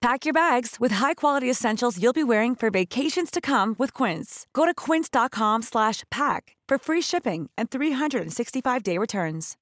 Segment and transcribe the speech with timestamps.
[0.00, 4.46] Pack your bags with high-quality essentials you'll be wearing for vacations to come with Quince.
[4.52, 9.56] Go to quince.com slash pack for free shipping and 365-day returns.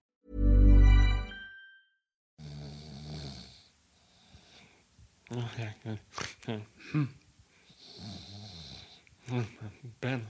[10.00, 10.26] Ben.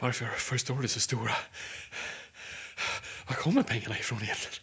[0.00, 1.32] Varför förstår du så stora?
[3.26, 4.62] Var kommer pengarna ifrån egentligen?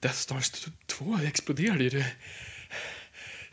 [0.00, 0.50] Death Stars
[0.86, 1.90] 2 exploderade ju.
[1.90, 2.12] Det,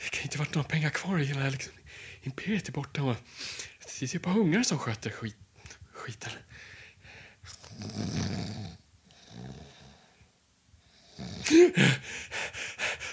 [0.04, 1.74] det kan inte varit några pengar kvar hela liksom,
[2.24, 3.04] imperiet är borta.
[3.04, 3.16] Och
[4.00, 5.38] det är typ bara ungar som sköter skit,
[5.94, 6.32] skiten.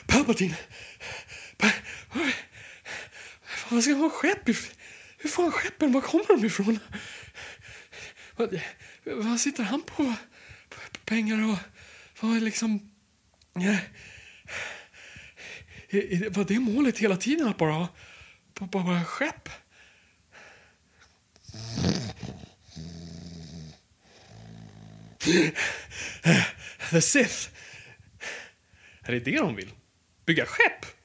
[0.06, 0.56] Palpatine!
[1.56, 1.70] Pa,
[3.70, 4.48] vad ska de ha skepp
[5.18, 6.78] Hur fan skeppen, var kommer de ifrån?
[8.36, 8.60] Vad,
[9.04, 10.14] vad sitter han på?
[11.04, 11.58] Pengar och
[12.20, 12.92] vad är liksom...
[13.52, 13.76] Ja,
[16.30, 17.88] Var det målet hela tiden att bara ha
[18.54, 19.48] bara, bara skepp?
[26.90, 27.48] The Sith.
[29.02, 29.70] Är det det de vill?
[30.26, 30.99] Bygga skepp?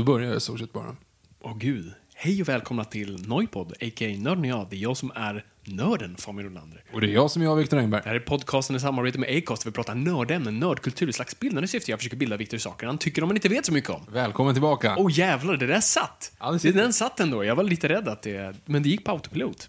[0.00, 0.96] Då börjar jag stort sett bara.
[1.40, 1.92] Åh gud.
[2.14, 4.16] Hej och välkomna till Noipod, a.k.a.
[4.18, 4.66] Nörden jag.
[4.70, 6.84] Det är jag som är nörden, Fabian Rolander.
[6.92, 8.00] Och det är jag som är jag, Viktor Engberg.
[8.02, 11.38] Det här är podcasten i samarbete med Acast där vi pratar nördämnen, nördkultur i slags
[11.38, 11.90] bildande syfte.
[11.90, 14.02] Jag försöker bilda Viktor i saker han tycker om men inte vet så mycket om.
[14.12, 14.94] Välkommen tillbaka.
[14.98, 16.32] Åh jävlar, det där satt!
[16.38, 16.80] Ja, det sitter.
[16.80, 17.44] den satt ändå.
[17.44, 18.56] Jag var lite rädd att det...
[18.64, 19.68] Men det gick på autopilot.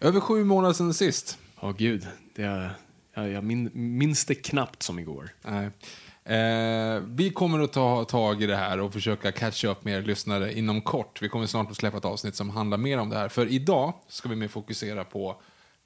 [0.00, 1.38] Över sju månader sedan sist.
[1.60, 2.06] Åh gud.
[2.34, 2.70] Det,
[3.14, 5.30] jag, jag min, minns det knappt som igår.
[5.42, 5.70] Nej.
[6.28, 10.02] Eh, vi kommer att ta tag i det här och försöka catcha upp med er
[10.02, 11.22] lyssnare inom kort.
[11.22, 13.28] Vi kommer snart att släppa ett avsnitt som handlar mer om det här.
[13.28, 15.36] För idag ska vi mer fokusera på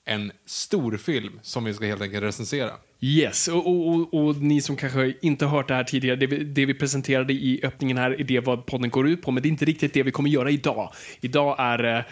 [0.04, 2.70] en stor film som vi ska helt enkelt recensera.
[3.00, 6.26] Yes, och, och, och, och ni som kanske inte har hört det här tidigare, det
[6.26, 9.42] vi, det vi presenterade i öppningen här är det vad podden går ut på, men
[9.42, 10.92] det är inte riktigt det vi kommer göra idag.
[11.20, 12.04] Idag är eh,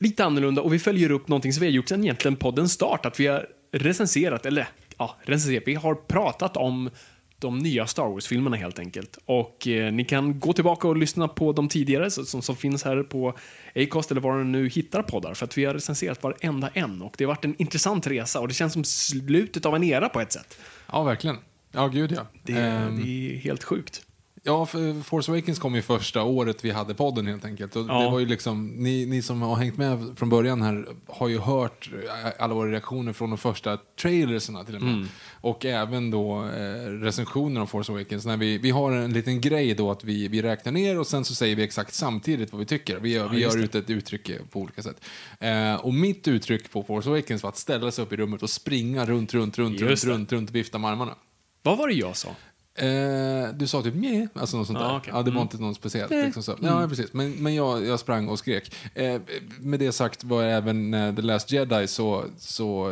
[0.00, 3.06] lite annorlunda och vi följer upp någonting som vi har gjort sedan egentligen poddens start,
[3.06, 4.68] att vi har recenserat, eller
[4.98, 6.90] ja, recenserat, vi har pratat om
[7.38, 9.18] de nya Star Wars-filmerna helt enkelt.
[9.24, 13.02] Och eh, ni kan gå tillbaka och lyssna på de tidigare som, som finns här
[13.02, 13.34] på
[13.74, 15.34] Acast eller var ni nu hittar poddar.
[15.34, 18.48] För att vi har recenserat varenda en och det har varit en intressant resa och
[18.48, 20.58] det känns som slutet av en era på ett sätt.
[20.92, 21.36] Ja, verkligen.
[21.72, 22.26] Ja, gud ja.
[22.42, 24.03] Det, Ehm, det är helt sjukt.
[24.46, 24.66] Ja,
[25.04, 27.76] Force Awakens kom ju första året vi hade podden helt enkelt.
[27.76, 28.02] Och Ja.
[28.02, 31.38] det var ju liksom, ni, ni som har hängt med från början här har ju
[31.38, 31.90] hört
[32.38, 35.06] alla våra reaktioner från de första trailerserna till och med.
[35.40, 38.26] Och även då eh, recensioner av Force Awakens.
[38.26, 41.24] När vi, vi har en liten grej då att vi, vi räknar ner och sen
[41.24, 42.98] så säger vi exakt samtidigt vad vi tycker.
[43.00, 45.04] Vi gör, vi just gör ut ett uttryck på olika sätt.
[45.40, 48.50] Eh, och mitt uttryck på Force Awakens var att ställa sig upp i rummet och
[48.50, 50.10] springa runt, runt, runt, runt, Just det.
[50.10, 51.14] runt, runt och vifta med armarna.
[51.62, 52.28] Vad var det jag sa?
[52.76, 54.96] Eh, du sa typ mjä, alltså något sånt Ja, där.
[54.96, 55.12] okej.
[55.16, 55.42] Ja, det var Mm.
[55.42, 56.10] inte något speciellt.
[56.10, 56.56] Liksom så.
[56.62, 57.12] Ja, precis.
[57.12, 58.74] Men, men jag, jag sprang och skrek.
[58.94, 59.20] Eh,
[59.60, 62.90] med det sagt var även eh, The Last Jedi så, så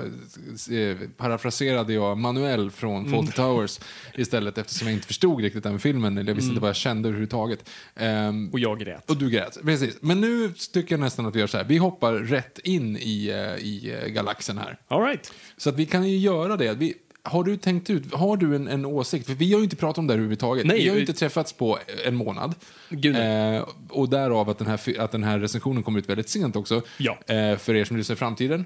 [0.70, 3.80] eh, parafraserade jag Manuel från Fawlty Towers
[4.14, 6.18] istället eftersom jag inte förstod riktigt den filmen.
[6.18, 7.68] Eller jag visste inte vad jag kände överhuvudtaget.
[7.96, 9.10] Ehm, Och jag grät.
[9.10, 9.96] och du grät, precis.
[10.00, 11.64] Men nu tycker jag nästan att vi gör så här.
[11.64, 14.78] Vi hoppar rätt in i, eh, i eh, galaxen här.
[14.88, 15.32] All right.
[15.56, 16.72] Så att vi kan ju göra det.
[16.74, 19.26] Vi, har du tänkt ut, har du en, en åsikt?
[19.26, 20.66] För vi har ju inte pratat om det här överhuvudtaget.
[20.66, 22.54] Nej, vi har ju vi- inte träffats på en månad.
[22.90, 26.56] Gud, eh, och därav att den, här, att den här recensionen kommer ut väldigt sent
[26.56, 26.82] också.
[26.98, 27.18] Ja.
[27.26, 28.64] Eh, för er som lyssnar i framtiden.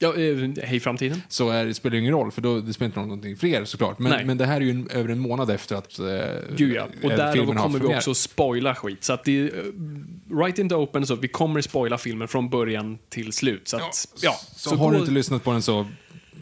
[0.00, 1.22] Ja, eh, hej framtiden.
[1.28, 3.98] så är, spelar det ingen roll, för då, det spelar inte någonting för er såklart.
[3.98, 4.24] Men, Nej.
[4.24, 6.06] men det här är ju en, över en månad efter att eh,
[6.56, 6.86] Gud ja.
[7.02, 9.04] Och eh, därav har kommer vi också spoila skit.
[9.04, 12.50] Så att det är uh, right in the open, så vi kommer spoila filmen från
[12.50, 13.68] början till slut.
[13.68, 14.34] Så att, ja.
[14.56, 15.86] Så, har gå- du inte lyssnat på den så,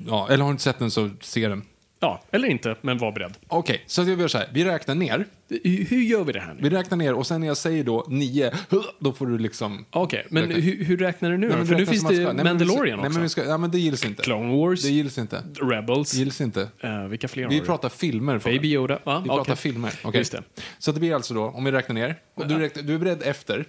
[0.07, 1.63] ja, eller har du inte sett den så se den.
[2.01, 3.37] Ja, eller inte, men var beredd.
[3.49, 5.27] Okej, så vi gör så här, vi räknar ner.
[5.49, 6.63] Hur, gör vi det här nu?
[6.63, 8.53] Vi räknar ner och sen när jag säger då nio,
[8.99, 9.85] då får du liksom...
[9.91, 10.61] Okej, men Räkna.
[10.63, 12.09] hur, hur räknar du nu Nej, men För nu finns det.
[12.15, 13.13] Nej, men vi ska- Mandalorian Nej, också.
[13.19, 14.23] men vi ska, ja, men det gills inte.
[14.23, 15.43] Clone Wars, Det gills inte.
[15.63, 16.69] Rebels, gills inte.
[16.81, 17.67] eh, vilka fler Vi vi?
[17.67, 18.39] pratar filmer.
[18.39, 18.57] Fabian.
[18.57, 19.21] Baby Yoda, va?
[19.25, 19.37] Vi Okej.
[19.39, 19.93] pratar filmer.
[20.05, 20.19] okej?
[20.19, 20.43] Just det.
[20.79, 22.17] Så det blir alltså då, om vi räknar ner.
[22.35, 23.65] Och du, räknar, du är beredd efter?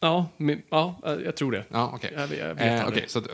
[0.00, 1.64] Ja, men, ja, eh, jag tror det.
[1.68, 2.10] Ja, okej.
[2.16, 2.88] Jag jag vet Eh.
[2.88, 3.26] Okej, så att,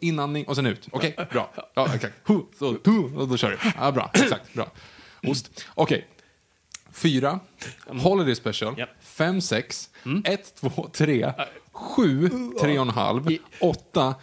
[0.00, 0.88] inandning och sen ut.
[0.90, 1.52] Okej, bra.
[1.74, 1.88] Ja.
[2.24, 2.76] Hu, Så,
[3.28, 3.56] då kör vi.
[3.80, 4.52] Ja, bra, exakt.
[4.54, 4.70] Bra.
[5.26, 5.64] Ost.
[5.74, 6.06] Okej.
[6.94, 7.40] Fyra,
[7.86, 8.78] Holiday Special.
[8.78, 8.90] Japp.
[9.00, 9.90] Fem, sex.
[10.24, 11.32] Ett, två, tre.
[11.72, 12.28] Sju,
[12.60, 13.36] tre och en halv.
[13.60, 14.14] Åtta,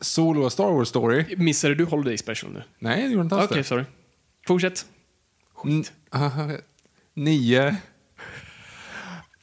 [0.00, 1.36] Solo A Star Wars Story.
[1.36, 2.62] Missade du Holiday Special nu?
[2.78, 3.84] Nej, det gjorde inte alls Okej, sorry.
[4.46, 4.86] Fortsätt.
[6.10, 6.30] Ah,
[7.14, 7.74] Nio.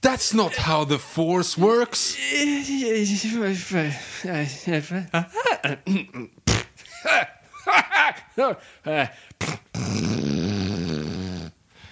[0.01, 2.17] That's not how the force works.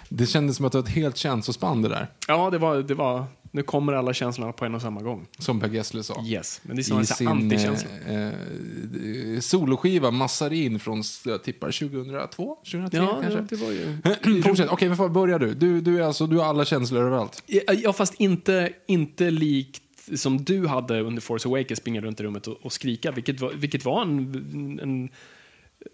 [0.09, 2.07] Det kändes som att det var ett helt känslospann det där.
[2.27, 3.25] Ja, det var, det var...
[3.51, 5.27] Nu kommer alla känslorna på en och samma gång.
[5.39, 6.23] Som Per Gessle sa.
[6.25, 7.89] Yes, men det är I snarare sin antikänsla.
[8.07, 12.55] eh, eh, soloskiva Massarin från, jag tippar, 2002?
[12.71, 13.39] 2003 Ja, kanske?
[13.39, 14.41] det, det var ju...
[14.43, 14.69] Fortsätt.
[14.69, 15.53] Okej, men börjar du.
[15.53, 17.43] Du, du, är alltså, du har alla känslor överallt.
[17.45, 19.81] Ja, Ja, fast inte, inte likt
[20.15, 23.51] som du hade under Force Awakens, springa runt i rummet och, och skrika, vilket var,
[23.53, 25.09] vilket var en, en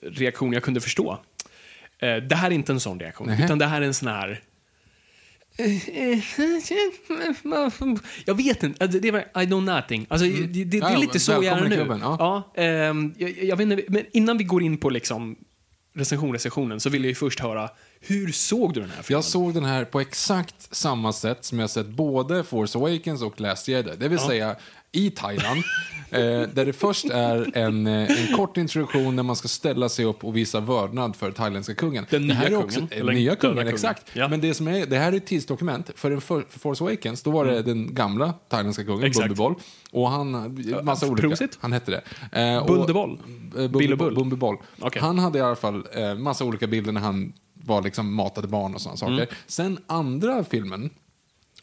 [0.02, 1.18] reaktion jag kunde förstå.
[2.02, 3.46] Eh, det här är inte en sån reaktion, Nähä.
[3.46, 4.42] utan det här är en sån här...
[8.26, 10.06] Jag vet inte, alltså, det var I know nothing.
[10.10, 11.86] Alltså, det, det, det Ja, är ja, lite så jag är nu.
[12.02, 12.16] ja.
[12.56, 15.36] Ja, ehm, jag, jag vet inte, men innan vi går in på liksom
[15.94, 17.70] recension, recensionen så vill jag ju först höra,
[18.00, 19.18] hur såg du den här filmen?
[19.18, 23.42] Jag såg den här på exakt samma sätt som jag sett både Force Awakens och
[23.42, 23.92] Last Jedi.
[23.98, 24.56] Det vill säga
[24.92, 25.64] i Thailand.
[26.14, 26.20] eh,
[26.54, 30.24] där det först är en, eh, en kort introduktion när man ska ställa sig upp
[30.24, 32.06] och visa vördnad för thailändska kungen.
[32.10, 33.74] Den nya också, kungen, eh, eller nya kungen, kungen.
[33.74, 34.06] exakt.
[34.14, 34.28] Ja.
[34.28, 35.92] Men det, som är, det här är ett tidsdokument.
[35.96, 39.12] För, den för, för Force Awakens, då var det den gamla thailändska kungen, Mm.
[39.12, 39.56] Bumbibol.
[39.92, 40.32] Och han,
[40.84, 41.28] massa olika.
[41.28, 41.58] Prosit?
[41.62, 42.02] Han hette det.
[42.32, 42.56] Eh?
[42.56, 44.16] Eh, Bull?
[44.16, 44.58] Bumbibol.
[44.80, 45.02] Okej.
[45.02, 48.76] Han hade i alla fall eh, massa olika bilder när han var liksom matade barn
[48.76, 49.14] och sådana saker.
[49.14, 49.28] Mm.
[49.48, 50.90] Sen andra filmen,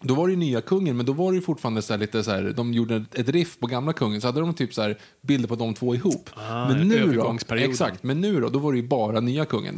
[0.00, 2.30] då var det ju nya kungen, men då var det ju fortfarande så lite så
[2.30, 5.48] här, de gjorde ett- riff på gamla kungen, så hade de typ så här bilder
[5.48, 6.30] på de två ihop.
[6.34, 9.74] Ah, men nu då, exakt, men nu då, då var det ju bara nya kungen.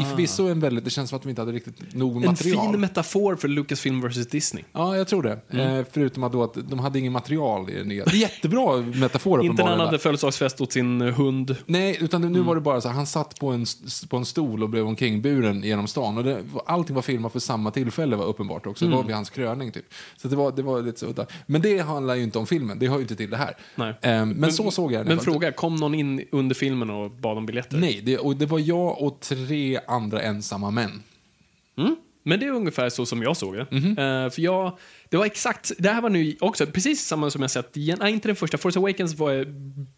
[0.00, 2.30] I förvisso en väldigt, det känns som att de inte hade riktigt nog med En
[2.30, 2.70] material.
[2.72, 4.64] fin metafor för Lucasfilm vs Disney.
[4.72, 5.38] Ja, jag tror det.
[5.50, 5.76] Mm.
[5.78, 8.04] Eh, förutom att, då att de hade ingen material i det nya.
[8.04, 11.56] Det är jättebra metafor Inte när han hade födelsedagsfest åt sin eh, hund.
[11.66, 12.44] Nej, utan nu Mm.
[12.46, 13.66] var det bara så här, han satt på en,
[14.08, 16.18] på en stol och blev omkringburen genom stan.
[16.18, 18.84] Och det, allting var filmat för samma tillfälle var uppenbart också.
[18.84, 18.90] Mm.
[18.90, 19.94] Det var vid hans kröning typ.
[20.16, 21.26] Så det var, det var lite så udda.
[21.46, 23.56] Men det handlar ju inte om filmen, det hör ju inte till det här.
[23.74, 23.94] Nej.
[24.02, 27.38] Ehm, men, så såg jag den Men fråga, kom någon in under filmen och bad
[27.38, 27.76] om biljetter?
[27.76, 31.02] Nej, det, och det var jag och tre andra ensamma män.
[31.78, 31.96] Mm.
[32.24, 33.66] Men det är ungefär så som jag såg det.
[33.70, 33.90] Mhm.
[33.98, 34.78] Eh, för jag,
[35.08, 38.28] det var exakt, det här var nu också precis samma som jag sett, nej inte
[38.28, 39.46] den första, Force Awakens var,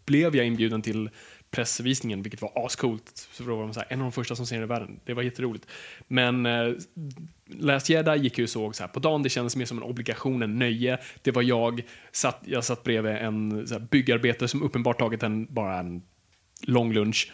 [0.06, 1.11] blev jag inbjuden till
[1.55, 3.29] pressvisningen, vilket var ascoolt.
[3.33, 5.00] Så då var de så här, en av de första som ser den i världen.
[5.05, 5.67] Det var jätteroligt.
[6.09, 6.73] Men eh,
[7.47, 10.43] Last Jedi gick ju såg så här, på dagen, det kändes mer som en obligation,
[10.43, 10.99] en nöje.
[11.23, 15.55] Det var jag, satt, jag satt bredvid en så här, byggarbetare som uppenbart tagit en,
[15.55, 16.02] bara en
[16.62, 17.33] lång lunch.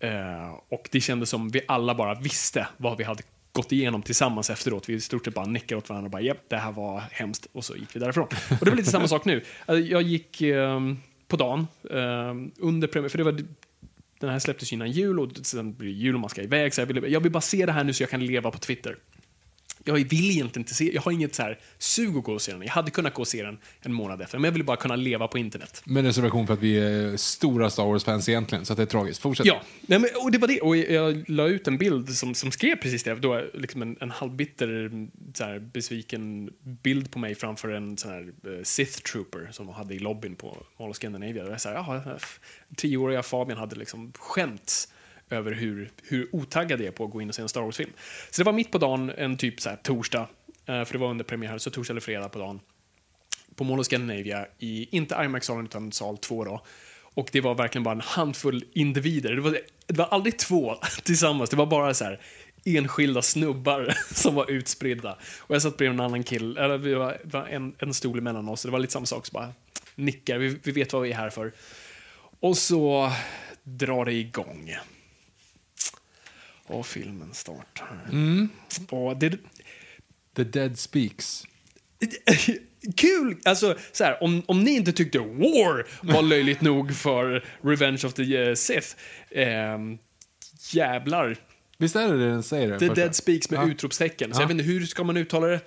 [0.00, 4.50] Eh, och det kändes som vi alla bara visste vad vi hade gått igenom tillsammans
[4.50, 4.88] efteråt.
[4.88, 7.46] Vi i stort sett bara nickade åt varandra och bara japp, det här var hemskt.
[7.52, 8.28] Och så gick vi därifrån.
[8.60, 9.44] Och det var lite samma sak nu.
[9.66, 10.80] Alltså, jag gick eh,
[11.28, 13.40] på dagen eh, under premiär, för det var
[14.20, 16.74] den här släpptes innan jul och sen blir det jul och man ska iväg.
[16.74, 18.58] Så jag, vill, jag vill bara se det här nu så jag kan leva på
[18.58, 18.96] Twitter.
[19.86, 22.52] Jag vill egentligen inte se, jag har inget så här sug att gå och se
[22.52, 22.62] den.
[22.62, 24.96] Jag hade kunnat gå och se den en månad efter, men jag ville bara kunna
[24.96, 25.82] leva på internet.
[25.84, 29.22] Med reservation för att vi är stora Star Wars-fans egentligen, så det är tragiskt.
[29.22, 29.46] Fortsätt.
[29.46, 30.60] Ja, nej, men, och det var det.
[30.60, 33.14] Och jag la ut en bild som, som skrev precis det.
[33.14, 34.90] Då liksom en, en halvbitter,
[35.34, 39.74] så här, besviken bild på mig framför en sån här eh, Sith Trooper som de
[39.74, 41.58] hade i lobbyn på Mall of Scandinavia.
[41.58, 42.18] Så här, jaha,
[42.76, 44.88] tioåriga Fabian hade liksom skämts
[45.30, 47.90] över hur, hur otaggad jag är på att gå in och se en Star Wars-film.
[48.30, 50.28] Så det var mitt på dagen, en typ så här torsdag,
[50.66, 52.60] eh, för det var under premiär, så torsdag eller fredag på dagen
[53.56, 56.62] på Mall of Scandinavia i, inte IMAX-salen utan sal 2 då.
[57.02, 59.32] Och det var verkligen bara en handfull individer.
[59.32, 62.20] Det var, det var aldrig två tillsammans, det var bara så här
[62.64, 65.18] enskilda snubbar som var utspridda.
[65.38, 68.18] Och jag satt bredvid en annan kille, eller vi var, det var en, en stol
[68.18, 69.52] emellan oss, det var lite samma sak, så bara
[69.94, 71.52] nickar, vi, vi vet vad vi är här för.
[72.40, 73.12] Och så
[73.62, 74.76] drar det igång.
[76.66, 77.88] Och filmen startar.
[78.90, 79.38] Och det,
[80.36, 81.44] The Dead Speaks.
[82.96, 83.36] kul!
[83.44, 88.14] Alltså, så här, om, om ni inte tyckte War var löjligt nog för Revenge of
[88.14, 88.88] the eh, Sith,
[89.30, 89.98] ehm,
[90.70, 91.36] jävlar.
[91.78, 92.78] Visst är det det den säger?
[92.78, 92.88] The?
[92.88, 93.66] Dead Speaks med Ja.
[93.70, 94.34] utropstecken.
[94.34, 94.42] Så Ja.
[94.42, 95.60] jag vet inte, hur ska man uttala det?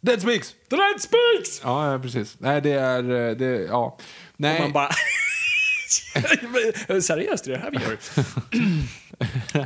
[0.00, 0.54] Dead Speaks!
[0.70, 1.60] The Dead Speaks!
[1.64, 2.36] Ja, ja, precis.
[2.40, 3.28] Nej, det är...
[3.30, 3.98] eh, Det, ja.
[4.36, 4.56] Nej.
[4.56, 4.88] Och man bara...
[7.02, 7.98] Seriöst, det är det här vi gör?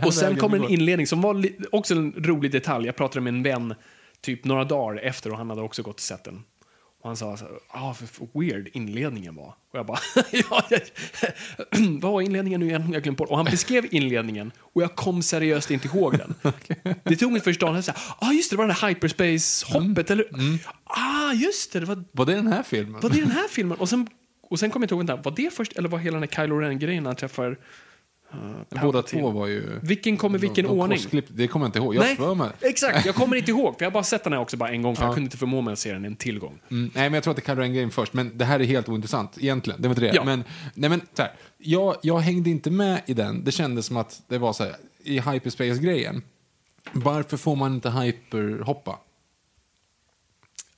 [0.06, 2.86] och sen kommer en inledning som var också en rolig detalj.
[2.86, 3.74] Jag pratade med en vän
[4.20, 6.42] typ några dagar efter och han hade också gått och sett den.
[7.02, 9.46] Och han sa så här, ah, för för weird inledningen var.
[9.48, 9.98] Och jag bara,
[10.30, 10.80] ja, jag,
[12.00, 12.90] vad var inledningen nu igen?
[12.92, 13.28] Jag glömde bort.
[13.28, 16.34] Och han beskrev inledningen och jag kom seriöst inte ihåg den.
[17.04, 20.10] Det tog mig första dagen, så här, ah just det, det var den där hyperspace-hoppet,
[20.10, 20.26] eller?
[20.84, 23.00] Ah, just det, det var Var det den här filmen?
[23.00, 23.78] var det den här filmen?
[23.78, 24.08] Och sen,
[24.50, 26.42] och sen kom jag inte ihåg, vänta, var det först eller var hela den här
[26.42, 27.50] Kylo Ren-grejen när han träffar
[28.34, 29.80] uh, Båda två var ju...
[29.82, 31.00] Vilken kommer vilken de, de ordning?
[31.28, 31.94] Det kommer jag inte ihåg.
[31.94, 32.50] Jag för mig.
[32.60, 33.06] exakt.
[33.06, 34.96] Jag kommer inte ihåg, för jag har bara sett den här också bara en gång,
[34.96, 35.06] för Ja.
[35.08, 36.58] jag kunde inte förmå mig att se den en till gång.
[36.70, 38.64] Mm, nej, men jag tror att det kallar en game först, men det här är
[38.64, 39.82] helt ointressant egentligen.
[39.82, 40.12] Det var inte det.
[40.14, 40.24] Ja.
[40.24, 43.44] Men, nej, men, så här, jag, jag hängde inte med i den.
[43.44, 46.22] Det kändes som att det var så här, i hyperspace-grejen.
[46.92, 48.98] Varför får man inte hyperhoppa?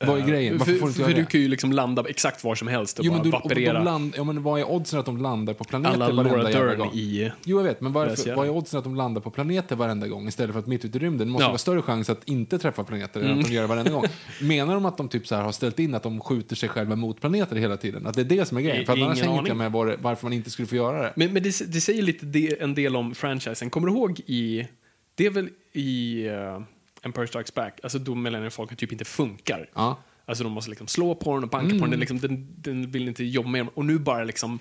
[0.07, 0.59] Vad är grejen?
[0.59, 1.31] Varför för får du inte för göra du det?
[1.31, 3.49] kan ju liksom landa exakt var som helst och Jo, men, bara du, och de
[3.49, 3.83] vaporera.
[3.83, 6.67] land, ja, men vad är oddsen att de landar på planeter Alla varenda Laura jävla
[6.71, 6.91] Dern gång?
[6.95, 7.31] i...
[7.45, 10.29] Jo, jag vet, men varför, vad är oddsen att de landar på planeter varenda gång
[10.29, 11.27] istället för att mitt ute i rymden?
[11.27, 11.49] Det måste Ja.
[11.49, 14.05] vara större chans att inte träffa planeter än att de gör det varenda gång.
[14.43, 16.97] Menar de att de typ så här har ställt in att de skjuter sig själva
[16.97, 18.07] mot planeter hela tiden?
[18.07, 18.87] Att det är det som är grejen?
[18.87, 21.03] För att annars hänger inte jag med var, det- varför man inte skulle få göra
[21.03, 21.13] det.
[21.17, 23.71] Men, men det, det säger lite de, en del om franchisen.
[23.71, 24.67] Kommer du ihåg i...
[25.15, 26.63] Det är väl i uh,
[27.03, 29.71] Empire Strikes Back, alltså då Millennium typ inte funkar.
[29.75, 30.03] Ja.
[30.25, 32.47] Alltså de måste liksom slå på den och banka på den, det är liksom, den,
[32.57, 34.59] den vill inte jobba med Och nu bara liksom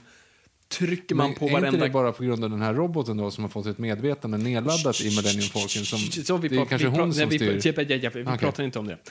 [0.67, 1.85] trycker man Men på är inte varenda...
[1.85, 5.01] det bara på grund av den här roboten då som har fått ett medvetande nedladdat
[5.01, 5.85] i Millennium Falcon?
[5.85, 7.73] Som, Så vi det är kanske vi hon som nej, vi, styr?
[7.73, 8.37] typ, ja, ja, vi Okej.
[8.37, 8.97] pratar inte om det.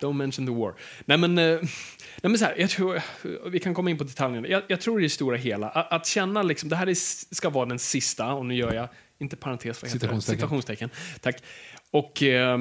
[0.00, 0.74] Don't mention the war.
[1.04, 1.68] Nej men, eh, nej,
[2.22, 3.02] men så här, jag tror,
[3.50, 4.48] vi kan komma in på detaljerna.
[4.48, 6.94] Jag, jag tror i det stora hela, att, att känna liksom, det här är,
[7.34, 8.88] ska vara den sista, och nu gör jag,
[9.20, 10.00] inte parentes, vad heter det?
[10.00, 10.38] Citationstecken.
[10.38, 10.90] Citationstecken.
[11.20, 11.42] Tack.
[11.90, 12.58] Och eh,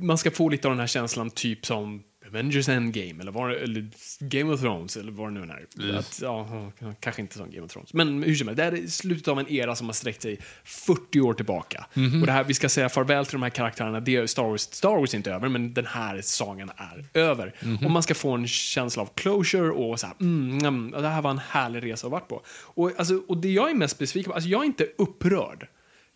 [0.00, 3.88] man ska få lite av den här känslan, typ som Avengers Endgame, eller, var, eller
[4.20, 5.98] Game of Thrones, eller vad det nu är.
[5.98, 7.94] Att, ja, kanske inte som Game of Thrones.
[7.94, 10.38] Men hur som helst, det här är slutet av en era som har sträckt sig
[10.64, 11.86] 40 år tillbaka.
[12.20, 14.00] Och det här, vi ska säga farväl till de här karaktärerna.
[14.00, 17.54] Det är Star Wars, Star Wars är inte över, men den här sagan är över.
[17.84, 21.22] Och man ska få en känsla av closure och så här, mm, mm, det här
[21.22, 22.42] var en härlig resa att varit på.
[22.48, 25.68] Och, alltså, och det jag är mest besviken på, alltså jag är inte upprörd.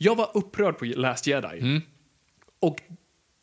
[0.02, 1.80] Jag var upprörd på Last Jedi.
[2.60, 2.80] Och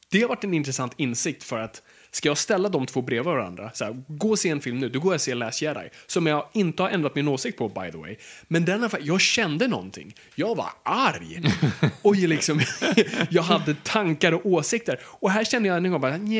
[0.10, 3.72] det har varit en intressant insikt för att ska jag ställa de två bredvid varandra,
[3.74, 5.90] så här, gå och se en film nu, då går jag och ser Last Jedi,
[6.08, 8.16] som jag inte har ändrat min åsikt på by the way.
[8.48, 10.16] Men den jag kände någonting.
[10.36, 11.42] Jag var arg.
[12.02, 12.62] och jag liksom,
[13.30, 15.00] jag hade tankar och åsikter.
[15.04, 16.32] Och här kände jag en gång bara, mm,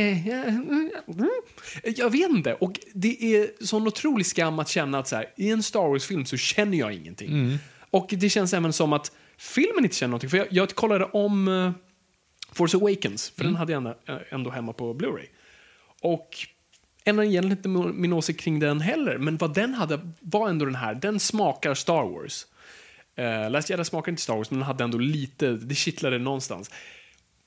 [1.08, 1.30] mm.
[1.84, 2.54] jag vet inte.
[2.54, 6.26] Och det är sån otrolig skam att känna att så här, i en Star Wars-film
[6.26, 7.60] så känner jag ingenting.
[7.90, 10.30] Och det känns även som att filmen inte känner någonting.
[10.30, 11.72] För jag, jag kollade om eh,
[12.52, 15.28] Force Awakens, för den hade jag ändå, eh, ändå hemma på Blu-ray.
[16.02, 16.38] Och
[17.04, 20.76] ändrar egentligen inte min åsikt kring den heller, men vad den hade var ändå den
[20.76, 22.48] här, den smakar Star Wars.
[23.20, 26.72] Uh, Last Jedi smakar inte Star Wars, men den hade ändå lite, det kittlade någonstans.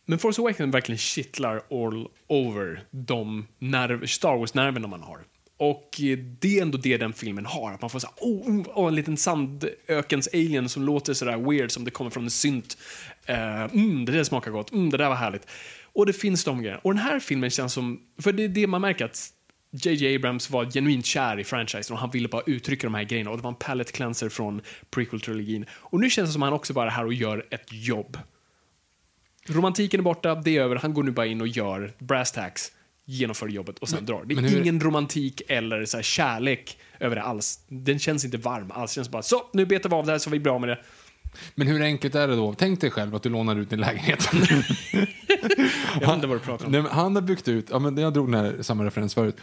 [0.06, 5.18] Men Force Awakens verkligen kittlar all over de nerv, Star Wars-nerverna man har.
[5.60, 6.00] Och
[6.40, 7.72] det är ändå det den filmen har.
[7.72, 11.70] Att man får så här, oh, oh, oh, en liten sandökens-alien som låter sådär weird
[11.70, 12.78] som det kommer från en synt.
[13.30, 14.72] Uh, mm, det där smakar gott.
[14.72, 15.46] Mm, det där var härligt.
[15.92, 16.80] Och det finns de grejerna.
[16.84, 19.32] Och den här filmen känns som, för det är det man märker att
[19.70, 20.16] J.J.
[20.16, 23.36] Abrams var genuint kär i franchisen och han ville bara uttrycka de här grejerna och
[23.36, 25.66] det var en palette cleanser från prequel-trilogin.
[25.72, 28.18] Och nu känns det som att han också bara är här och gör ett jobb.
[29.46, 32.72] Romantiken är borta, det är över, han går nu bara in och gör brass tacks,
[33.10, 34.22] genomför jobbet och sen drar.
[34.26, 37.60] Det är men hur- ingen romantik eller så kärlek över det alls.
[37.68, 38.90] Den känns inte varm alls.
[38.90, 40.68] Det känns bara så, nu betar vi av det här så är vi bra med
[40.68, 40.78] det.
[41.54, 42.54] Men hur enkelt är det då?
[42.54, 44.28] Tänk dig själv att du lånar ut din lägenhet.
[46.00, 46.72] Jag vet inte vad du pratar om.
[46.72, 49.36] Nej, men han har byggt ut, ja, men jag drog den här samma referens förut.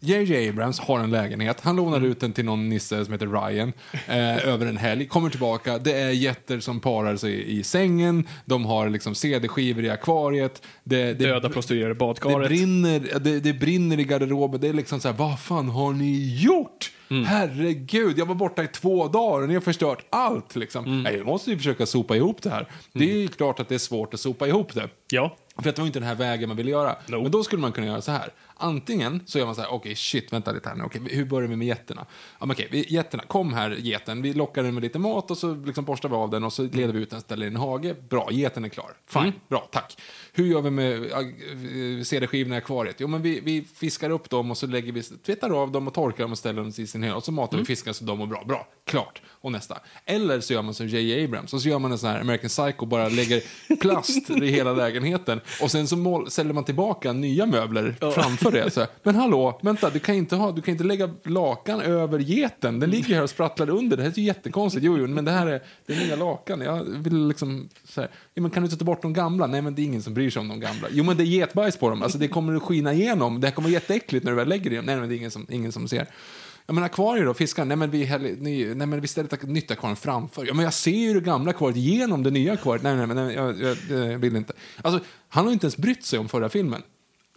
[0.00, 0.48] J.J.
[0.48, 2.10] Abrams har en lägenhet, han lånar Mm.
[2.10, 3.72] ut den till någon nisse som heter Ryan
[4.06, 8.64] eh, över en helg, kommer tillbaka, det är jätter som parar sig i sängen, de
[8.66, 12.48] har liksom CD-skivor i akvariet, det, det, Döda prostituerade det, badkaret.
[12.48, 16.36] brinner, det, det brinner i garderoben, det är liksom så här, vad fan har ni
[16.42, 16.92] gjort?
[17.10, 17.24] Mm.
[17.24, 20.56] Herregud, jag var borta i två dagar och ni har förstört allt.
[20.56, 20.84] Liksom.
[20.84, 21.02] Mm.
[21.02, 22.68] Nej, jag måste ju försöka sopa ihop det här.
[22.92, 24.88] Det är ju klart att det är svårt att sopa ihop det.
[25.10, 25.36] Ja.
[25.62, 26.96] För att det var inte den här vägen man ville göra.
[27.06, 27.22] No.
[27.22, 28.28] Men då skulle man kunna göra så här.
[28.60, 31.48] Antingen så gör man så här, okej shit, vänta lite här nu, okej, hur börjar
[31.48, 32.06] vi med getterna?
[32.38, 35.38] Ja, men okej, vi, getterna, kom här geten, vi lockar den med lite mat och
[35.38, 37.56] så liksom borstar vi av den och så leder vi ut den, ställer i en
[37.56, 37.96] hage.
[38.08, 38.92] Bra, geten är klar.
[39.06, 40.00] Fine, bra, tack.
[40.32, 42.96] Hur gör vi med äh, CD-skivorna i akvariet?
[42.98, 45.94] Jo, men vi, vi fiskar upp dem och så lägger vi, tvättar av dem och
[45.94, 48.18] torkar dem och ställer dem i sin helhet och så matar vi fiskarna så de
[48.18, 48.44] mår bra.
[48.44, 49.22] Bra, klart.
[49.28, 49.78] Och nästa.
[50.04, 51.24] Eller så gör man som J.J.
[51.24, 53.42] Abrams och så gör man en sån här American Psycho, bara lägger
[53.80, 58.70] plast i hela lägenheten och sen så mål, säljer man tillbaka nya möbler framför det.
[58.70, 62.18] Så, här, men hallå, vänta, du kan, inte ha, du kan inte lägga lakan över
[62.18, 62.80] geten.
[62.80, 63.96] Den ligger här och sprattlar under.
[63.96, 64.84] Det här är ju jättekonstigt.
[64.84, 66.60] Jo, jo, men det här är, det är nya lakan.
[66.60, 69.46] Jag vill liksom, så här, ja, men kan du inte ta bort de gamla?
[69.46, 70.88] Nej, men det är ingen som bryr sig om de gamla.
[70.90, 72.02] Jo, men det är getbajs på dem.
[72.02, 73.40] Alltså, det kommer att skina igenom.
[73.40, 74.82] Det här kommer vara jätteäckligt när du väl lägger det.
[74.82, 76.06] Nej, men det är ingen som, ingen som ser.
[76.68, 77.64] Ja, men akvarier då, fiskar?
[77.64, 80.46] Nej, men vi, häller, nej, nej, men vi ställer ett nytt akvarium framför.
[80.46, 82.82] Ja, men jag ser ju det gamla akvariet genom det nya akvariet.
[82.82, 84.52] Nej, nej, nej, nej, jag, jag, jag vill inte.
[84.82, 86.82] Alltså, han har inte ens brytt sig om förra filmen.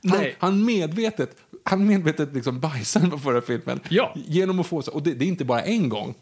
[0.09, 3.79] Han, han medvetet, han medvetet liksom bajsar på förra filmen.
[3.89, 4.13] Ja.
[4.27, 6.15] Genom att få så, och det, det är inte bara en gång.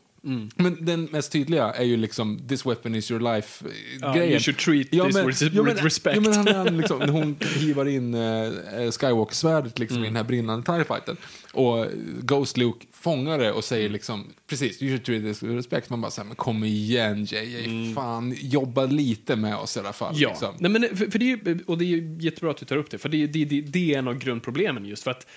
[0.55, 4.29] Men den mest tydliga är ju liksom this weapon is your Ja, life-grejen.
[4.31, 6.15] you should treat this with- with respect.
[6.15, 8.51] Ja, men han, han liksom, när hon hivar in uh,
[8.91, 10.13] Skywalker-svärdet liksom, i Mm.
[10.13, 11.17] den här brinnande TIE-fighten.
[11.53, 11.85] Och
[12.21, 15.89] Ghost Luke fångar det och säger liksom, precis, you should treat this with respect.
[15.89, 20.09] Man bara såhär, men kom igen JJ, fan, jobba lite med oss i alla fall.
[20.11, 20.21] Mm.
[20.21, 20.55] Ja, liksom.
[20.59, 22.77] Nej, men för, för det är ju, och det är ju jättebra att du tar
[22.77, 25.27] upp det, för det, det, det, det är en av grundproblemen just för att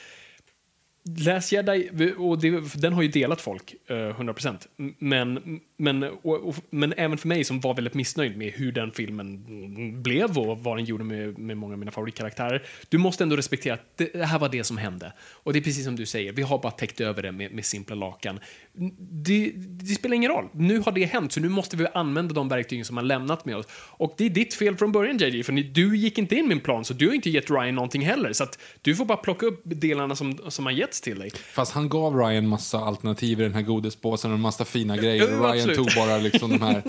[1.04, 4.66] Last Jedi, och det, den har ju delat folk, eh, 100%.
[4.98, 8.90] Men, men, och, och, men även för mig som var väldigt missnöjd med hur den
[8.90, 12.62] filmen blev och vad den gjorde med, med många av mina favoritkaraktärer.
[12.88, 15.12] Du måste ändå respektera att det, det här var det som hände.
[15.20, 17.64] Och det är precis som du säger, vi har bara täckt över det med, med
[17.64, 18.40] simpla lakan.
[19.24, 20.48] Det, det spelar ingen roll.
[20.52, 23.56] Nu har det hänt, så nu måste vi använda de verktygen som har lämnat med
[23.56, 23.66] oss.
[23.72, 26.60] Och det är ditt fel från början, JJ, för ni, du gick inte in en
[26.60, 28.32] plan, så du har inte gett Ryan någonting heller.
[28.32, 28.46] Så
[28.82, 31.30] du får bara plocka upp delarna som, som har getts till dig.
[31.52, 35.22] Fast han gav Ryan massa alternativ i den här godispåsen och en massa fina grejer.
[35.22, 35.76] Och Ryan absolut.
[35.76, 36.82] tog bara liksom de här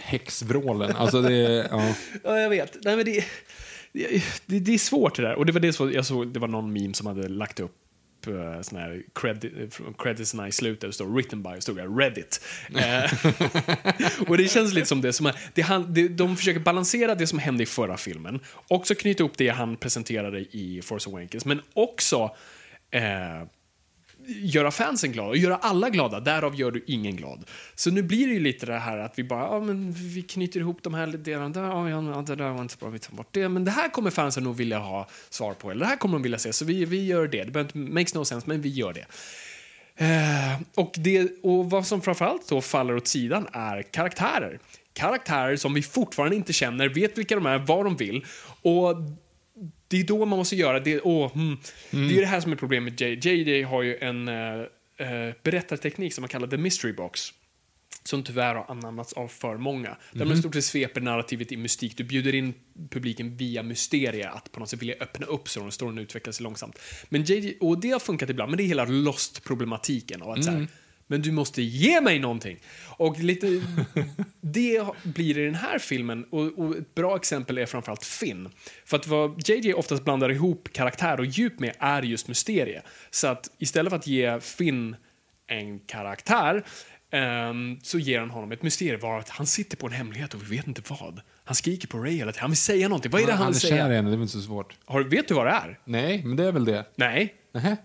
[0.00, 0.96] häxvrålen.
[0.96, 1.94] Alltså det, ja.
[2.24, 2.76] Ja, jag vet.
[2.84, 3.24] Nej, men det,
[3.92, 5.34] det, det är svårt det där.
[5.34, 7.76] Och det var det jag såg, det var någon meme som hade lagt upp
[8.28, 12.44] uh, sån här credit, creditsna i slutet och står written by stod där Reddit.
[12.76, 13.12] Eh,
[14.28, 17.26] och det känns lite som det som är, det han, det, de försöker balansera det
[17.26, 21.62] som hände i förra filmen, också knyta ihop det han presenterade i Force Awakens, men
[21.74, 22.34] också
[22.90, 23.46] eh,
[24.26, 27.44] göra fansen glada och göra alla glada, därav gör du ingen glad.
[27.74, 30.60] Så nu blir det ju lite det här att vi bara, ja men vi knyter
[30.60, 33.16] ihop de här delarna, där, ja, ja, det där var inte så bra, vi tar
[33.16, 35.96] bort det, men det här kommer fansen nog vilja ha svar på, eller det här
[35.96, 37.44] kommer de vilja se, så vi, vi gör det.
[37.44, 39.06] Det behöver inte, makes no sense, men vi gör det.
[39.96, 44.58] Eh, och, det, och vad som framförallt då faller åt sidan är karaktärer.
[44.92, 48.24] Karaktärer som vi fortfarande inte känner, vet vilka de är, vad de vill.
[48.62, 48.96] Och
[49.90, 51.00] det är då man måste göra det.
[51.00, 51.58] Åh, hmm.
[51.90, 53.28] Det är det här som är problemet med JJ.
[53.28, 57.20] JJ har ju en uh, berättarteknik som man kallar the mystery box.
[58.04, 59.96] Som tyvärr har anammats av för många.
[60.12, 61.96] Där man i stort sett sveper narrativet i mystik.
[61.96, 62.54] Du bjuder in
[62.90, 66.44] publiken via mysteria att på något sätt vilja öppna upp så de storyn utvecklar sig
[66.44, 66.78] långsamt.
[67.08, 70.22] Men JJ, och det har funkat ibland, men det är hela Lost-problematiken.
[70.22, 70.68] av att så här,
[71.10, 72.58] Men du måste ge mig någonting.
[72.96, 73.46] Och lite,
[74.40, 78.48] det blir i den här filmen, och, och ett bra exempel är framförallt Finn.
[78.84, 82.82] För att vad JJ oftast blandar ihop karaktär och djup med är just mysterie.
[83.10, 84.96] Så att istället för att ge Finn
[85.46, 86.64] en karaktär
[87.10, 90.42] ehm, så ger han honom ett mysterium var att han sitter på en hemlighet och
[90.42, 91.20] vi vet inte vad.
[91.44, 92.40] Han skriker på Ray hela tiden.
[92.42, 93.10] Han vill säga någonting.
[93.10, 93.92] Vad är det han, han är vill kär säga?
[93.92, 94.76] i henne, det är väl inte så svårt.
[94.84, 95.78] Har, vet du vad det är?
[95.84, 96.84] Nej, men det är väl det.
[96.96, 97.34] Nej.
[97.52, 97.76] Nähä?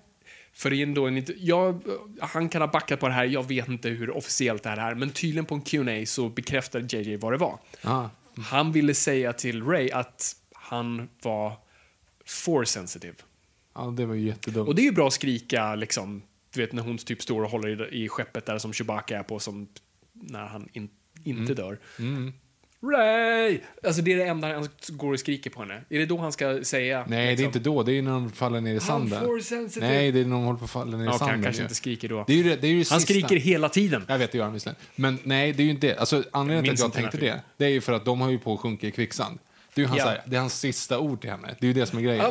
[0.55, 1.81] För in då en, jag,
[2.19, 4.95] han kan ha backat på det här, jag vet inte hur officiellt det här är,
[4.95, 7.59] men tydligen på en Q&A så bekräftade JJ vad det var.
[7.81, 8.09] Ah.
[8.37, 11.53] Han ville säga till Ray att han var
[12.25, 13.15] force sensitive.
[13.75, 14.67] Ja, det var ju jättedumt.
[14.67, 16.21] Och det är ju bra att skrika, liksom,
[16.53, 19.23] du vet när hon typ står och håller i, i skeppet där som Chewbacca är
[19.23, 19.67] på, som
[20.13, 20.89] när han in,
[21.23, 21.79] inte dör.
[22.83, 23.59] Ray!
[23.83, 25.81] Alltså det är det enda han går och skriker på henne.
[25.89, 27.05] Är det då han ska säga?
[27.07, 27.83] Nej, det är liksom, inte då.
[27.83, 29.23] Det är när de faller ner i sanden.
[29.77, 31.35] Nej, det är när de håller på att falla ner i Ja, sanden.
[31.35, 32.23] han kanske inte skriker då.
[32.27, 32.99] Det är ju det, det, är ju Han sista.
[32.99, 34.05] skriker hela tiden.
[34.07, 34.81] Jag vet, det gör han visserligen.
[34.95, 35.97] Men nej, det är ju inte det.
[35.97, 38.39] Alltså, anledningen till att jag tänkte det, det är ju för att de har ju
[38.39, 39.39] på att sjunka i kvicksand.
[39.75, 40.05] Det är hans, Ja.
[40.05, 41.55] här, det är hans sista ord till henne.
[41.59, 42.25] Det är ju det som är grejen.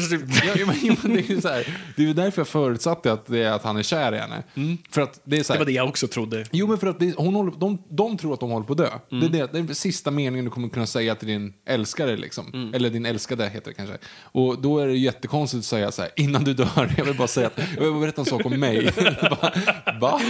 [0.00, 0.26] Sensitive.
[0.46, 0.66] Ja,
[1.02, 3.62] men, det är ju så här, det är därför jag förutsatte att, det är att
[3.62, 4.42] han är kär i henne.
[4.90, 6.46] För att det är så Det här, var det jag också trodde.
[6.52, 8.78] Jo, men för att det, hon håller, de, de tror att de håller på att
[8.78, 8.88] dö.
[9.12, 9.32] Mm.
[9.32, 12.16] Det, är det, det är den sista meningen du kommer kunna säga till din älskare.
[12.16, 12.50] Liksom.
[12.54, 12.74] Mm.
[12.74, 13.98] Eller din älskade heter det kanske.
[14.22, 17.28] Och då är det jättekonstigt att säga så här, innan du dör, jag vill bara
[17.28, 18.92] säga att, jag vill berätta en sak om mig.
[19.30, 19.52] Va?
[20.00, 20.20] Va?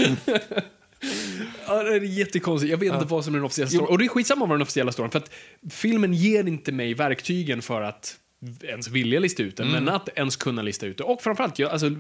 [1.71, 2.71] Ja, det är jättekonstigt.
[2.71, 3.87] Jag vet inte vad som är den officiella storyn.
[3.89, 5.11] Och det är skitsamma vad den officiella storyn.
[5.11, 5.31] För att
[5.71, 8.17] filmen ger inte mig verktygen för att
[8.63, 11.05] ens vilja lista ut det, men att ens kunna lista ut det.
[11.05, 11.91] Och framförallt, jag, alltså,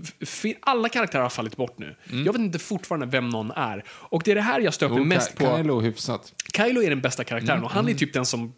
[0.60, 1.96] alla karaktärer har fallit bort nu.
[2.24, 3.84] Jag vet inte fortfarande vem någon är.
[3.88, 5.56] Och det är det här jag stöper Jo, mest Ky- på.
[5.56, 6.32] Kylo hyfsat.
[6.56, 8.52] Kylo är den bästa karaktären och han är typ den som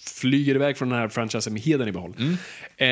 [0.00, 2.14] flyger iväg från den här franchisen med heden i behåll.
[2.76, 2.86] Eh,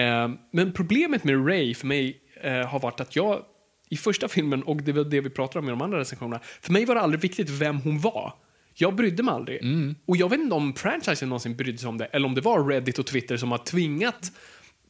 [0.52, 3.42] men problemet med Ray för mig eh, har varit att jag
[3.88, 6.72] i första filmen, och det var det vi pratade om i de andra recensionerna, för
[6.72, 8.32] mig var det aldrig viktigt vem hon var.
[8.74, 9.60] Jag brydde mig aldrig.
[10.06, 12.68] Och jag vet inte om franchisen någonsin brydde sig om det, eller om det var
[12.68, 14.32] Reddit och Twitter som har tvingat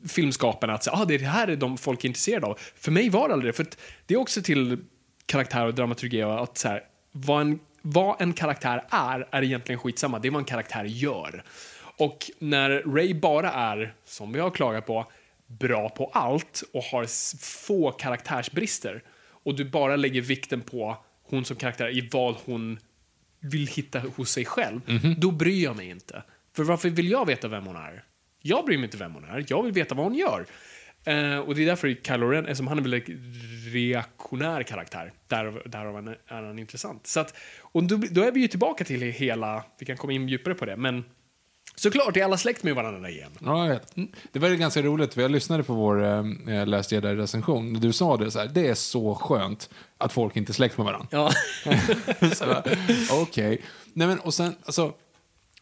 [0.09, 2.59] filmskaparna att säga ah, det är det här är de folk är intresserade av.
[2.75, 3.57] För mig var det aldrig det.
[3.57, 3.67] För
[4.07, 4.79] det är också till
[5.27, 6.83] karaktär och dramaturgi att så här,
[7.13, 10.19] vad, en, vad en karaktär är, är egentligen skitsamma.
[10.19, 11.45] Det är vad en karaktär gör.
[11.99, 15.07] Och när Ray bara är, som vi har klagat på,
[15.47, 17.07] bra på allt och har
[17.65, 22.79] få karaktärsbrister och du bara lägger vikten på hon som karaktär i vad hon
[23.41, 24.81] vill hitta hos sig själv,
[25.19, 26.23] då bryr jag mig inte.
[26.57, 28.05] För varför vill jag veta vem hon är?
[28.43, 30.47] Jag bryr mig inte vem hon är, jag vill veta vad hon gör.
[31.05, 33.09] Eh, och det är därför Kylo Ren, eftersom han är en väldigt
[33.75, 37.07] reaktionär karaktär, därav, därav är är han intressant.
[37.07, 40.29] Så att, och då, då är vi ju tillbaka till hela, vi kan komma in
[40.29, 41.05] djupare på det, men
[41.77, 43.31] såklart är alla släkt med varandra igen.
[43.39, 43.95] Ja, jag vet.
[44.33, 47.81] Det var ju ganska roligt, för jag lyssnade på vår Last Jedi-recension.
[47.81, 50.87] Du sa det så här, det är så skönt att folk inte är släkt med
[50.87, 51.09] varandra.
[51.11, 51.31] Ja.
[53.23, 53.63] Okej.
[53.93, 54.93] Nej men och sen, alltså.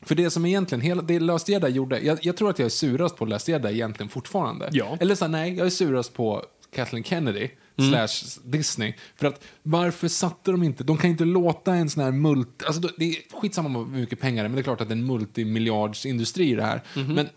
[0.06, 3.16] För det som egentligen, hela det Jedi gjorde, jag, jag tror att jag är surast
[3.16, 4.68] på Jedi egentligen fortfarande.
[4.72, 4.96] Ja.
[5.00, 6.44] Eller så här, nej, jag är surast på
[6.74, 7.48] Kathleen Kennedy.
[7.90, 8.94] Slash Disney.
[9.16, 12.82] För att varför satte de inte, de kan inte låta en sån här multi, alltså
[12.96, 14.96] det är skitsamma hur mycket pengar det är, men det är klart att det är
[14.96, 16.80] en multimiljardsindustri det här.
[16.94, 17.28] Men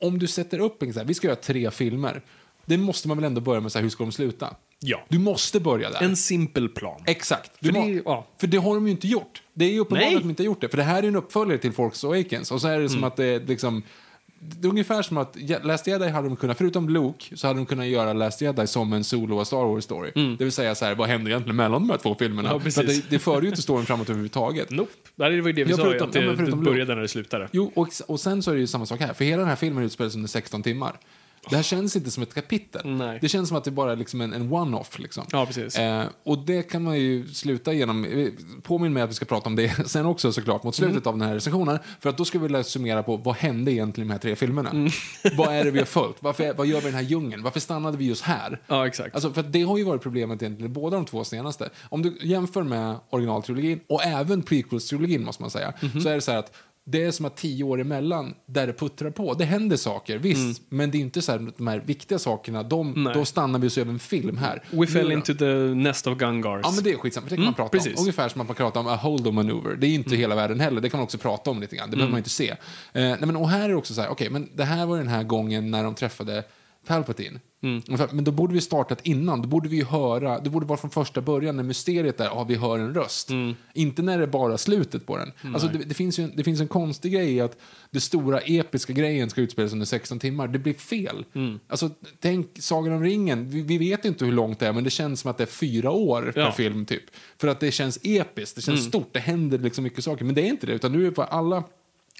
[0.00, 2.22] om du sätter upp en så här, vi ska göra tre filmer.
[2.66, 4.56] Det måste man väl ändå börja med så här, hur ska de sluta?
[4.80, 5.04] Ja.
[5.08, 6.02] Du måste börja där.
[6.02, 7.00] En simpel plan.
[7.06, 7.50] Exakt.
[7.66, 8.26] För det- ja.
[8.40, 9.42] för det har de ju inte gjort.
[9.54, 10.14] Det är ju uppenbart Nej.
[10.16, 10.68] att de inte har gjort det.
[10.68, 12.50] För det här är en uppföljare till Force Awakens.
[12.50, 13.82] Och så är det som att det är liksom...
[14.46, 17.66] Det är ungefär som att Last Jedi hade de kunnat, förutom Luke, så hade de
[17.66, 20.10] kunnat göra Last Jedi som en solo Star Wars story.
[20.14, 22.48] Det vill säga så här, vad hände egentligen mellan de här två filmerna?
[22.52, 23.02] Ja, precis.
[23.02, 24.70] det, det för ju inte storyn framåt överhuvudtaget.
[24.70, 24.92] Nope.
[25.16, 27.08] Det var ju det vi Ja, sa, förutom- att det, ja, det började när det
[27.08, 27.48] slutade.
[27.52, 29.12] Jo, och, och sen så är det ju samma sak här.
[29.14, 30.92] För hela den här filmen utspelas under 16 timmar.
[31.50, 32.80] Det här känns inte som ett kapitel.
[32.84, 33.18] Nej.
[33.20, 34.98] Det känns som att det bara är liksom en, en one-off.
[34.98, 35.24] Liksom.
[35.32, 35.78] Ja, precis.
[35.78, 38.28] Eh, och det kan man ju sluta genom, eh,
[38.62, 41.08] påminn mig att vi ska prata om det sen också såklart mot slutet Mm.
[41.08, 41.78] av den här recensionen.
[42.00, 44.70] För att då ska vi summera på vad hände egentligen i de här tre filmerna?
[44.70, 44.90] Mm.
[45.36, 46.16] vad är det vi har följt?
[46.20, 47.42] Varför, vad gör vi i den här djungeln?
[47.42, 48.60] Varför stannade vi just här?
[48.66, 49.14] Ja, exakt.
[49.14, 51.70] Alltså, för det har ju varit problemet egentligen i båda de två senaste.
[51.88, 56.00] Om du jämför med originaltrilogin och även prequels-trilogin måste man säga, Mhm.
[56.00, 56.52] så är det så här att
[56.86, 59.34] det är som att tio år emellan där det puttrar på.
[59.34, 62.94] Det händer saker, visst, men det är inte så här de här viktiga sakerna, de,
[62.94, 63.12] Mm.
[63.12, 64.62] Då stannar vi oss över en film här.
[64.70, 66.60] We fell Nu into the nest of Gungars.
[66.64, 67.26] Ja, men det är skitsamma.
[67.30, 67.86] Det kan man prata precis.
[67.86, 67.98] Mm.
[67.98, 68.02] om.
[68.02, 69.76] Ungefär som att man pratar om a holdo maneuver.
[69.76, 70.80] Det är inte hela världen heller.
[70.80, 71.90] Det kan man också prata om lite grann.
[71.90, 72.50] Det behöver man inte se.
[72.50, 72.56] Eh,
[72.92, 75.08] nej, men, och här är det också så här, okej, men det här var den
[75.08, 76.44] här gången när de träffade
[76.86, 77.40] Palpatine.
[77.64, 77.82] Mm.
[78.12, 79.42] Men då borde vi startat innan.
[79.42, 82.54] Då borde vi höra, det borde vara från första början när mysteriet är, ja, vi
[82.54, 83.30] hör en röst.
[83.30, 83.54] Mm.
[83.74, 85.32] Inte när det är bara slutet på den.
[85.54, 87.56] Alltså, det, det, finns en- det finns en konstig grej i att
[87.90, 90.48] det stora episka grejen ska utspelas under 16 timmar.
[90.48, 91.24] Det blir fel.
[91.34, 91.58] Mm.
[91.68, 93.50] Alltså, tänk Sagan om ringen.
[93.50, 95.46] Vi, vi vet inte hur långt det är, men det känns som att det är
[95.46, 96.52] fyra år per Ja.
[96.52, 96.84] film.
[96.86, 97.02] typ.
[97.38, 100.24] För att det känns episkt, det känns stort, det händer liksom mycket saker.
[100.24, 101.64] Men det är inte det, utan nu är det alla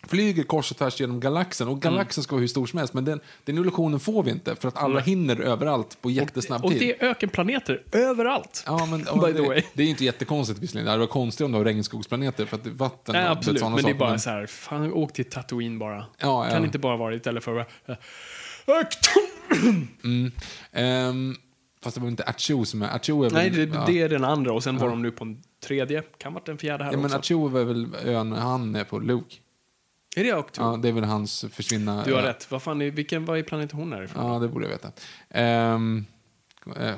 [0.09, 1.69] flyger kors och tvärs genom galaxen.
[1.69, 4.57] Och galaxen ska vara hur stor som helst, men den, den illusionen får vi inte
[4.57, 6.81] för att alla hinner överallt på jättesnabb och tid.
[6.81, 8.65] det är ökenplaneter överallt.
[8.67, 9.61] Ja, men, By the way.
[9.61, 10.93] det, det är inte jättekonstigt visserligen.
[10.93, 13.61] Det varit konstigt om det var regnskogsplaneter för att det vatten Nej, och absolut.
[13.61, 14.07] sådana Men det är saker.
[14.07, 16.07] bara så här, fan, åk till Tatooine bara.
[16.19, 16.65] Ja, Kan ja.
[16.65, 17.59] inte bara vara istället för...
[17.59, 17.65] Uh,
[20.73, 21.37] Ehm,
[21.83, 22.97] fast det var inte Achu som är...
[22.97, 23.85] Achu är väl, Nej, det, ja.
[23.87, 26.03] det är den andra och sen var de nu på en tredje.
[26.19, 27.19] Kan vara den fjärde här Ja, men också.
[27.19, 29.37] Achu är väl ön han är på, Luke.
[30.17, 30.63] Är det Octo?
[30.63, 32.05] Ja, det är väl hans försvinna...
[32.05, 32.51] Du har rätt.
[32.51, 34.27] Vad fan är, vilken, vad är planeten hon är ifrån?
[34.33, 34.93] Ja, det borde jag veta.
[35.75, 36.07] Um,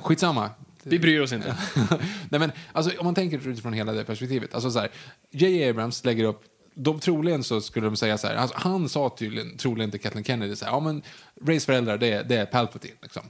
[0.00, 0.50] skitsamma.
[0.82, 1.56] Vi bryr oss inte.
[2.30, 4.54] Nej, men, alltså, om man tänker utifrån hela det perspektivet.
[4.54, 4.90] Alltså, så här,
[5.30, 5.68] J.
[5.70, 6.42] Abrams lägger upp
[6.74, 10.24] de, troligen så skulle de säga så här, alltså, han sa tydligen, troligen till Kathleen
[10.24, 11.02] Kennedy så här, ja men
[11.46, 13.22] Rays föräldrar det, är- det är Palpatine liksom.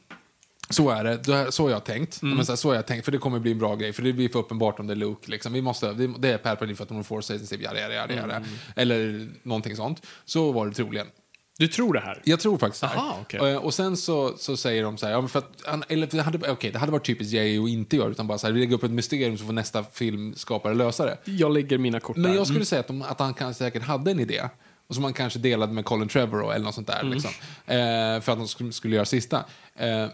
[0.70, 2.22] Så är det, så har jag tänkt.
[2.22, 2.36] Mm.
[2.36, 4.02] Men så, här, så har jag tänkt, för det kommer bli en bra grej, för
[4.02, 5.30] det blir för uppenbart om det är Luke.
[5.30, 5.52] Liksom.
[5.52, 8.36] Vi måste, det, det är Palpatine för att de får sensitive, jada, jada, jada, jada.
[8.36, 8.48] Mm.
[8.76, 10.06] Eller någonting sånt.
[10.24, 11.06] Så var det troligen.
[11.58, 12.22] Du tror det här?
[12.24, 12.86] Jag tror faktiskt det.
[12.86, 12.96] här.
[12.96, 13.40] Aha, okej.
[13.52, 16.22] Eh, Och sen så, så säger de så här, ja, för att, han- eller det
[16.22, 18.60] hade, okej, det hade varit typiskt Jay att inte göra, utan bara så här, vi
[18.60, 21.18] lägger upp ett mysterium så får nästa filmskapare lösa det.
[21.24, 24.10] Jag lägger mina kort Men jag skulle säga att, de, att han kan, säkert hade
[24.10, 24.42] en idé.
[24.88, 27.02] Och som han kanske delade med Colin Trevorrow eller något sånt där.
[27.02, 27.30] Liksom,
[27.66, 29.44] eh, för att de skulle, skulle göra sista.
[29.76, 30.06] Eh,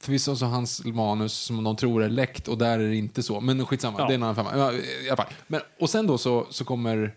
[0.00, 3.40] Förvisso så hans manus som de tror är läckt och där är det inte så.
[3.40, 4.06] Men skitsamma, Ja.
[4.06, 4.50] det är en annan femma.
[4.56, 5.26] Ja, i alla fall.
[5.46, 7.14] Men, och sen då så, så kommer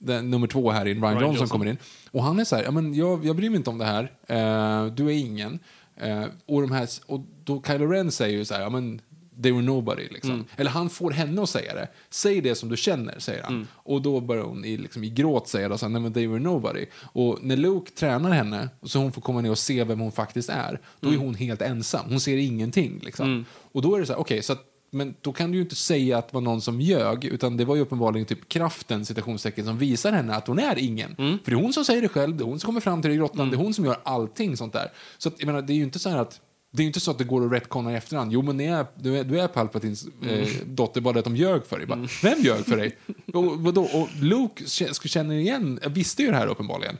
[0.00, 1.48] den, nummer två här in, Ryan, Ryan Johnson, Johnson.
[1.48, 1.76] kommer in.
[2.10, 4.02] Och han är så här, ja, men jag, jag bryr mig inte om det här,
[4.26, 5.58] eh, du är ingen.
[5.96, 9.00] Eh, och, de här, och då Kylo Ren säger ju så här, ja men
[9.42, 10.08] they were nobody.
[10.08, 10.30] Liksom.
[10.30, 10.44] Mm.
[10.56, 11.88] Eller han får henne att säga det.
[12.10, 13.54] Säg det som du känner, säger han.
[13.54, 13.66] Mm.
[13.72, 16.40] Och då börjar hon i, liksom, i gråt säga så här, nej men they were
[16.40, 16.86] nobody.
[17.12, 20.48] Och när Luke tränar henne, så hon får komma ner och se vem hon faktiskt
[20.48, 21.20] är, då Mm.
[21.20, 22.06] är hon helt ensam.
[22.08, 23.00] Hon ser ingenting.
[23.02, 23.44] Liksom.
[23.72, 25.74] Och då är det så här, okej, så att men då kan du ju inte
[25.76, 29.64] säga att det var någon som ljög, utan det var ju uppenbarligen typ kraften, citationstecken,
[29.64, 31.14] som visar henne att hon är ingen.
[31.18, 31.38] Mm.
[31.44, 33.08] För det är hon som säger det själv, det är hon som kommer fram till
[33.08, 34.92] det i grottan, det är hon som gör allting sånt där.
[35.18, 36.40] Så att, jag menar, det är ju inte så här att
[36.70, 38.32] det är ju inte så att det går att retconna i efterhand.
[38.32, 40.40] Jo, men ni är, du, är, du är Palpatins Mm.
[40.40, 41.86] eh, dotter, bara det att de ljög för dig.
[41.86, 42.96] Bara, Vem ljög för dig?
[43.34, 43.82] och, vadå?
[43.82, 46.98] och Luke kä- känner igen, visste ju det här uppenbarligen.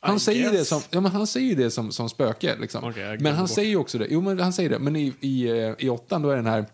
[0.00, 0.68] Han I säger, det guess.
[0.68, 2.56] som, ja, men han säger det som, som spöke.
[2.60, 2.92] Liksom.
[2.96, 3.50] Jag men han bort.
[3.54, 4.06] säger också det.
[4.10, 4.78] Jo, men han säger det.
[4.78, 6.66] Men i, i, eh, i åttan då är den här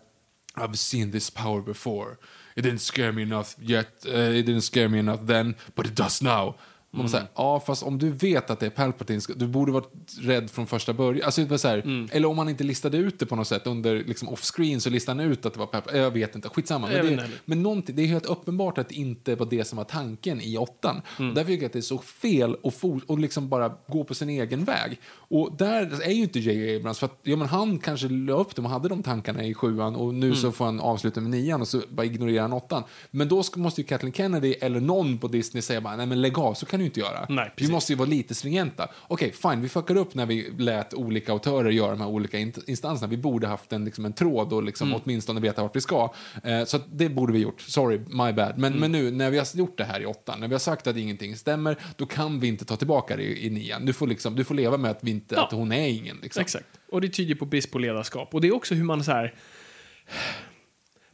[0.55, 2.15] I've seen this power before.
[2.55, 4.05] It didn't scare me enough yet.
[4.07, 6.55] Uh, it didn't scare me enough then, but it does now.
[6.91, 7.09] Man Mm.
[7.09, 9.83] säger, ja, fast om du vet att det är Palpatine, du borde vara
[10.21, 11.25] rädd från första början.
[11.25, 12.09] Alltså, det var så här, Mm.
[12.11, 15.21] Eller om man inte listade ut det på något sätt under liksom, off-screen så listade
[15.23, 16.01] han ut att det var Palpatine.
[16.01, 16.87] Jag vet inte, skitsamma.
[16.87, 17.29] Men, det, heller.
[17.45, 20.57] men någonting, det är helt uppenbart att det inte var det som var tanken i
[20.57, 21.01] åttan.
[21.19, 21.29] Mm.
[21.29, 24.03] Och därför tycker jag att det är så fel att for, och liksom bara gå
[24.03, 24.99] på sin egen väg.
[25.11, 26.75] Och där är ju inte J.J.
[26.75, 29.53] Abrams, för att ja, men han kanske la upp dem och hade de tankarna i
[29.53, 30.37] sjuan och nu Mm.
[30.39, 32.83] så får han avsluta med nian och så bara ignorerar han åttan.
[33.11, 36.21] Men då ska, måste ju Kathleen Kennedy eller någon på Disney säga bara, nej men
[36.21, 37.25] lägg av, så kan du inte göra.
[37.29, 38.87] Nej, vi måste ju vara lite stringenta.
[39.07, 42.37] Okej, fine, vi fuckade upp när vi lät olika autörer göra de här olika
[42.67, 43.07] instanserna.
[43.07, 45.01] Vi borde haft en, liksom, en tråd och liksom, Mm.
[45.03, 46.13] åtminstone veta vart vi ska.
[46.43, 47.61] Eh, så det borde vi gjort.
[47.61, 48.53] Sorry, my bad.
[48.57, 48.79] Men, Mm.
[48.79, 50.97] men nu, när vi har gjort det här i åttan, när vi har sagt att
[50.97, 53.85] ingenting stämmer, då kan vi inte ta tillbaka det i, i nian.
[53.85, 55.45] Du får, liksom, du får leva med att, vi inte, Ja.
[55.45, 56.17] att hon är ingen.
[56.21, 56.41] Liksom.
[56.41, 56.65] Exakt.
[56.91, 58.33] Och det tyder på brist på ledarskap.
[58.33, 59.33] Och det är också hur man så här...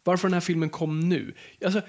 [0.03, 1.33] Varför den här filmen kom nu?
[1.65, 1.81] Alltså,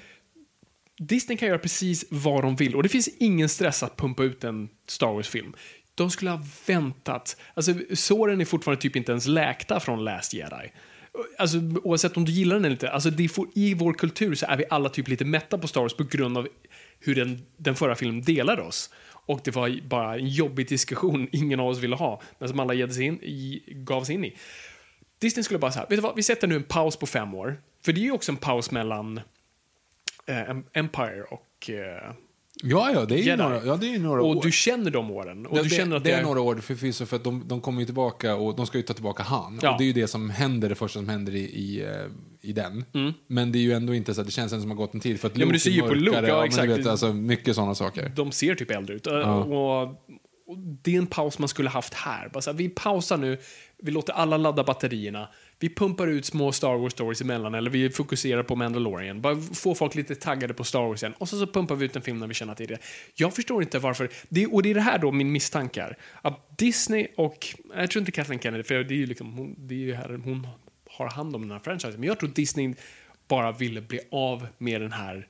[0.98, 4.44] Disney kan göra precis vad de vill och det finns ingen stress att pumpa ut
[4.44, 5.54] en Star Wars-film.
[5.94, 7.36] De skulle ha väntat.
[7.54, 10.72] Alltså, såren är fortfarande typ inte ens läkta från Last Jedi.
[11.38, 14.46] Alltså, oavsett om du gillar den eller inte, alltså, det får, i vår kultur så
[14.46, 16.48] är vi alla typ lite mätta på Star Wars på grund av
[17.00, 18.90] hur den, den förra filmen delade oss.
[19.26, 22.74] Och det var bara en jobbig diskussion ingen av oss ville ha, men som alla
[22.74, 23.62] gav sig in i.
[23.66, 24.36] Gav sig in i.
[25.18, 27.34] Disney skulle bara så här, vet du vad, vi sätter nu en paus på fem
[27.34, 27.60] år.
[27.84, 29.20] För det är ju också en paus mellan
[30.72, 31.70] Empire och...
[31.70, 32.12] Eh,
[32.62, 33.42] Ja, ja, det är ju Jedi.
[33.42, 34.42] några, ja, det är några och år.
[34.42, 35.46] du känner de åren.
[35.46, 37.60] Och det, du det, känner att det är några år förvisso för att de, de
[37.60, 39.58] kommer ju tillbaka och de ska ju ta tillbaka han.
[39.62, 39.72] Ja.
[39.72, 41.90] Och det är ju det som händer, det första som händer i, i, eh,
[42.40, 42.84] i den.
[43.26, 44.94] Men det är ju ändå inte så att det känns som att det har gått
[44.94, 45.48] en tid för att Mm.
[45.48, 46.68] men Luke du ser ju på Luke, ja, men exakt.
[46.68, 48.12] Vet, alltså, mycket sådana saker.
[48.16, 49.06] de ser typ äldre ut.
[49.06, 49.98] Och, och
[50.82, 52.28] det är en paus man skulle haft här.
[52.32, 53.38] Bara så här, vi pausar nu,
[53.82, 57.90] vi låter alla ladda batterierna, vi pumpar ut små Star Wars stories emellan, eller vi
[57.90, 59.20] fokuserar på Mandalorian.
[59.20, 61.14] Bara få folk lite taggade på Star Wars igen.
[61.18, 62.78] Och så, så pumpar vi ut en film när vi känner att det är det.
[63.14, 65.96] Jag förstår inte varför, det, och det är det här då min misstanke är.
[66.22, 69.74] Att Disney och, jag tror inte Kathleen Kennedy, för det är ju liksom, hon, det
[69.74, 70.48] är ju här, hon
[70.90, 72.74] har hand om den här franchisen, men jag tror Disney
[73.28, 75.28] bara ville bli av med den här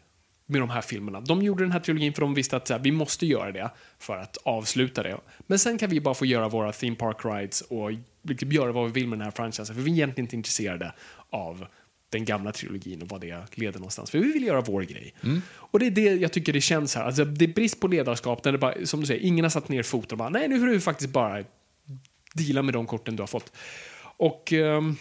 [0.48, 1.20] med de här filmerna.
[1.20, 3.70] De gjorde den här trilogin för de visste att så här, vi måste göra det
[3.98, 5.16] för att avsluta det.
[5.46, 7.90] Men sen kan vi bara få göra våra theme park rides och
[8.28, 9.76] liksom göra vad vi vill med den här franchisen.
[9.76, 10.92] För vi är egentligen inte intresserade
[11.30, 11.66] av
[12.10, 14.10] den gamla trilogin och vad det leder någonstans.
[14.10, 15.14] För vi vill göra vår grej.
[15.48, 17.04] Och det är det jag tycker det känns här.
[17.04, 19.68] Alltså, det är brist på ledarskap när det bara, som du säger, ingen har satt
[19.68, 21.44] ner foten och bara, nej nu får du faktiskt bara
[22.34, 23.52] deala med de korten du har fått.
[24.16, 24.96] Och ehm,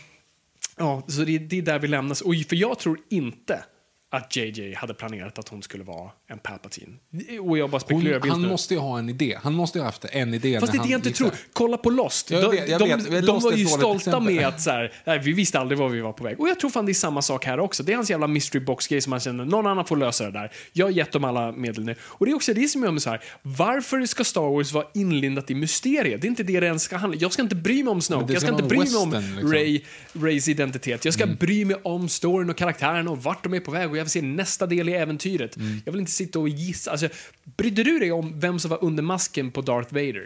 [0.77, 2.21] ja, så det, det är där vi lämnas.
[2.21, 3.63] Och för jag tror inte
[4.11, 6.97] att JJ hade planerat att hon skulle vara en Palpatine.
[7.41, 8.47] Och jag bara spekulerar Hon, han nu.
[8.47, 9.37] måste ju ha en idé.
[9.43, 11.31] Han måste ju ha haft en idé Fast det är det jag han inte tror.
[11.53, 12.31] Kolla på Lost.
[12.31, 13.09] Jag de vet, jag de, vet.
[13.09, 14.35] de, Lost var ju stolta exempel.
[14.35, 16.39] med att så här, nej, vi visste aldrig var vi var på väg.
[16.39, 17.83] Och jag tror fan det är samma sak här också.
[17.83, 20.51] Det är hans jävla mystery box-grej som man känner, någon annan får lösa det där.
[20.73, 21.95] Jag har gett dem alla medel nu.
[22.01, 24.85] Och det är också det som gör mig så här, varför ska Star Wars vara
[24.93, 26.21] inlindat i mysteriet?
[26.21, 28.33] Det är inte det det ens ska handla Jag ska inte bry mig om Snoke,
[28.33, 29.53] jag ska inte bry mig om western, liksom.
[29.53, 29.81] Ray,
[30.13, 31.05] Rays identitet.
[31.05, 33.99] Jag ska bry mig om storyn och karaktären och vart de är på väg och
[33.99, 35.57] jag vill se nästa del i äventyret.
[35.85, 36.91] Jag vill inte sitta och gissa.
[36.91, 37.09] Alltså,
[37.57, 40.25] brydde du dig om vem som var under masken på Darth Vader?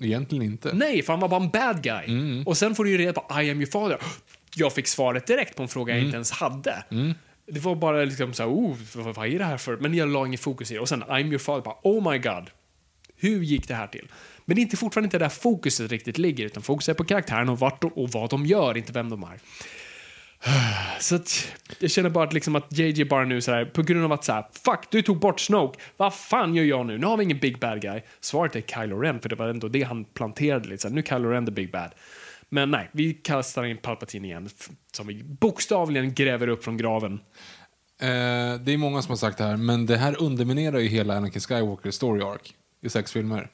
[0.00, 0.72] Egentligen inte.
[0.72, 2.42] Nej, för han var bara en bad guy.
[2.46, 3.98] Och sen får du ju reda på I am your father.
[4.54, 6.84] Jag fick svaret direkt på en fråga jag inte ens hade.
[7.52, 9.76] Det var bara liksom så här, oh, vad, vad är det här för?
[9.76, 10.80] Men jag la ingen fokus i det.
[10.80, 12.50] Och sen I'm your father, bara, oh my god.
[13.16, 14.08] Hur gick det här till?
[14.44, 17.48] Men det är inte fortfarande inte där fokuset riktigt ligger, utan fokuset är på karaktären
[17.48, 19.38] och, vart och vad de gör, inte vem de är.
[21.00, 24.04] Så att, jag känner bara att, liksom att JJ bara nu så här, på grund
[24.04, 26.98] av att så här, fuck, du tog bort Snoke, vad fan gör jag nu?
[26.98, 28.00] Nu har vi ingen big bad guy.
[28.20, 31.00] Svaret är Kylo Ren, för det var ändå det han planterade lite, så här, nu
[31.00, 31.90] är Kylo Ren the big bad.
[32.48, 34.48] Men nej, vi kastar in Palpatine igen,
[34.92, 37.12] som vi bokstavligen gräver upp från graven.
[38.00, 41.16] Eh, det är många som har sagt det här, men det här underminerar ju hela
[41.16, 43.50] Anakin Skywalker story arc i sex filmer.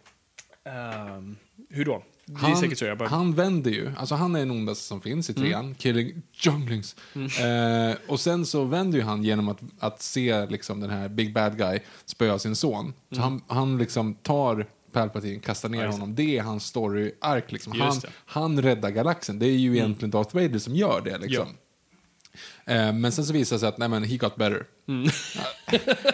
[0.65, 1.37] Ehm,
[1.71, 2.03] hur då?
[2.27, 2.85] Det är Han, säkert så.
[2.85, 6.23] Jag bara, han vänder ju, alltså han är den ondaste som finns i trean, killing
[6.33, 6.97] junglings.
[7.15, 11.35] Eh, och sen så vänder ju han genom att, att se liksom den här big
[11.35, 12.93] bad guy spöa sin son.
[13.11, 16.15] Så han, han liksom tar Palpatine, kastar ner Ja, honom.
[16.15, 17.53] Det är hans story-ark.
[17.53, 17.81] Liksom.
[17.81, 19.39] Han, han räddar galaxen.
[19.39, 21.19] Det är ju egentligen Darth Vader som gör det.
[21.19, 21.49] Liksom.
[21.49, 21.55] Eh,
[22.67, 24.67] men sen så visar det sig att nej, men, he got better.
[24.89, 25.09] Mm.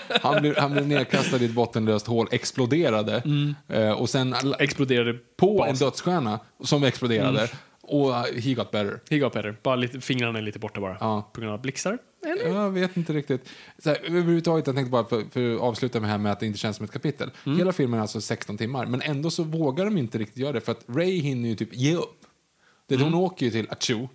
[0.20, 3.54] han, blev, han blev nedkastad i ett bottenlöst hål, exploderade Mm.
[3.68, 5.68] eh, och sen exploderade på bas.
[5.68, 7.38] en dödsstjärna som exploderade.
[7.38, 7.48] Mm.
[7.82, 9.00] Och uh, he got better.
[9.10, 9.56] He got better.
[9.62, 10.96] Bara lite, fingrarna är lite borta bara.
[11.00, 11.30] Ja.
[11.32, 11.98] På grund av blixtar.
[12.26, 12.54] Eller?
[12.54, 13.48] Jag vet inte riktigt.
[13.78, 16.40] Så här, överhuvudtaget, jag tänkte bara för, för att avsluta med det här med att
[16.40, 17.30] det inte känns som ett kapitel.
[17.46, 17.58] Mm.
[17.58, 20.60] Hela filmen är alltså 16 timmar, men ändå så vågar de inte riktigt göra det
[20.60, 22.16] för att Ray hinner ju typ ge upp.
[22.88, 23.04] Det, Mm.
[23.12, 24.06] Hon åker ju till Achu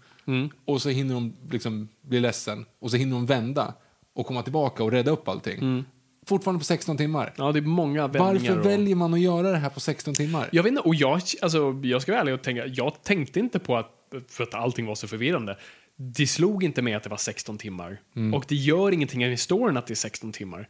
[0.65, 3.73] och så hinner hon liksom bli ledsen och så hinner hon vända
[4.13, 5.85] och komma tillbaka och rädda upp allting.
[6.27, 7.33] Fortfarande på 16 timmar.
[7.37, 8.07] Ja, det är många.
[8.07, 8.65] Varför och...
[8.65, 10.49] väljer man att göra det här på 16 timmar?
[10.51, 13.59] Jag vet inte, och jag, alltså, jag ska vara ärlig och tänka, jag tänkte inte
[13.59, 13.91] på att,
[14.29, 15.57] för att allting var så förvirrande.
[15.95, 18.01] Det slog inte med att det var 16 timmar.
[18.15, 18.33] Mm.
[18.33, 20.69] Och det gör ingenting i historien att det är 16 timmar.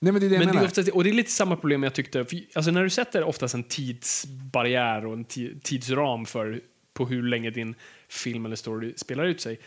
[0.00, 1.82] Nej, men det är det Men det är oftast, och det är lite samma problem
[1.82, 6.60] jag tyckte, för, alltså när du sätter oftast en tidsbarriär och en ti- tidsram för
[6.94, 7.74] på hur länge din
[8.10, 9.60] film eller story spelar ut sig.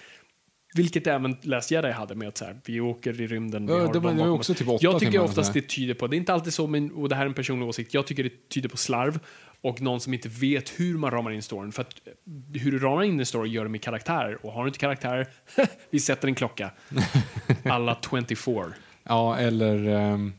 [0.76, 3.68] Vilket även Last Jedi hade med att så här, vi åker i rymden.
[3.68, 5.94] vi Ja, har det var- det var också typ åtta Jag tycker oftast det tyder
[5.94, 8.08] på, det är inte alltid så, men, och det här är en personlig åsikt, jag
[8.08, 9.20] tycker det tyder på slarv
[9.62, 11.72] och någon som inte vet hur man ramar in storyn.
[11.72, 14.46] För att eh, hur du ramar in en story gör det med karaktärer.
[14.46, 15.28] Och har du inte karaktärer,
[15.90, 16.72] vi sätter en klocka.
[17.64, 18.66] Alla 24.
[19.04, 20.34] Ja, eller um,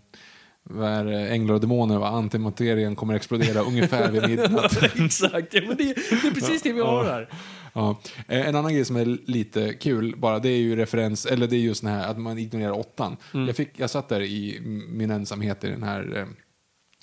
[0.82, 1.28] är det?
[1.28, 2.08] Änglar och demoner, va?
[2.08, 4.82] antimaterien kommer explodera ungefär vid midnatt.
[4.82, 7.28] Exakt, ja, men det, det är precis det vi har här.
[7.72, 8.00] Ja.
[8.28, 11.56] Eh, En annan grej som är lite kul bara, det är ju referens, eller det
[11.56, 13.16] är just den här att man ignorerar åttan.
[13.34, 13.46] Mm.
[13.46, 14.58] Jag, fick, jag satt där i
[14.88, 16.26] min ensamhet i den här eh,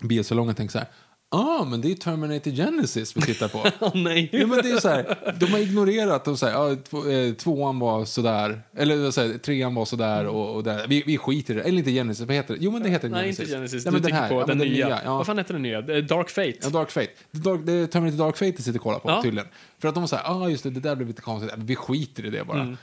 [0.07, 0.87] biosalongen och tänkte så här,
[1.31, 3.65] ah, men det är Terminator Genesis vi tittar på.
[3.79, 4.29] Åh nej.
[4.31, 8.05] Ja, men det är så här, de har ignorerat och säger två, eh, tvåan var
[8.05, 10.87] sådär, eller så här, trean var sådär och, och där.
[10.87, 11.63] Vi, vi skiter i det.
[11.63, 12.59] Eller inte Genesis, vad heter det?
[12.63, 13.39] Jo men det heter Nej, Genesis.
[13.39, 13.85] inte Genesis.
[13.85, 15.01] Ja, du den här, på ja, den, men nya.
[15.05, 15.17] ja.
[15.17, 15.77] Vad fan heter den nya?
[15.79, 16.53] Eh, Dark Fate.
[16.61, 17.09] Ja, Dark Fate.
[17.31, 19.21] Dark, det är Terminator Dark Fate jag sitter och kollar på Ja.
[19.21, 19.47] tydligen.
[19.79, 21.51] För att de säger, ah just det, det där blev lite konstigt.
[21.57, 22.61] Vi skiter i det bara.
[22.61, 22.77] Mm.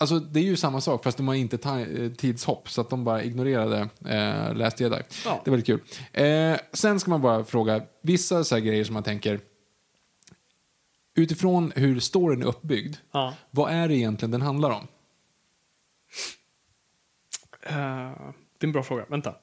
[0.00, 3.04] Alltså det är ju samma sak fast de har inte eh, tidshopp så att de
[3.04, 5.02] bara ignorerade eh, Last Jedi.
[5.24, 5.40] Ja.
[5.44, 5.80] Det är väldigt kul.
[6.12, 9.40] Eh, sen ska man bara fråga, vissa så grejer som man tänker
[11.14, 13.34] utifrån hur storyn är uppbyggd, Ja.
[13.50, 14.86] vad är det egentligen den handlar om?
[17.62, 17.72] Eh,
[18.58, 19.04] det är en bra fråga.
[19.08, 19.34] Vänta.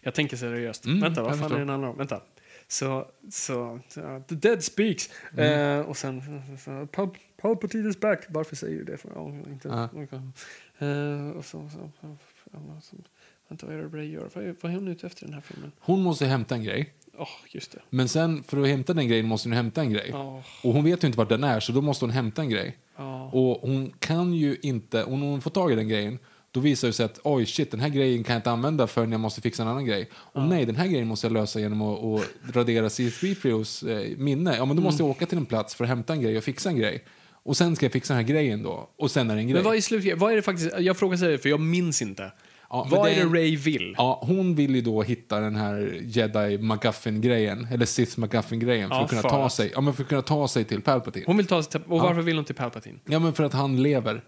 [0.00, 0.84] Jag tänker seriöst.
[0.84, 1.54] Mm, Vänta, vad fan förstår.
[1.56, 1.96] är den handlar om?
[1.98, 2.22] Vänta.
[2.68, 5.10] Så, så, så The Dead Speaks.
[5.32, 5.78] Mm.
[5.80, 7.08] Eh, och sen, så, Pal
[7.46, 8.20] Palpatine is back.
[8.28, 8.96] Varför säger du det?
[8.96, 9.86] För, ja, inte, Ja.
[10.86, 12.96] Eh, och så, så, så,
[13.48, 14.28] vänta, vad är det Bray gör?
[14.34, 15.72] Vad är, vad är hon ute efter den här filmen?
[15.78, 17.78] Hon måste hämta en grej, Åh, just det.
[17.90, 20.10] men sen för att hämta den grejen måste hon hämta en grej.
[20.14, 22.50] Åh, Och hon vet ju inte vart den är så då måste hon hämta en
[22.50, 22.76] grej.
[22.96, 23.30] ja.
[23.32, 26.18] Och hon kan ju inte, när hon får tag i den grejen,
[26.50, 29.12] då visar det sig att oj shit, den här grejen kan jag inte använda förrän
[29.12, 30.10] jag måste fixa en annan grej.
[30.14, 32.02] Och nej, den här grejen måste jag lösa genom att,
[32.48, 34.56] att radera C3POs eh, minne.
[34.56, 35.08] Ja, men då måste Mm.
[35.08, 37.04] jag åka till en plats för att hämta en grej och fixa en grej.
[37.46, 38.90] Och sen ska jag fixa den här grejen då.
[38.98, 39.54] Och sen är det en grej.
[39.54, 40.18] Men vad är slut?
[40.18, 40.78] Vad är det faktiskt?
[40.78, 42.32] Jag frågar sig för jag minns inte.
[42.70, 43.94] Ja, vad det är det Ray vill?
[43.98, 49.02] Ja, hon vill ju då hitta den här Jedi McGuffin-grejen, eller Sith McGuffin-grejen, för Ja,
[49.04, 51.24] att kunna för ta att- sig, ja men för att kunna ta sig till Palpatine.
[51.26, 52.98] Hon vill ta sig till, och varför vill hon till Palpatine?
[53.04, 54.22] Ja men för att han lever.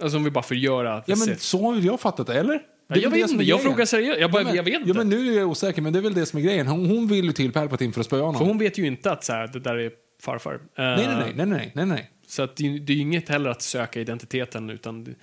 [0.00, 1.38] Alltså hon vill bara förgöra Ja men Sith.
[1.40, 2.54] så har jag fattat det, eller?
[2.54, 3.72] Det jag det vet inte, jag grejen.
[3.72, 4.20] frågar seriöst.
[4.20, 4.88] Jag bara- ja, men, jag vet inte.
[4.88, 6.66] Ja, men nu är jag osäker, men det är väl det som är grejen.
[6.66, 8.38] Hon, hon vill ju till Palpatine för att spöa honom.
[8.38, 9.90] För hon vet ju inte att så här, det där är
[10.22, 10.60] farfar.
[10.78, 12.10] Nej, nej, nej, nej, nej, nej, nej.
[12.26, 15.14] Så att det, det är ju inget heller att söka identiteten utan det,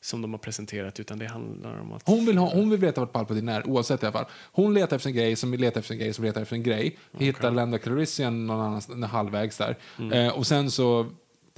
[0.00, 2.02] som de har presenterat, utan det handlar om att...
[2.08, 4.26] Hon vill, ha, hon vill veta vart Palpatine är, oavsett i alla fall.
[4.52, 6.98] Hon letar efter en grej som letar efter en grej som letar efter en grej.
[7.18, 9.76] Hittar Landa Calrissian någon annanstans, halvvägs där.
[9.98, 10.12] Mm.
[10.12, 11.06] Eh, och sen så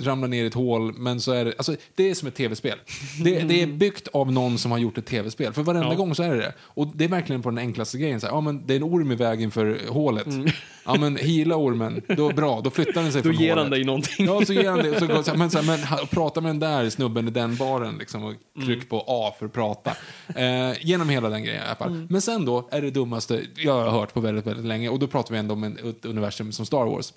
[0.00, 2.78] ramlar ner i ett hål, men så är det, alltså, det är som ett tv-spel.
[3.24, 5.52] Det, det är byggt av någon som har gjort ett tv-spel.
[5.52, 5.94] För varenda Ja.
[5.94, 6.52] gång så är det det.
[6.60, 8.20] Och det är verkligen på den enklaste grejen.
[8.20, 10.26] Så här, ja, men det är en orm i vägen för hålet.
[10.84, 13.32] Ja, men hila ormen, då, bra, då flyttar den sig Mm.
[13.32, 13.64] Då från ger hålet.
[13.64, 14.26] han dig någonting.
[14.26, 14.98] Ja, så ger han det.
[14.98, 15.78] Så, går- så, men, så, men
[16.10, 19.52] prata med den där snubben i den baren liksom, och tryck på A för att
[19.52, 19.90] prata.
[20.34, 22.06] Eh, genom hela den grejen i alla fall.
[22.10, 25.06] Men sen då är det dummaste jag har hört på väldigt, väldigt länge och då
[25.06, 27.12] pratar vi ändå om en, ett universum som Star Wars.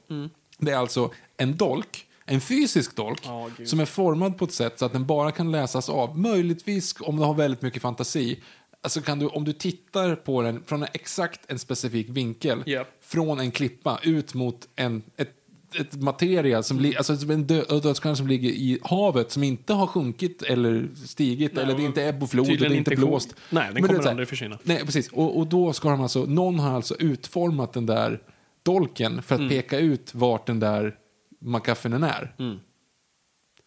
[0.57, 3.21] Det är alltså en dolk, en fysisk dolk,
[3.57, 3.67] gud.
[3.69, 6.19] som är formad på ett sätt så att den bara kan läsas av.
[6.19, 8.39] Möjligtvis om du har väldigt mycket fantasi.
[8.81, 12.87] Alltså kan du, om du tittar på den från en exakt en specifik vinkel Japp.
[13.01, 15.35] från en klippa ut mot en, ett
[15.79, 19.87] ett materia, som, li, alltså en dö, dödsstjärna som ligger i havet som inte har
[19.87, 22.95] sjunkit eller stigit, Nej, eller det är inte ebb och flod och det är inte
[22.95, 23.35] blåst.
[23.49, 24.59] Nej, den Men kommer här- aldrig försvinna.
[24.63, 25.07] Nej, precis.
[25.11, 28.21] Och, och då ska de alltså, någon har alltså utformat den där
[28.63, 29.49] dolken för att Mm.
[29.49, 30.95] peka ut vart den där
[31.39, 32.33] McGuffinen är.
[32.39, 32.59] Mm.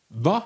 [0.09, 0.43] Va?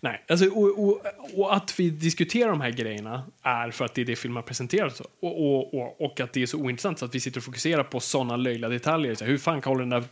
[0.00, 1.00] Nej, alltså, och, och,
[1.36, 4.42] och att vi diskuterar de här grejerna är för att det är det filmen
[4.90, 5.04] så.
[5.20, 5.40] Och,
[5.74, 5.74] och,
[6.04, 8.68] och, att det är så ointressant så att vi sitter och fokuserar på sådana löjliga
[8.68, 9.14] detaljer.
[9.14, 10.04] Så hur fan håller den där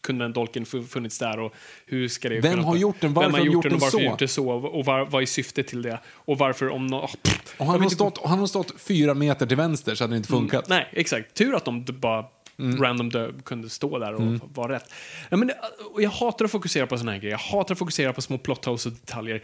[0.00, 1.54] kunde den dolken fu- funnits där och
[1.86, 3.14] hur ska det Vem kunna- har gjort den?
[3.14, 4.04] Varför har gjort gjort den och varför så?
[4.04, 4.48] gjort det så?
[4.50, 6.00] Och var, vad är syftet till det?
[6.08, 7.10] Och varför om nå- oh,
[7.58, 10.16] Och han, har inte- stått, han har stått fyra meter till vänster så hade det
[10.16, 10.68] inte funkat.
[10.68, 11.34] Nej, exakt.
[11.34, 12.24] Tur att de bara
[12.58, 12.82] Mm.
[12.82, 14.92] random dö kunde stå där och vara rätt.
[15.28, 15.52] Ja, men,
[15.92, 17.32] och jag hatar att fokusera på såna här grejer.
[17.32, 19.42] Jag hatar att fokusera på små plot holes och detaljer.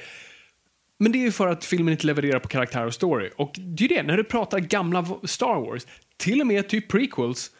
[0.99, 3.31] Men det är ju för att filmen inte levererar på karaktär och story.
[3.37, 5.87] Och det är ju det, när du pratar gamla Star Wars,
[6.17, 7.51] till och med typ prequels,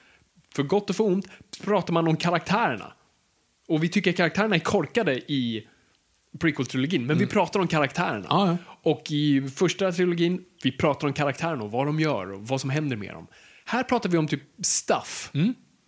[0.55, 1.27] för gott och för ont,
[1.65, 2.93] pratar man om karaktärerna.
[3.69, 5.67] Och vi tycker karaktärerna är korkade i
[6.39, 8.17] prequel-trilogin, men vi pratar om karaktärerna.
[8.17, 8.27] Mm.
[8.29, 8.57] Ja, ja.
[8.83, 12.71] Och i första trilogin, vi pratar om karaktärerna och vad de gör och vad som
[12.71, 13.27] händer med dem.
[13.65, 15.31] Här pratar vi om typ stuff.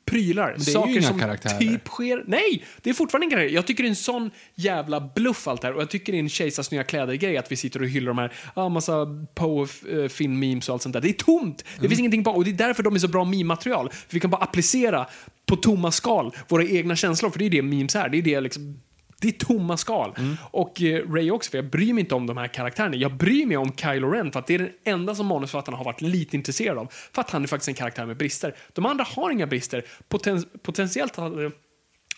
[0.06, 0.58] Prylar, Mm.
[0.58, 1.58] det är ju saker inga som karaktärer.
[1.58, 2.24] typ sker.
[2.26, 3.54] Nej, det är fortfarande inga karaktärer.
[3.54, 5.74] Jag tycker det är en sån jävla bluff allt det här.
[5.74, 8.18] Och jag tycker det är en kejsars nya kläder-grej att vi sitter och hyllar de
[8.18, 11.00] här, ah, massa Poe, eh, Finn memes och allt sånt där.
[11.00, 11.58] Det är tomt!
[11.58, 11.88] Det Mm.
[11.88, 12.38] finns ingenting bakom.
[12.38, 13.90] Och det är därför de är så bra meme-material.
[13.90, 15.06] För vi kan bara applicera
[15.46, 17.30] på tomma skal våra egna känslor.
[17.30, 18.08] För det är det memes är.
[18.08, 18.80] Det är det liksom
[19.24, 20.14] det är tomma skal.
[20.18, 20.36] Mm.
[20.50, 22.96] Och eh, Ray också, för jag bryr mig inte om de här karaktärerna.
[22.96, 25.84] Jag bryr mig om Kylo Ren för att det är den enda som manusförfattarna har
[25.84, 26.88] varit lite intresserade av.
[27.12, 28.54] För att han är faktiskt en karaktär med brister.
[28.72, 29.84] De andra har inga brister.
[30.08, 31.50] Poten potentiellt hade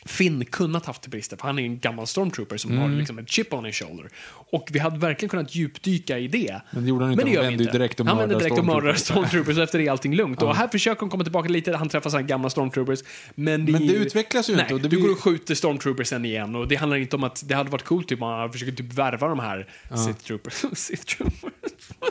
[0.07, 2.82] Finn kunnat haft brister, för han är en gammal stormtrooper som Mm.
[2.82, 4.09] har liksom ett chip on his shoulder.
[4.50, 6.61] Och vi hade verkligen kunnat djupdyka i det.
[6.70, 7.24] Men det gjorde han inte.
[7.24, 9.57] det gör Han vände ju direkt och Han mördade direkt och mördade stormtroopers.
[9.57, 10.42] och efter det är allting lugnt.
[10.42, 13.00] Och här försöker han komma tillbaka lite, han träffar sina gamla stormtroopers.
[13.34, 15.20] Men det, Men det ju- utvecklas ju Nej, inte och det du blir- går och
[15.22, 18.28] skjuter stormtroopersen igen och det handlar inte om att det hade varit coolt typ om
[18.28, 19.68] man försöker typ värva de här
[20.07, 20.54] Sith troopers.
[20.78, 21.52] Sith troopers.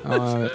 [0.04, 0.50] Ja,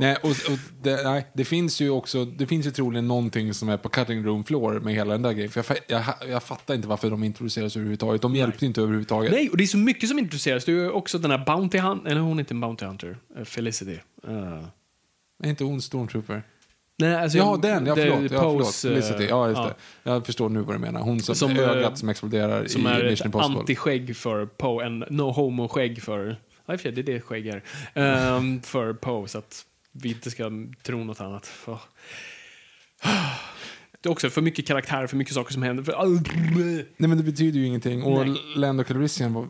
[0.00, 3.68] nej, och, och det, nej, det finns ju också, det finns ju troligen någonting som
[3.68, 5.50] är på cutting room floor med hela den där grejen.
[5.50, 8.22] För jag, jag, jag fattar inte varför de introduceras överhuvudtaget.
[8.22, 9.32] De hjälpte inte överhuvudtaget.
[9.32, 10.64] Nej, och det är så mycket som introduceras.
[10.64, 13.44] Det är också den här Bounty Hunter, eller hon är inte en Bounty Hunter, eh,
[13.44, 13.98] Felicity.
[14.28, 14.64] Uh.
[15.42, 16.42] Är inte hon stormtrooper?
[16.96, 17.86] Nej, alltså, Ja, den.
[17.86, 18.32] Ja, förlåt.
[18.32, 18.66] Ja, förlåt.
[18.66, 19.26] Eh, Felicity.
[19.30, 19.66] Ja, just ja.
[20.02, 20.10] det.
[20.10, 21.00] Jag förstår nu vad du menar.
[21.00, 23.60] Hon som, Som, som ögat som exploderar Som i är Mission ett Impossible.
[23.60, 26.36] anti-skägg för Poe, en no homo-skägg för...
[26.66, 27.62] Ja, det är det skägg är.
[27.94, 30.50] Ehm, för Poe, så att vi inte ska
[30.82, 31.46] tro något annat.
[31.46, 31.78] För...
[34.04, 35.82] Det är också för mycket karaktär, för mycket saker som händer.
[35.82, 36.04] För...
[36.96, 38.02] Nej, men det betyder ju ingenting.
[38.02, 38.40] Och Nej.
[38.56, 39.48] Lando Calrissian var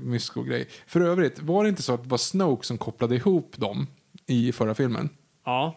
[0.00, 0.68] mysko grej.
[0.86, 3.86] För övrigt, var det inte så att det var Snoke som kopplade ihop dem
[4.26, 5.08] i förra filmen?
[5.44, 5.76] Ja,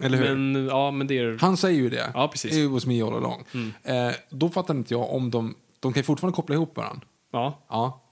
[0.00, 0.36] Eller hur?
[0.36, 1.38] men, ja, men det är...
[1.40, 2.10] Han säger ju det.
[2.14, 2.52] Ja, precis.
[2.52, 2.66] Mm.
[2.66, 3.44] It was me all along.
[3.82, 5.54] Eh, då fattar inte jag om de...
[5.80, 7.06] De kan ju fortfarande koppla ihop varandra.
[7.32, 7.66] Ja.
[7.68, 8.04] Ja.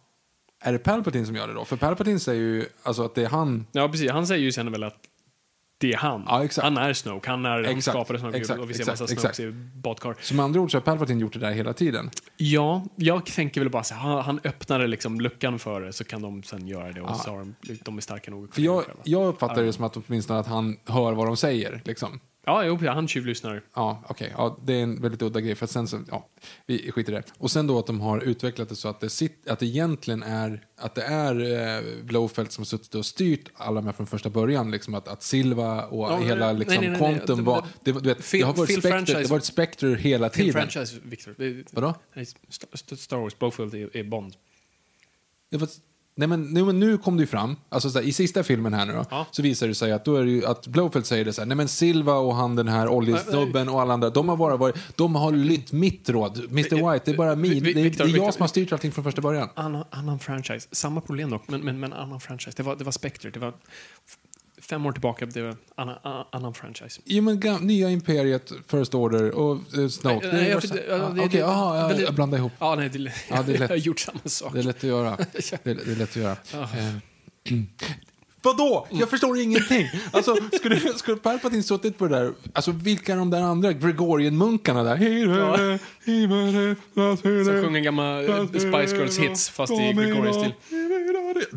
[0.60, 1.64] Är det Palpatine som gör det då?
[1.64, 3.66] För Palpatine säger ju alltså att det är han...
[3.72, 4.10] ja, precis.
[4.10, 5.00] Han säger ju sen väl att
[5.78, 6.24] det är han.
[6.26, 6.48] Ja.
[6.62, 7.30] Han är Snoke.
[7.30, 9.20] Han, är, han Exakt, skapade Snoke exakt, och vi ser exakt, massa.
[9.20, 10.16] Snokes i badkar.
[10.20, 12.10] Så med andra ord så har Palpatine gjort det där hela tiden.
[12.36, 16.22] Ja, jag tänker väl bara så han, han öppnade liksom luckan för det så kan
[16.22, 19.26] de sen göra det och så har de, de är starka nog För jag, jag
[19.26, 21.80] uppfattar det som att åtminstone att han hör vad de säger.
[21.84, 22.20] Liksom.
[22.48, 23.62] Ja, jo, han tjuvlyssnar.
[23.74, 24.32] Ja, okej.
[24.36, 25.54] Ja, det är en väldigt udda grej.
[25.54, 26.28] För att sen så, ja,
[26.66, 27.22] vi skiter i det.
[27.38, 30.22] Och sen då att de har utvecklat det så att det, sit, att det egentligen
[30.22, 31.40] är, att det är
[31.78, 34.70] eh, Blowfelt som suttit och styrt alla med från första början.
[34.70, 37.14] Liksom att, att Silva och Ja, hela nej, liksom, nej, nej, nej.
[37.16, 37.64] Quantum var...
[37.84, 39.94] Det, var- du vet, Phil- det har varit Phil Spectre, det franchise- har varit Spectre
[39.94, 40.52] hela tiden.
[40.52, 41.34] franchise, Victor.
[41.38, 41.94] Det, Vadå?
[42.96, 44.34] Star Wars, Blowfield är, är Bond.
[45.50, 45.68] Det var,
[46.18, 48.86] nej men, nu, nu kom det ju fram, alltså så här, i sista filmen här
[48.86, 49.26] nu då, Ja.
[49.30, 51.56] så visar det sig att, då är ju, att Blowfelt säger det så här, nej
[51.56, 55.14] men Silva och han den här oljesnubben och alla andra, de har bara varit, de
[55.14, 56.38] har lytt mitt råd.
[56.50, 58.92] Mr White, det är bara min, det, är- det är jag som har styrt allting
[58.92, 59.48] från första början.
[59.54, 60.68] Annan, annan franchise.
[60.72, 62.56] Samma problem dock, men, men, men annan franchise.
[62.56, 63.30] Det var, det var Spectre.
[63.30, 63.52] Det var
[64.68, 65.26] fem år tillbaka.
[65.26, 67.00] Det var annan, annan, franchise.
[67.04, 70.26] Jo men nya Imperiet, First Order och uh, Snoke.
[70.26, 72.14] Nej, det är jag- det- ja, ja, det- Okej, det- jaha, ja, men det- jag
[72.14, 72.52] blandar ihop.
[72.58, 72.98] Ja, nej, det,
[73.30, 73.60] Ja, det är lätt.
[73.60, 74.52] jag har gjort samma sak.
[74.52, 75.16] Det är lätt att göra.
[75.16, 76.36] Det det är lätt att göra.
[76.52, 76.62] Ja.
[76.62, 77.56] Eh,
[78.42, 78.86] Vadå?
[78.90, 79.88] Jag förstår ingenting.
[80.10, 84.82] Alltså, skulle, skulle Palpatine suttit på det där, alltså vilka är de där andra Gregorian-munkarna
[84.82, 84.96] där?
[85.38, 85.78] Ja.
[87.14, 87.16] Som
[87.64, 90.52] sjunger gamla eh, Spice Girls hits fast i Gregorian-stil.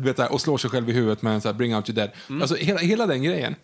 [0.00, 1.96] Du vet, och slår sig själv i huvudet med en så här, bring out your
[1.96, 2.10] dead.
[2.28, 2.42] Mm.
[2.42, 3.54] Alltså hela, hela den grejen.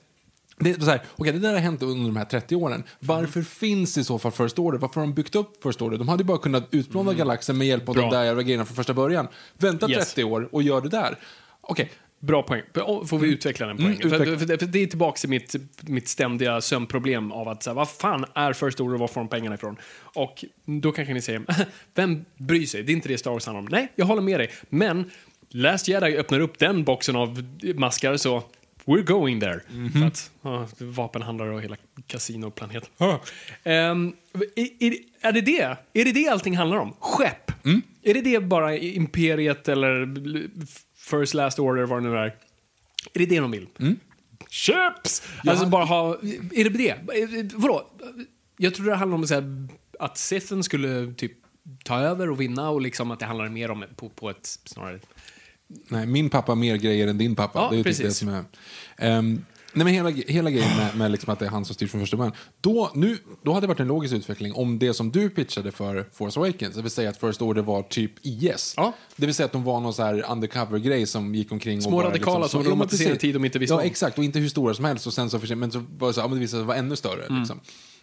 [0.59, 2.83] Det, är så här, okej, det där har hänt under de här 30 åren.
[2.99, 4.79] Varför finns i så fall First Order?
[4.79, 5.99] Varför har de byggt upp First Order?
[5.99, 8.09] De hade ju bara kunnat utplåna galaxen med hjälp av Mm.
[8.09, 8.11] Bra.
[8.11, 9.29] de där jävla grejerna från första början.
[9.59, 10.15] Vänta Yes.
[10.15, 11.19] 30 år och gör det där.
[11.61, 12.63] Okej, Bra poäng.
[13.07, 14.01] Får vi utveckla den poängen?
[14.03, 17.71] Mm, för, för, för det är tillbaka till mitt, mitt ständiga sömnproblem av att så
[17.71, 19.77] här, vad fan är First Order och var får de pengarna ifrån?
[20.01, 21.43] Och då kanske ni säger,
[21.95, 22.83] vem bryr sig?
[22.83, 23.69] Det är inte det Star Wars handlar om.
[23.71, 24.51] Nej, jag håller med dig.
[24.69, 25.11] Men
[25.57, 27.43] Last Jedi öppnar upp den boxen av
[27.75, 28.43] maskar så
[28.85, 29.61] we're going there.
[29.93, 31.77] För att ja, vapenhandlare och hela
[32.07, 32.89] kasinoplaneten.
[33.65, 34.13] Ehm,
[34.55, 35.77] är, är, är det det?
[35.93, 36.93] Är det det allting handlar om?
[37.01, 37.51] Skepp?
[38.03, 40.15] Är det det bara Imperiet eller
[40.97, 42.27] First Last Order, vad det nu är?
[43.15, 43.67] Är det det de vill?
[44.49, 45.29] Köps!
[45.47, 46.15] Alltså bara ha...
[46.53, 46.95] Är det det?
[47.55, 47.91] Vadå?
[48.57, 51.33] Jag tror det handlar om så här, att Sithen skulle typ
[51.85, 55.01] ta över och vinna och liksom att det handlar mer om på, på ett snarare...
[55.89, 57.59] Nej, min pappa har mer grejer än din pappa.
[57.59, 58.19] Ja, det är typ det precis.
[58.19, 58.45] som är...
[58.99, 61.87] Ehm, nej, men hela, hela grejen med, med liksom att det är han som styr
[61.87, 62.33] från första början.
[62.61, 66.09] Då, nu, då hade det varit en logisk utveckling om det som du pitchade för
[66.13, 68.75] Force Awakens, det vill säga att First Order var typ IS.
[68.77, 68.93] Ja.
[69.17, 71.97] Det vill säga att de var någon så här undercover-grej som gick omkring Små och
[72.03, 73.87] bara radikala liksom, som ja, romantiserade tid de inte visste Ja, om.
[73.87, 74.19] exakt.
[74.19, 75.07] Och inte hur stora som helst.
[75.07, 76.97] Och sen så, men så var det så, ja, men det visade sig vara ännu
[76.97, 77.25] större.
[77.27, 77.39] Mm.
[77.39, 77.61] Liksom.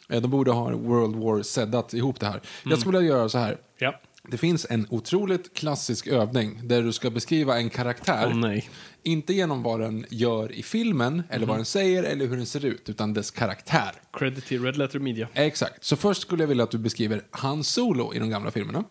[0.09, 2.41] Eh, De borde ha World War seddat ihop det här.
[2.63, 3.57] Jag skulle vilja göra så här.
[3.77, 3.99] Ja.
[4.27, 8.25] Det finns en otroligt klassisk övning där du ska beskriva en karaktär.
[8.27, 8.69] Åh, nej.
[9.03, 12.65] Inte genom vad den gör i filmen, eller vad den säger, eller hur den ser
[12.65, 13.91] ut, utan dess karaktär.
[14.13, 15.27] Credit till Red Letter Media.
[15.33, 15.83] Exakt.
[15.83, 18.83] Så först skulle jag vilja att du beskriver Han Solo i de gamla filmerna.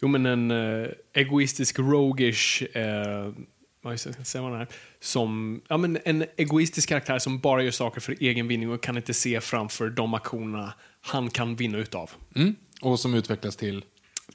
[0.00, 2.62] Jo, men en eh, egoistisk, rogish...
[2.76, 3.34] Uh,
[3.82, 4.68] vad ska jag säga vad den är?
[5.00, 8.96] Som, ja, men en egoistisk karaktär som bara gör saker för egen vinning och kan
[8.96, 12.10] inte se framför de aktionerna han kan vinna utav.
[12.34, 12.56] Mm.
[12.80, 13.84] Och som utvecklas till...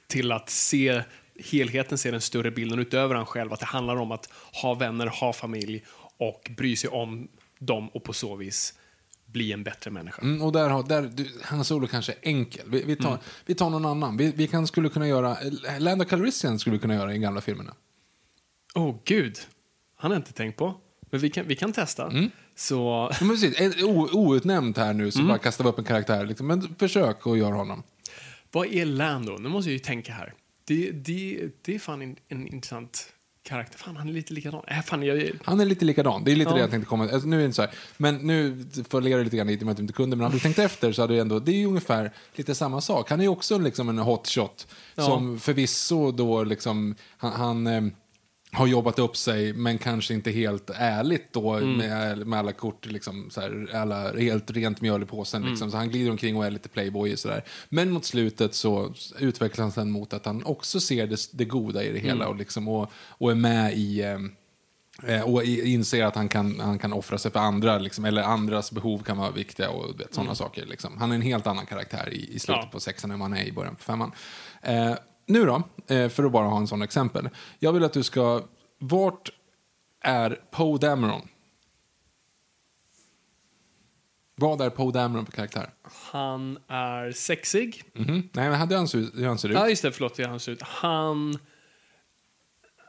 [0.06, 1.02] Till att se
[1.50, 3.52] helheten, se den större bilden utöver han själv.
[3.52, 4.28] Att det handlar om att
[4.62, 5.84] ha vänner, ha familj
[6.16, 7.28] och bry sig om
[7.58, 8.74] dem och på så vis
[9.26, 10.22] bli en bättre människa.
[10.22, 12.70] Mm, och där har, där, du, Han Solo kanske är enkel.
[12.70, 14.16] Vi, vi, tar, vi tar någon annan.
[14.16, 15.36] Vi, vi kan, skulle kunna göra...
[15.78, 17.74] Lando Calrissian skulle vi kunna göra i gamla filmerna.
[18.74, 19.38] Åh, oh, gud.
[19.96, 20.74] Han har jag inte tänkt på.
[21.10, 22.12] Men vi kan, vi kan testa.
[22.54, 23.10] Så...
[23.20, 26.26] Ja, precis, o, outnämnd här nu, så bara kastar vi upp en karaktär.
[26.26, 26.46] Liksom.
[26.46, 27.82] Men försök att göra honom.
[28.54, 29.38] Vad är Lando?
[29.38, 30.34] Nu måste jag ju tänka här.
[30.64, 33.78] Det, det, det är fan en, en intressant karaktär.
[33.78, 34.62] Fan, han är lite likadan.
[34.66, 36.24] Äh, fan, jag, Han är lite likadan.
[36.24, 36.54] Det är lite Ja.
[36.54, 37.08] det jag tänkte komma...
[37.08, 37.70] Alltså, nu är det inte så här.
[37.96, 40.16] Men nu följer jag lite grann i och med att du inte kunde.
[40.16, 41.38] Men om du tänkte efter så hade det ändå...
[41.38, 43.10] Det är ju ungefär lite samma sak.
[43.10, 44.66] Han är ju också liksom en hotshot.
[44.94, 45.02] Ja.
[45.02, 46.94] Som förvisso då liksom...
[47.16, 47.32] Han...
[47.32, 47.82] han eh,
[48.54, 51.76] har jobbat upp sig, men kanske inte helt ärligt då Mm.
[51.76, 55.42] med, med alla kort, liksom, så här, alla helt rent mjöl i påsen.
[55.42, 55.50] Mm.
[55.50, 55.70] Liksom.
[55.70, 57.44] Så han glider omkring och är lite playboy och sådär.
[57.68, 61.92] Men mot slutet så utvecklas han mot att han också ser det, det goda i
[61.92, 62.28] det hela Mm.
[62.28, 64.00] och, liksom, och, och är med i...
[64.02, 64.18] Eh,
[65.06, 68.72] Eh, och inser att han kan, han kan offra sig för andra, liksom, eller andras
[68.72, 70.66] behov kan vara viktiga och vet, sådana saker.
[70.66, 70.96] Liksom.
[70.98, 72.60] Han är en helt annan karaktär i, i slutet Mm.
[72.66, 72.70] Ja.
[72.72, 74.12] på sexan än han är i början på femman.
[74.62, 74.94] Eh,
[75.26, 75.62] nu då,
[75.94, 77.28] eh, för att bara ha en sån exempel.
[77.58, 78.42] Jag vill att du ska...
[78.78, 79.30] Vart
[80.00, 81.28] är Poe Dameron?
[84.36, 85.70] Vad är Poe Dameron för karaktär?
[86.12, 87.82] han är sexig.
[87.92, 88.06] Mhm.
[88.06, 89.54] Nej, men hur han hur han ser ut?
[89.54, 89.92] Ja, just det.
[89.92, 90.62] Förlåt, är han ser ut.
[90.62, 91.38] Han...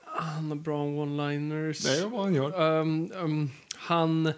[0.06, 1.84] Han har bra one-liners.
[1.84, 2.80] Det är vad han gör.
[2.82, 4.34] Ehm, ehm, han...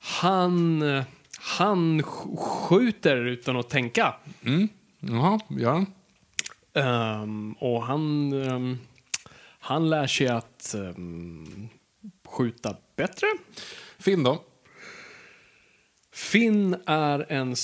[0.00, 0.82] Han...
[1.42, 4.14] Han sk- skjuter utan att tänka.
[4.44, 4.68] Mm.
[5.00, 5.86] Jaha, gör han?
[6.74, 8.32] Ehm, och han...
[8.32, 8.78] ehm,
[9.62, 11.68] han lär sig att ehm,
[12.28, 13.26] skjuta bättre.
[13.98, 14.44] Finn då?
[16.12, 17.56] Finn är en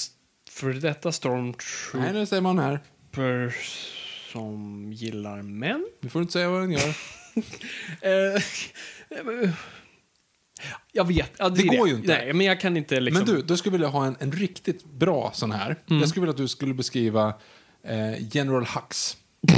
[0.51, 2.81] för detta Nej, stormtrooper det säger man här.
[4.33, 5.87] som gillar män.
[6.01, 6.97] Du får inte säga vad han gör.
[8.01, 8.43] Eh,
[10.93, 11.33] jag vet.
[11.39, 12.09] Ja, Det är går ju inte.
[12.09, 13.25] Nej, men jag kan inte liksom...
[13.25, 15.77] Men du, då skulle jag vilja ha en, en riktigt bra sån här.
[15.91, 16.01] Mm.
[16.01, 17.35] Jag skulle vilja att du skulle beskriva
[18.33, 19.17] General Hux.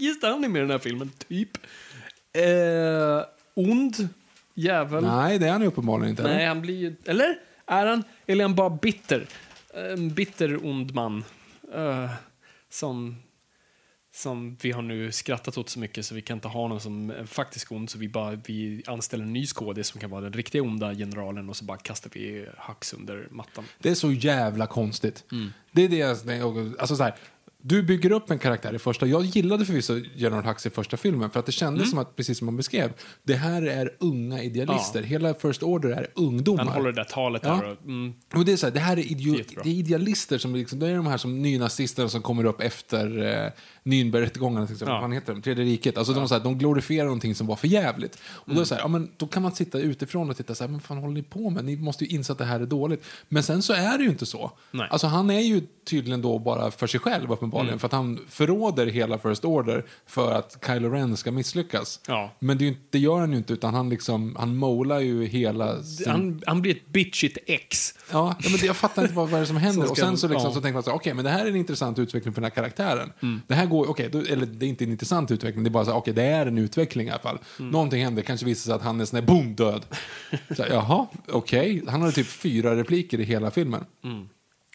[0.00, 1.56] Just det, han är med i den här filmen, typ.
[2.32, 3.24] Eh,
[3.54, 4.08] ond
[4.54, 5.04] jävel.
[5.04, 6.22] Nej, det är han uppenbarligen inte.
[6.22, 6.96] Nej, han blir ju...
[7.06, 7.38] Eller?
[7.66, 8.04] Är han?
[8.26, 9.26] Eller är han bara bitter?
[9.74, 11.24] En bitter ond man.
[11.74, 12.10] Eh,
[12.70, 13.16] som,
[14.20, 17.10] som vi har nu skrattat åt så mycket så vi kan inte ha någon som
[17.10, 20.32] är faktisk ond så vi bara vi anställer en ny skådis som kan vara den
[20.32, 23.64] riktiga onda generalen och så bara kastar vi Hux under mattan.
[23.78, 25.24] Det är så jävla konstigt.
[25.32, 25.52] Mm.
[25.72, 25.96] Det är det
[26.36, 26.74] jag...
[26.78, 27.14] Alltså så här,
[27.62, 29.06] du bygger upp en karaktär i första...
[29.06, 31.90] Jag gillade förvisso General Hux i första filmen för att det kändes Mm.
[31.90, 32.92] som att, precis som man beskrev,
[33.22, 35.02] det här är unga idealister.
[35.02, 36.64] Hela First Order är ungdomar.
[36.64, 37.50] Han håller det där talet Ja.
[37.54, 39.62] där och, mm, Och det är så här, det här är, Jättebra.
[39.64, 43.22] det är idealister som liksom, det är de här som nynazisterna som kommer upp efter
[43.44, 43.50] eh,
[43.84, 44.94] Nürnbergrättegångarna till exempel.
[44.94, 45.00] Ja.
[45.00, 45.42] Vad heter de?
[45.42, 45.98] Tredje riket.
[45.98, 48.18] Alltså de, så här, de glorifierar någonting som var för jävligt.
[48.24, 48.58] Och Mm.
[48.58, 50.80] då, så här, ja, men, då kan man sitta utifrån och titta så här, men
[50.80, 51.64] fan håller ni på med?
[51.64, 53.04] Ni måste ju inse att det här är dåligt.
[53.28, 54.50] Men sen så är det ju inte så.
[54.70, 54.88] Nej.
[54.90, 57.78] Alltså han är ju tydligen då bara för sig själv uppenbarligen uppenbarligen.
[57.78, 62.00] För att han förråder hela First Order för att Kylo Ren ska misslyckas.
[62.06, 62.30] Ja.
[62.38, 65.24] Men det, är ju det gör han ju inte, utan han, liksom, han molar ju
[65.24, 66.10] hela sin...
[66.10, 67.94] Han, han blir ett bitchigt ex.
[68.12, 69.82] Ja, men jag fattar inte vad, vad är det som händer.
[69.82, 70.54] Som och sen så, liksom, ja.
[70.54, 72.56] så tänker man så okej, men det här är en intressant utveckling för den här
[72.56, 73.12] karaktären.
[73.22, 73.40] Mm.
[73.46, 75.84] Det här går, okej, då, eller det är inte en intressant utveckling, det är bara
[75.84, 77.38] så okej, det är en utveckling i alla fall.
[77.58, 77.70] Mm.
[77.70, 79.86] Någonting händer, kanske visar sig att han är sån boom, död.
[80.56, 81.82] Så Jaha, okej.
[81.88, 83.84] Han hade typ fyra repliker i hela filmen.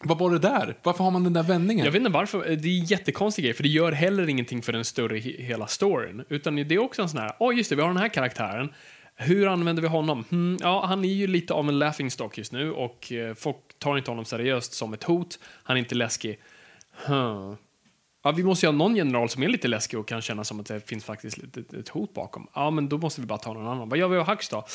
[0.03, 0.77] Vad var det där?
[0.83, 1.85] Varför har man den där vändningen?
[1.85, 2.51] Jag vet inte varför.
[2.51, 5.67] Eh, det är en jättekonstig grej, för det gör heller ingenting för den större hela
[5.67, 6.25] storyn.
[6.29, 8.73] Utan det är också en sån här, åh just det, vi har den här karaktären.
[9.15, 10.23] Hur använder vi honom?
[10.29, 13.97] Hmm, ja, han är ju lite av en laughingstock just nu och eh, folk tar
[13.97, 15.39] inte honom seriöst som ett hot.
[15.63, 16.39] Han är inte läskig.
[17.05, 17.53] Huh.
[18.23, 20.59] Ja, vi måste ju ha någon general som är lite läskig och kan känna som
[20.59, 22.47] att det finns faktiskt ett, ett hot bakom.
[22.53, 23.89] Ja, men då måste vi bara ta någon annan.
[23.89, 24.65] Vad gör vi av Hux då?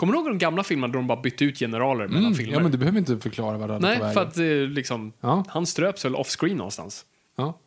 [0.00, 2.52] Kommer du ihåg de gamla filmerna då de bara bytte ut generaler mellan mm, filmer?
[2.54, 4.14] ja, men du behöver inte förklara vad det Nej, på vägen.
[4.14, 4.44] för att eh,
[4.74, 5.44] liksom, Ja.
[5.48, 7.04] han ströps väl off-screen någonstans.
[7.36, 7.58] Ja.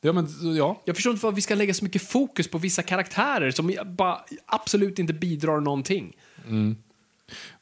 [0.00, 0.26] Ja, men,
[0.56, 0.82] ja.
[0.84, 4.20] Jag förstår inte varför vi ska lägga så mycket fokus på vissa karaktärer som bara
[4.46, 6.16] absolut inte bidrar någonting.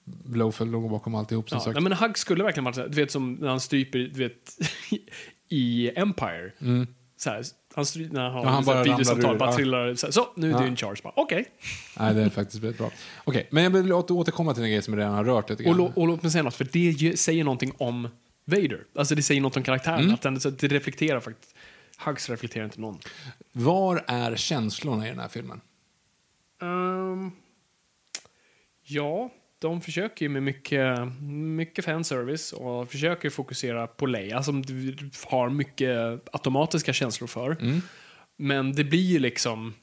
[0.04, 1.74] Blowfell låg bakom alltihop, som Ja, sagt.
[1.74, 4.58] nej, men Hug skulle verkligen varit du vet som när han stryper, du vet,
[5.48, 6.52] i Empire.
[7.16, 7.42] Så här,
[7.78, 8.42] han när han.
[8.42, 10.60] Ja, han bara ur, bara trillar, så, så nu är Ja.
[10.60, 11.00] du in charge.
[11.16, 11.44] Okej.
[11.98, 12.90] Nej, det är faktiskt väldigt bra.
[13.24, 15.64] Okej, men jag vill åter- återkomma till en grej som jag redan har rört lite
[15.70, 15.92] Och, grann.
[15.96, 18.08] och låt mig säga något, för det säger någonting om
[18.44, 18.80] Vader.
[18.94, 20.14] Alltså det säger något om karaktären, Mm.
[20.14, 21.54] att den, så det reflekterar faktiskt.
[22.04, 22.98] Hugs reflekterar inte någon.
[23.52, 25.60] Var är känslorna i den här filmen?
[26.62, 27.30] Ehm,
[28.86, 30.98] ja, de försöker ju med mycket,
[31.56, 34.96] mycket fanservice och försöker fokusera på Leia som du
[35.26, 35.94] har mycket
[36.32, 37.56] automatiska känslor för.
[38.36, 39.74] Men det blir ju liksom,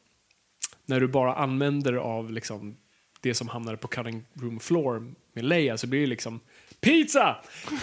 [0.85, 2.77] när du bara använder av liksom
[3.21, 6.39] det som hamnar på cutting room floor med Leia så blir det liksom
[6.81, 7.35] Pizza!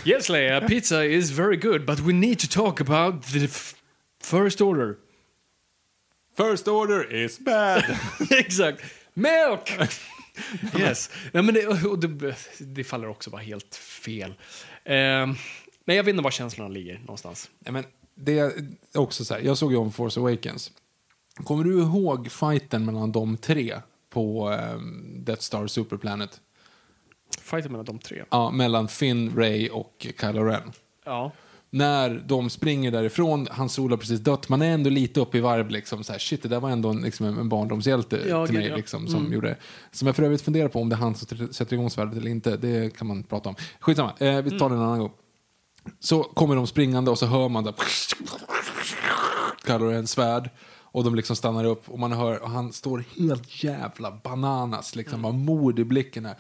[0.05, 3.49] Yes Leia, pizza is very good but we need to talk about the
[4.23, 4.97] first order.
[6.37, 7.85] First order is bad!
[8.31, 8.83] Exakt.
[9.15, 9.79] Milk!
[10.79, 11.11] yes.
[11.33, 14.35] Nej, men det, och det, det faller också bara helt fel.
[14.85, 15.35] Ehm,
[15.85, 17.51] nej, jag vet inte var känslorna ligger någonstans.
[17.59, 18.53] Nej, men det är
[18.95, 20.73] också så här, jag såg ju om Force Awakens.
[21.35, 23.81] Kommer du ihåg fighten mellan de tre
[24.11, 26.41] på um, Death Star Superplanet?
[27.41, 28.25] Fighten mellan de tre.
[28.31, 30.73] Ja, mellan Finn, Ray och Kylo Ren.
[31.05, 31.33] Ja.
[31.75, 35.71] När de springer därifrån, han har precis dött, man är ändå lite uppe i varv
[35.71, 38.67] liksom så här, shit det där var ändå en, liksom, en barndomshjälte Ja, till mig
[38.69, 38.77] ja.
[38.77, 39.57] liksom, som gjorde
[39.91, 42.31] Som jag för övrigt funderar på om det är han som sätter- igång svärdet eller
[42.31, 43.55] inte, det kan man prata om.
[43.81, 45.13] Skitsamma, eh, vi tar det en annan gång.
[46.01, 47.75] Så kommer de springande och så hör man där
[49.67, 50.51] Kylo Ren svärd
[50.93, 55.19] och de liksom stannar upp och man hör och han står helt jävla bananas liksom,
[55.19, 55.23] Mm.
[55.23, 56.37] bara mod i blicken här.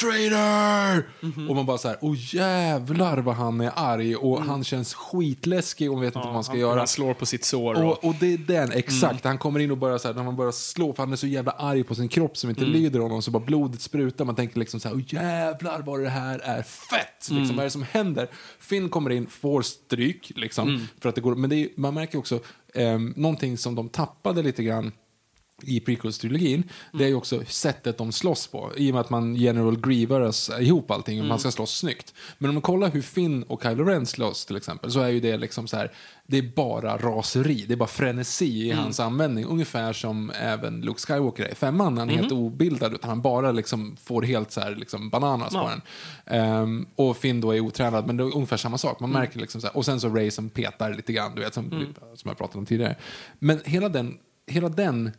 [0.00, 1.08] Traitor!
[1.20, 1.50] Mhm.
[1.50, 5.92] Och man bara så här, åh jävlar vad han är arg och han känns skitläskig
[5.92, 6.62] och vet inte vad man ska Mm.
[6.62, 6.80] han, göra.
[6.80, 7.74] Han slår på sitt sår.
[7.74, 9.02] Och, Och, och det är den, exakt.
[9.24, 9.30] Mm.
[9.30, 11.26] Han kommer in och börjar så här, när man börjar slå, för han är så
[11.26, 12.62] jävla arg på sin kropp som Mm.
[12.64, 14.24] inte lyder honom, så bara blodet sprutar.
[14.24, 17.30] Man tänker liksom så här, åh jävlar vad det här är fett!
[17.30, 17.40] Mm.
[17.42, 18.28] Liksom, vad är det som händer?
[18.58, 20.80] Finn kommer in, får stryk, liksom, Mm.
[21.00, 22.40] för att det går, men det är, man märker också
[22.74, 24.92] eh, någonting som de tappade lite grann
[25.62, 28.72] i prequels-trilogin, det är ju också sättet de slåss på.
[28.76, 32.14] I och med att man general grievaras ihop allting och man ska slåss snyggt.
[32.38, 35.20] Men om man kollar hur Finn och Kylo Ren slåss till exempel, så är ju
[35.20, 35.92] det liksom så här,
[36.26, 39.44] det är bara raseri, det är bara frenesi i hans användning.
[39.44, 43.52] Ungefär som även Luke Skywalker är i femman, han är helt obildad, utan han bara
[43.52, 45.70] liksom får helt så här liksom bananas på Ja.
[45.70, 45.80] den.
[46.40, 49.00] Ehm, och Finn då är otränad, men det är ungefär samma sak.
[49.00, 51.54] Man märker liksom så här, och sen så Ray som petar lite grann, du vet,
[51.54, 51.70] som,
[52.14, 52.96] som jag pratade om tidigare.
[53.38, 55.10] Men hela den, hela den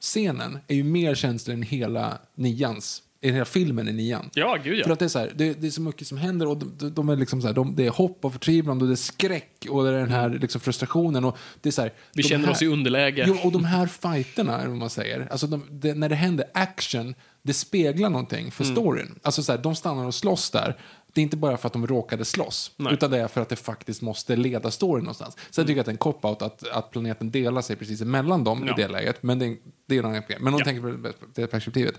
[0.00, 4.30] scenen är ju mer känslig än hela nians, än hela filmen i nian.
[4.34, 4.84] ja, gud ja.
[4.84, 6.90] För att det är, så här, det, det är så mycket som händer och de,
[6.94, 9.66] de, är liksom så här, de, det är hopp och förtvivlan och det är skräck
[9.70, 11.24] och det är den här liksom frustrationen.
[11.24, 13.24] Och det är så här, Vi de känner här, oss i underläge.
[13.28, 16.46] Jo, och de här fighterna, eller vad man säger, alltså de, det, när det händer
[16.54, 18.76] action, det speglar någonting för Mm.
[18.76, 19.18] storyn.
[19.22, 20.76] Alltså så de stannar och slåss där.
[21.14, 22.92] Det är inte bara för att de råkade slåss, Nej.
[22.94, 25.36] utan det är för att det faktiskt måste leda storyn någonstans.
[25.50, 28.44] Sen tycker jag att det är en cop-out att, att planeten delar sig precis emellan
[28.44, 28.72] dem Ja.
[28.72, 29.56] i det läget, men det, är-
[29.86, 30.38] det är en annan grej.
[30.40, 30.64] Men de Ja.
[30.64, 31.94] tänker på det perspektivet.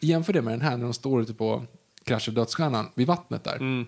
[0.00, 1.64] Jämför det med den här när de står ute på
[2.04, 3.56] Krasch och dödsstjärnan, vid vattnet där.
[3.56, 3.86] Mm.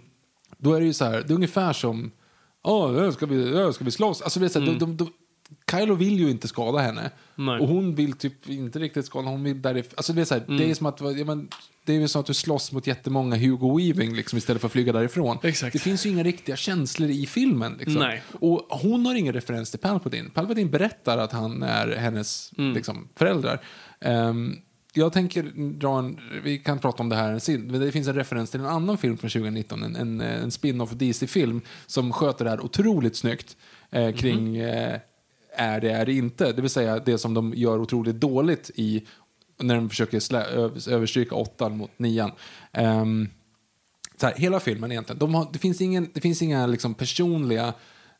[0.58, 2.10] Då är det ju så här, det är ungefär som,
[2.62, 4.22] åh, ska vi, ja, ska vi slåss?
[4.22, 5.12] Alltså det är så här, de, de, de,
[5.70, 7.10] Kylo vill ju inte skada henne.
[7.34, 7.60] Nej.
[7.60, 10.70] Och hon vill typ inte riktigt skada, hon vill Alltså det är så här, det
[10.70, 11.48] är som att, ja, men,
[11.84, 14.72] det är ju som att du slåss mot jättemånga Hugo Weaving liksom, istället för att
[14.72, 15.38] flyga därifrån.
[15.42, 15.72] Exakt.
[15.72, 17.76] Det finns ju inga riktiga känslor i filmen.
[17.78, 18.12] Liksom.
[18.40, 20.30] Och hon har ingen referens till Palpatine.
[20.30, 22.74] Palpatine berättar att han är hennes Mm.
[22.74, 23.60] liksom, föräldrar.
[24.00, 24.56] Ehm,
[24.96, 25.42] jag tänker
[25.78, 28.60] dra en, vi kan prata om det här sen, men det finns en referens till
[28.60, 33.16] en annan film från 2019, en, en, en spin-off DC-film som sköter det här otroligt
[33.16, 33.56] snyggt
[33.90, 35.00] eh, kring eh,
[35.56, 36.52] är det, är det inte?
[36.52, 39.06] Det vill säga det som de gör otroligt dåligt i
[39.58, 42.32] när de försöker slä, ö- överstryka åttan mot nian.
[42.78, 43.28] Um,
[44.16, 47.74] så här, hela filmen egentligen, de har, det, finns ingen, det finns inga liksom, personliga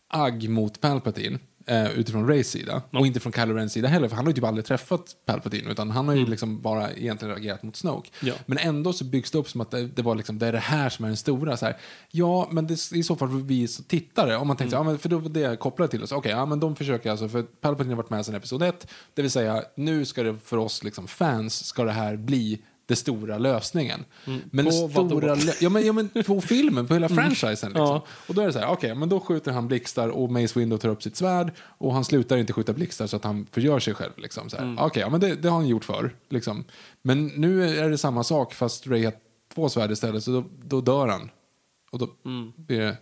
[0.09, 2.83] agg mot Palpatine eh, utifrån Rays sida.
[2.93, 5.71] Och inte från Kylo Rens sida heller, för han har ju typ aldrig träffat Palpatine
[5.71, 8.11] utan han har ju liksom bara egentligen reagerat mot Snoke.
[8.21, 8.35] Ja.
[8.47, 10.59] Men ändå så byggs det upp som att det, det var liksom, det är det
[10.59, 11.57] här som är den stora.
[11.57, 11.77] Så här.
[12.11, 14.83] Ja, men det är i så fall för vi tittare, om man tänker så, ja,
[14.83, 16.13] men för då var det jag kopplade till oss.
[16.13, 19.23] Okej, ja, men de försöker alltså, för Palpatine har varit med sedan episod 1, det
[19.23, 23.39] vill säga nu ska det för oss liksom fans, ska det här bli det stora
[23.39, 24.05] lösningen.
[24.51, 27.87] Men På stora, lö- ja, men, ja men på filmen, på hela franchisen liksom.
[27.87, 28.05] Ja.
[28.29, 30.79] Och då är det så här, okej, men då skjuter han blixtar och Mace Windu
[30.79, 33.95] tar upp sitt svärd och han slutar inte skjuta blixtar så att han förgör sig
[33.95, 34.13] själv.
[34.17, 34.77] Liksom, så här.
[34.81, 36.15] Okej, ja, men det, det har han gjort förr.
[36.31, 36.65] Liksom.
[37.03, 39.13] Men nu är det samma sak fast Ray har
[39.55, 41.31] två svärd istället så då, då dör han.
[41.91, 42.09] Och då
[42.57, 42.97] blir det...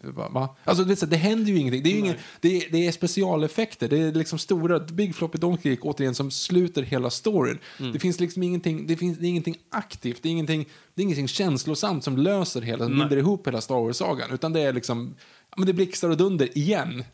[0.00, 0.56] Va?
[0.64, 1.82] Alltså det, det händer ju ingenting.
[1.82, 3.88] Det är, ju ingen, det, det är specialeffekter.
[3.88, 7.58] Det är liksom stora Big Floppy Donkey Kick, återigen som sluter hela storyn.
[7.92, 10.22] Det finns liksom ingenting, det finns, det är ingenting aktivt.
[10.22, 13.74] Det är ingenting, det är ingenting känslosamt som löser hela, som binder ihop hela Star
[13.74, 14.30] Wars-sagan.
[14.32, 15.14] Utan det är liksom,
[15.56, 17.04] men det blixtar och dunder igen.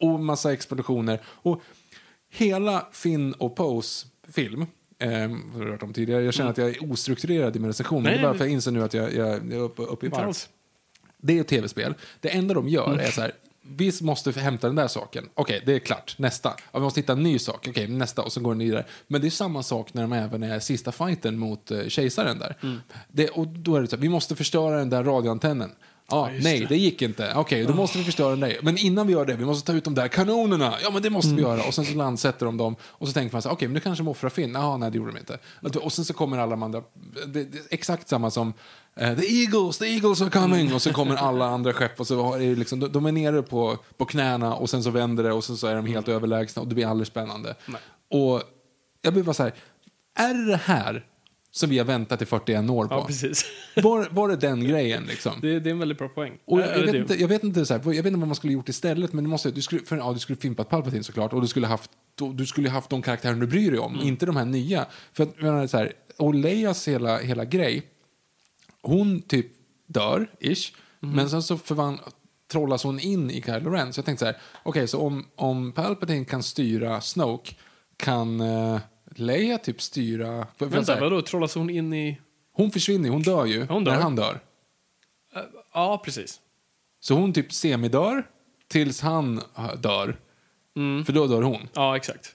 [0.00, 1.20] Och massa explosioner.
[1.26, 1.62] Och
[2.30, 4.66] hela Finn och Pose film
[5.00, 6.22] Eh, hört om tidigare.
[6.22, 8.02] Jag känner att jag är ostrukturerad i min recension.
[8.02, 9.82] Nej, det är bara för att jag inser nu att jag, jag, jag är uppe,
[9.82, 10.34] uppe i varv.
[11.20, 11.94] Det är ett tv-spel.
[12.20, 15.28] Det enda de gör är så här, vi måste hämta den där saken.
[15.34, 16.14] Okej, det är klart.
[16.18, 16.54] Nästa.
[16.72, 17.68] Ja, vi måste hitta en ny sak.
[17.68, 18.22] Okej, nästa.
[18.22, 18.84] Och så går den vidare.
[19.06, 22.56] Men det är samma sak när de även är sista fighten mot uh, kejsaren där.
[23.08, 25.70] Det, och då är det så här, vi måste förstöra den där radioantennen.
[26.10, 26.66] Ja, nej, det.
[26.66, 26.76] det.
[26.76, 27.32] gick inte.
[27.36, 28.56] Okej, då måste vi förstöra den där.
[28.62, 30.74] Men innan vi gör det, vi måste ta ut de där kanonerna.
[30.82, 31.62] Ja, men det måste vi göra.
[31.62, 32.76] Och sen så landsätter de dem.
[32.82, 34.52] Och så tänker man så okej, men nu kanske de offrar Finn.
[34.54, 35.38] Jaha, nej, det gjorde de inte.
[35.78, 36.82] Och sen så kommer alla de andra.
[37.26, 38.52] Det, det exakt samma som
[38.96, 40.74] eh, The Eagles, the Eagles are coming.
[40.74, 43.42] Och så kommer alla andra skepp och så har det liksom, de- de är nere
[43.42, 46.62] på, på knäna och sen så vänder det och sen så är de helt överlägsna
[46.62, 47.54] och det blir aldrig spännande.
[48.10, 48.42] Och
[49.02, 49.52] jag blir bara så här,
[50.18, 51.06] är det här
[51.50, 52.94] som vi har väntat i 41 år på?
[52.94, 53.44] Ja, precis.
[53.82, 55.32] Var, var det den grejen liksom?
[55.40, 56.38] Det, det är en väldigt bra poäng.
[56.44, 58.52] Och jag, vet inte, jag, vet inte, så här, jag vet inte vad man skulle
[58.52, 61.40] gjort istället, men du, måste, du, skulle, för, ja, du skulle fimpat Palpatine såklart, och
[61.40, 61.90] du skulle haft,
[62.34, 64.06] du skulle haft de karaktärer du bryr dig om, Mm.
[64.08, 64.86] inte de här nya.
[65.12, 67.82] För att, menar, så här, och Leias hela, hela grej,
[68.82, 69.46] hon typ
[69.86, 70.72] dör, ish,
[71.02, 71.16] Mm.
[71.16, 71.98] men sen så förvan,
[72.52, 73.92] trollas hon in i Kylo Ren.
[73.92, 77.54] Så jag tänkte så här, okej, så om, om Palpatine kan styra Snoke,
[77.96, 78.80] kan uh,
[79.20, 80.46] Leia typ styra...
[80.56, 81.22] För, Vänta, vadå?
[81.22, 82.20] Trollas hon in i...
[82.52, 83.92] hon försvinner hon dör ju Hon dör.
[83.92, 84.40] när han dör.
[85.74, 86.40] Ja, precis.
[87.00, 88.26] Så hon typ semidör
[88.68, 90.16] tills han äh, dör.
[91.06, 91.68] För då dör hon.
[91.74, 92.34] Ja, exakt.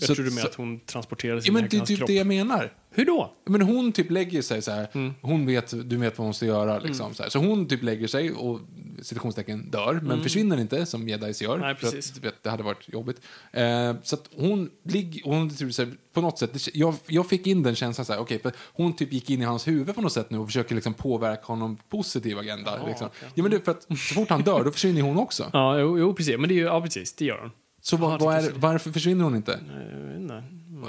[0.00, 2.12] Jag Så- med så- att hon transporterades Ja, in men i det är typ det
[2.12, 2.72] jag menar.
[2.90, 3.32] Hur då?
[3.46, 4.88] Men hon typ lägger sig så här.
[4.92, 5.14] Mm.
[5.20, 6.78] Hon vet, du vet vad hon ska göra.
[6.78, 7.30] Liksom, så, här.
[7.30, 8.60] så hon typ lägger sig och
[9.02, 11.50] citationstecken dör, men försvinner inte som jedis gör.
[11.54, 11.60] Mm.
[11.60, 12.10] Nej, att, precis.
[12.10, 13.20] du vet, det hade varit jobbigt.
[13.52, 17.46] Eh, så att hon ligger, hon typ så här, på något sätt, jag, jag fick
[17.46, 20.12] in den känslan så här, för hon typ gick in i hans huvud på något
[20.12, 22.78] sätt nu och försöker liksom påverka honom positiv agenda.
[22.82, 23.06] Ja, liksom.
[23.06, 23.28] okej.
[23.34, 25.50] Ja, men det, för att så fort han dör, då försvinner hon också.
[25.52, 26.38] Ja, jo, jo precis.
[26.38, 27.12] Men det är ju, ja, precis.
[27.12, 27.50] Det gör hon.
[27.80, 29.58] Så vad, vad är, varför försvinner hon inte?
[29.92, 30.42] Jag vet inte.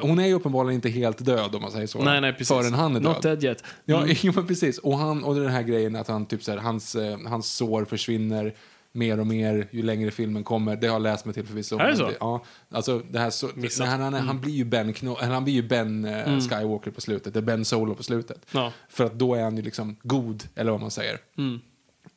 [0.07, 2.03] Hon är ju uppenbarligen inte helt död om man säger så.
[2.03, 2.47] Nej, nej, precis.
[2.47, 3.13] Förrän han är död.
[3.13, 3.63] Not dead yet.
[3.85, 4.77] Ja, jo, men precis.
[4.77, 7.85] Och, han, och den här grejen att han, typ, så här, hans, eh, hans sår
[7.85, 8.53] försvinner
[8.93, 10.75] mer och mer ju längre filmen kommer.
[10.75, 11.77] Det har jag läst mig till förvisso.
[11.77, 12.11] Är det så?
[12.19, 14.27] Ja, alltså det här så, när han, han, Mm.
[14.27, 17.33] han blir ju Ben, Kno, eller han blir ju ben eh, Skywalker på slutet.
[17.33, 18.45] Det är Ben Solo på slutet.
[18.51, 18.71] Ja.
[18.89, 21.17] För att då är han ju liksom god, eller vad man säger.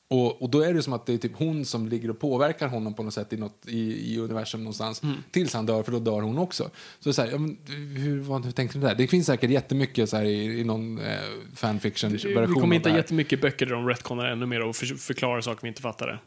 [0.09, 2.69] Och, och då är det som att det är typ hon som ligger och påverkar
[2.69, 5.03] honom på något sätt i, något, i, i universum någonstans.
[5.03, 5.17] Mm.
[5.31, 6.71] Tills han dör, för då dör hon också.
[7.01, 7.59] Så så här, ja, men,
[7.97, 8.95] hur, vad, hur tänkte du där?
[8.95, 11.19] Det finns säkert jättemycket så här, i, i någon eh,
[11.55, 14.87] fanfiction-version Vi kommer inte det ha jättemycket böcker där de retconar ännu mer och för,
[14.87, 16.19] förklarar saker vi inte fattade.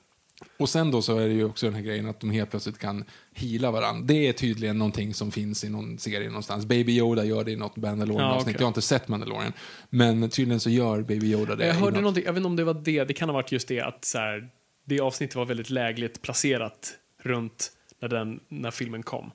[0.57, 2.77] Och sen då så är det ju också den här grejen att de helt plötsligt
[2.77, 4.05] kan hila varandra.
[4.07, 6.65] Det är tydligen någonting som finns i någon serie någonstans.
[6.65, 8.35] Baby Yoda gör det i något Mandalorian-avsnitt.
[8.35, 8.53] Ja, okej.
[8.59, 9.53] Jag har inte sett Mandalorian.
[9.89, 11.65] Men tydligen så gör Baby Yoda det.
[11.65, 13.33] Jag i hörde något- någonting, jag vet inte om det var det, det kan ha
[13.33, 14.49] varit just det att så här,
[14.85, 17.71] det avsnittet var väldigt lägligt placerat runt
[18.01, 19.31] när, den, när filmen kom.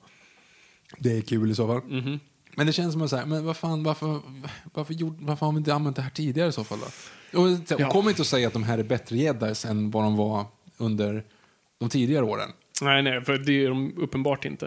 [0.97, 1.81] Det är kul i så fall.
[1.89, 2.19] Mhm.
[2.55, 4.19] Men det känns som att säga, men vad fan, varför,
[4.73, 6.85] varför, gjorde, varför har vi inte använt det här tidigare i så fall då?
[7.41, 7.89] Och, så- Ja.
[7.89, 10.45] Kom inte att säga att de här är bättre jedis än vad de var
[10.83, 11.23] under
[11.79, 12.49] de tidigare åren.
[12.81, 14.65] Nej, nej, för det är de uppenbart inte.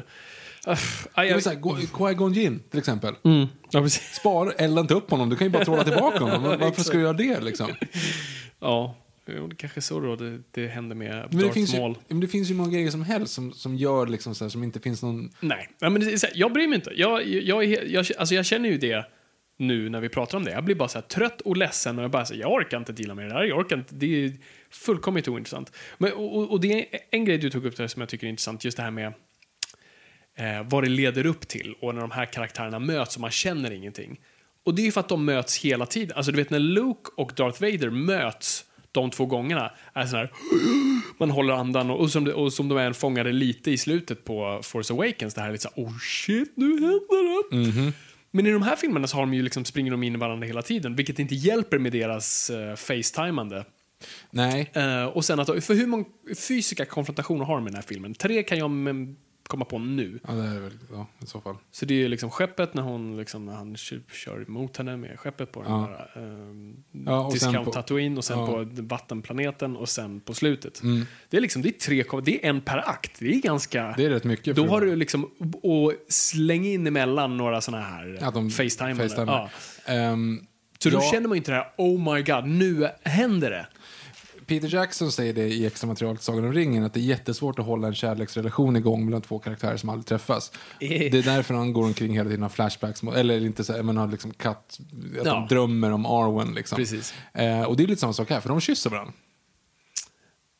[0.68, 0.74] Uh,
[1.16, 3.14] Det Go- Qui-Gon Jinn till exempel.
[3.24, 3.46] mm.
[3.70, 4.14] Ja, precis.
[4.14, 6.42] Spar, elda inte upp honom, du kan ju bara trolla tillbaka honom.
[6.60, 7.68] Varför ska du göra det liksom?
[8.60, 8.94] Ja.
[9.26, 11.98] Det kanske är så då det, det händer med Men det, Darth finns ju, Maul.
[12.08, 14.64] men det finns ju många grejer som helst som, som gör liksom så här, som
[14.64, 15.30] inte finns någon...
[15.40, 16.90] Nej, ja, men det jag bryr mig inte.
[16.96, 19.06] Jag, jag, he- jag, alltså jag känner ju det
[19.58, 20.50] nu när vi pratar om det.
[20.50, 22.76] Jag blir bara så här trött och ledsen och jag bara så här, jag orkar
[22.78, 23.42] inte deala med det där.
[23.44, 24.32] Jag orkar inte, det är
[24.77, 25.72] fullkomligt ointressant.
[25.99, 28.31] Men, och, och- det är en grej du tog upp där som jag tycker är
[28.31, 29.07] intressant, just det här med
[30.37, 33.70] eh, vad det leder upp till och när de här karaktärerna möts och man känner
[33.70, 34.20] ingenting.
[34.64, 36.16] Och det är ju för att de möts hela tiden.
[36.16, 40.31] Alltså du vet när Luke och Darth Vader möts de två gångerna är så här
[41.18, 44.61] man håller andan och, och, som, och som de är fångade lite i slutet på
[44.62, 47.93] Force Awakens, det här är lite så här, oh shit, nu händer det.
[48.31, 50.47] Men i de här filmerna så har de ju liksom, springer de in i varandra
[50.47, 53.64] hela tiden, vilket inte hjälper med deras uh, facetimande.
[54.30, 54.70] Nej.
[54.74, 56.05] Eh, och sen att, för hur många
[56.38, 58.14] fysiska konfrontationer har de i den här filmen?
[58.14, 59.16] Tre kan jag mm,
[59.47, 60.18] komma på nu.
[60.28, 61.57] Ja, det är väl, ja, i så fall.
[61.70, 65.53] Så det är liksom skeppet när, hon, liksom, när han kör, emot henne med skeppet
[65.53, 66.09] på den Ja.
[66.14, 68.47] här um, Ja, och sen Discount på- Tatooine och sen ja.
[68.47, 70.82] på vattenplaneten och sen på slutet.
[70.82, 71.07] Mm.
[71.30, 73.12] Det är liksom, det är tre, det är en per akt.
[73.18, 73.94] Det är ganska...
[73.97, 74.57] Det är rätt mycket.
[74.57, 75.30] då har du liksom,
[75.62, 79.11] och släng in emellan några såna här Ja, de facetimar.
[79.26, 79.51] Ja.
[79.92, 80.47] Ehm,
[80.78, 83.66] Så då känner man inte det här, oh my god, nu händer det.
[84.47, 87.59] Peter Jackson säger det i extra material till Sagan om ringen, att det är jättesvårt
[87.59, 90.53] att hålla en kärleksrelation igång mellan två karaktärer som aldrig träffas.
[90.80, 90.88] Eh.
[90.88, 93.97] Det är därför han går omkring hela tiden och har flashbacks, eller inte så, men
[93.97, 94.78] har liksom katt,
[95.20, 95.34] att Ja.
[95.34, 96.76] de drömmer om Arwen liksom.
[96.76, 97.14] Precis.
[97.34, 99.12] Eh, och det är lite samma sak här, för de kysser varandra.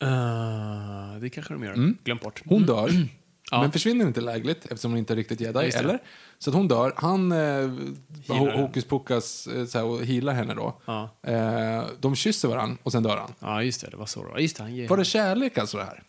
[0.05, 1.73] Uh, det kanske de gör.
[1.73, 1.99] Mm.
[2.05, 2.43] Glöm bort.
[2.47, 2.91] Hon dör,
[3.51, 3.61] Ja.
[3.61, 5.99] men försvinner inte lägligt eftersom hon inte är riktigt jedi, eller?
[6.39, 6.93] Så att hon dör.
[6.97, 10.81] Han eh, ho- hokus pokus eh, så här, och healar henne då.
[10.87, 11.11] Ja.
[11.23, 13.33] Eh, de kysser varandra och sen dör han.
[13.41, 13.91] ja, just det.
[13.91, 14.41] Det var så då.
[14.41, 14.89] Just det, han ger...
[14.89, 16.03] Var det kärlek alltså det här?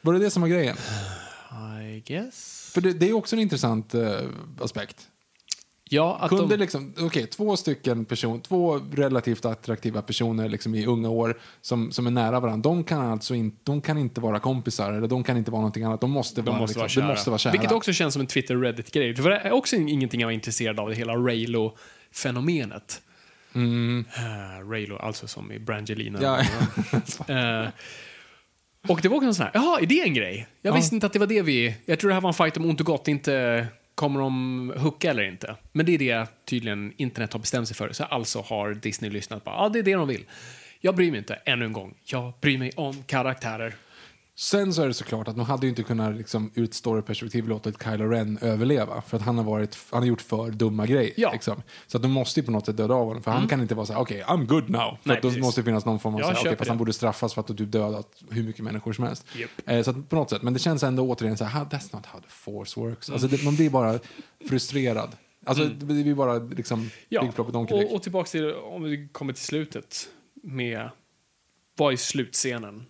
[0.00, 0.76] Var det det som var grejen?
[1.96, 2.70] I guess.
[2.74, 4.20] För det, det är också en intressant eh,
[4.60, 5.08] aspekt.
[5.90, 6.60] Ja, att Kunde de...
[6.60, 12.06] liksom, okej, två stycken person, två relativt attraktiva personer liksom i unga år som, som
[12.06, 15.36] är nära varandra, de kan alltså in, de kan inte vara kompisar eller de kan
[15.36, 17.04] inte vara någonting annat, de måste, De vara, måste, liksom, vara kära.
[17.04, 17.52] de måste vara kära.
[17.52, 19.14] Vilket också känns som en Twitter-Reddit-grej.
[19.16, 23.00] För det är också ingenting jag var intresserad av, det hela Raylo-fenomenet.
[23.54, 26.18] Mm, Uh, Raylo, alltså som i Brangelina.
[26.22, 26.40] ja,
[27.34, 27.68] Eh,
[28.88, 30.46] och det var också en sån här, jaha, är det en grej?
[30.62, 30.76] Jag Ja.
[30.76, 31.76] visste inte att det var det vi...
[31.86, 33.66] Jag tror det här var en fight om ont och gott, inte
[33.98, 35.56] kommer de hooka eller inte.
[35.72, 37.92] Men det är det tydligen internet har bestämt sig för.
[37.92, 40.24] Så alltså har Disney lyssnat på, ja det är det de vill.
[40.80, 41.94] Jag bryr mig inte, ännu en gång.
[42.04, 43.74] Jag bryr mig om karaktärer.
[44.38, 47.48] Sen så är det såklart att man hade ju inte kunnat liksom, ur ett storyperspektiv
[47.48, 49.00] låtit Kylo Ren överleva.
[49.02, 51.12] För att han har, varit, han har gjort för dumma grejer.
[51.16, 51.28] Ja.
[51.28, 51.34] Mm.
[51.36, 51.62] Liksom.
[51.86, 53.22] Så att de måste ju på något sätt döda av honom.
[53.22, 54.98] För han kan inte vara så här, okej, I'm good now.
[55.02, 56.68] För Nej, då måste det finnas någon form av, Jag så här, okej, köper fast
[56.68, 59.26] han borde straffas för att du dödat hur mycket människor som helst.
[59.36, 59.50] Japp.
[59.66, 61.94] Eh, så att på något sätt, men det känns ändå återigen så här, "Ah, that's
[61.96, 63.10] not how the force works.
[63.10, 63.98] Alltså, det, man blir bara
[64.48, 65.16] frustrerad.
[65.44, 66.90] Alltså, det blir bara liksom, Mm.
[67.08, 70.08] Ja, och, och tillbaka till, om vi kommer till slutet,
[70.42, 70.90] med,
[71.76, 72.86] vad är slutscenen?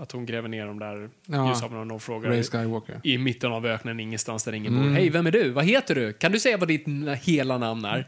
[0.00, 1.48] Att hon gräver ner de där Ja.
[1.48, 3.00] ljushavorna och frågar Ray Skywalker.
[3.04, 4.86] i mitten av öknen, ingenstans där ingen Mm.
[4.88, 4.94] bor.
[4.94, 5.50] Hej, vem är du?
[5.50, 6.12] Vad heter du?
[6.12, 6.86] Kan du säga vad ditt
[7.22, 8.06] hela namn är?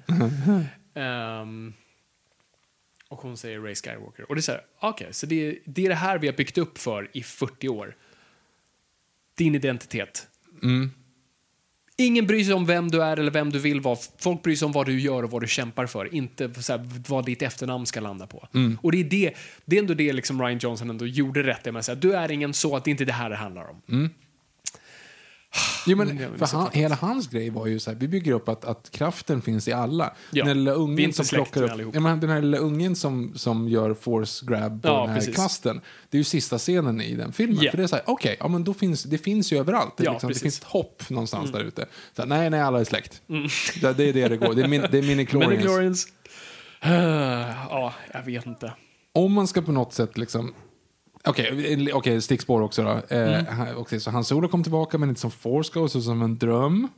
[0.94, 1.72] Ehm,
[3.08, 4.28] och hon säger Ray Skywalker.
[4.28, 6.58] Och det är så här, okej, så det, det är det här vi har byggt
[6.58, 7.96] upp för i 40 år.
[9.34, 10.28] Din identitet.
[10.62, 10.90] Mm.
[12.06, 13.98] Ingen bryr sig om vem du är eller vem du vill vara.
[14.18, 16.88] Folk bryr sig om vad du gör och vad du kämpar för, inte så här,
[17.08, 18.48] vad ditt efternamn ska landa på.
[18.54, 18.78] Mm.
[18.82, 19.34] Och det är, det,
[19.64, 22.14] det är ändå det liksom Ryan Johnson ändå gjorde rätt i med att säga, du
[22.14, 23.82] är ingen så, att det är inte det här det handlar om.
[23.88, 24.10] Mm,
[25.86, 28.64] det men för han, hela hans grej var ju så här, vi bygger upp att,
[28.64, 30.14] att kraften finns i alla.
[30.30, 33.68] Ja, Den lilla ungen som plockar upp, ja, men den här lilla ungen som, som
[33.68, 35.36] gör force grab på Ja, den här precis.
[35.36, 35.80] kasten.
[36.10, 37.58] Det är ju sista scenen i den filmen.
[37.64, 37.70] Ja.
[37.70, 39.96] För det är så här, okej, ja men då finns, det finns ju överallt.
[39.96, 40.34] Det, liksom, det.
[40.34, 40.40] Mm.
[40.40, 41.86] finns ett hopp någonstans där ute.
[42.16, 43.22] Så här, nej, nej, alla är släkt.
[43.80, 44.54] Det, det är det det går.
[44.54, 45.48] Det är, min, det är mini-chlorians.
[45.62, 46.08] Mini-chlorians.
[47.70, 48.72] ja, jag vet inte.
[49.12, 50.54] Om man ska på något sätt liksom
[51.28, 52.90] Okej, okay, stickspår också då.
[52.90, 53.46] Eh, Mm.
[53.46, 56.38] han- okej, så hans solo kom tillbaka men inte som force ghost, utan som en
[56.38, 56.88] dröm.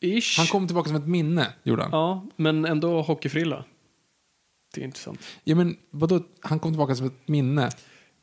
[0.00, 0.38] Ish.
[0.38, 1.90] Han kom tillbaka som ett minne, gjorde han.
[1.92, 3.64] Ja, men ändå hockeyfrilla.
[4.74, 5.20] Det är intressant.
[5.44, 6.20] Ja, men vadå?
[6.40, 7.70] Han kom tillbaka som ett minne.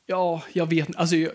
[0.06, 1.00] Ja, jag vet inte.
[1.00, 1.32] Alltså, jag,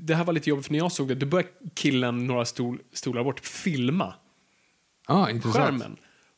[0.00, 2.78] det här var lite jobbigt för när jag såg det, då började killen några stol,
[2.92, 4.14] stolar bort filma
[5.08, 5.56] Ja, ah, intressant.
[5.56, 5.96] skärmen.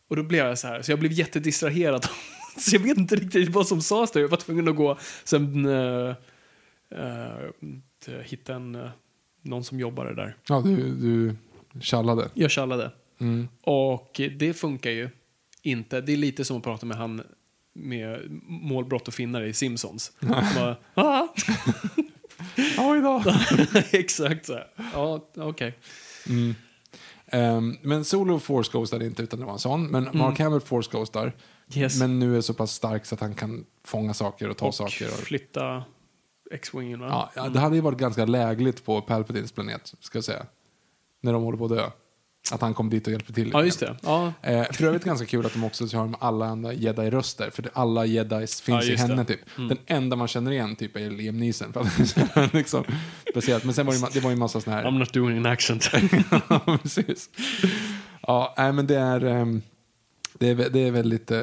[0.09, 2.07] Och då blev jag så här, så jag blev jättedistraherad.
[2.59, 4.21] så jag vet inte riktigt vad som sades där.
[4.21, 6.15] Jag var tvungen att gå sen uh,
[8.23, 8.91] hitta en, eh,
[9.43, 10.37] någon som jobbade där.
[10.49, 11.37] Ja, du, du
[11.81, 12.31] tjallade.
[12.35, 12.91] Jag tjallade.
[13.19, 13.49] Mm.
[13.63, 15.11] Och det funkar ju
[15.63, 16.01] inte.
[16.01, 17.23] Det är lite som att prata med han
[17.73, 20.13] med målbrott och finnar i Simpsons.
[20.21, 21.29] Bara, ah!
[22.79, 23.23] Oj då.
[23.91, 24.53] Exakt så.
[24.53, 24.67] här.
[24.93, 25.79] Ja, okej.
[26.29, 26.55] Mm.
[27.27, 29.87] Ehm, men Solo force ghostade inte utan det var en sån.
[29.87, 31.33] Men Mark Hamill force ghostar.
[31.75, 32.01] Yes.
[32.01, 34.75] Men nu är så pass stark så att han kan fånga saker och ta och
[34.75, 35.07] saker.
[35.07, 35.85] Och, flytta
[36.51, 37.31] X-wingen, va?
[37.35, 40.47] ja, det hade ju varit ganska lägligt på Palpatines planet, ska jag säga.
[41.23, 41.91] När de håller på att dö.
[42.53, 43.51] Att han kom dit och hjälpte till.
[43.53, 43.97] Ja, just det.
[44.03, 47.51] Ja, Eh, för övrigt ganska kul att de också har med alla andra jedi-röster.
[47.51, 49.21] För alla jedis finns Ja, i henne det.
[49.23, 49.27] Mm.
[49.27, 49.41] typ.
[49.69, 51.73] Den enda man känner igen typ är Liam Neeson.
[51.73, 52.85] För att, liksom,
[53.31, 53.65] speciellt.
[53.65, 54.85] Men sen var det, ma- det var ju en massa såna här...
[54.85, 55.91] I'm not doing an accent.
[56.49, 57.31] Ja, precis.
[58.23, 59.63] Ja, nej, men det är, ehm,
[60.39, 61.41] det är, det är väldigt, eh,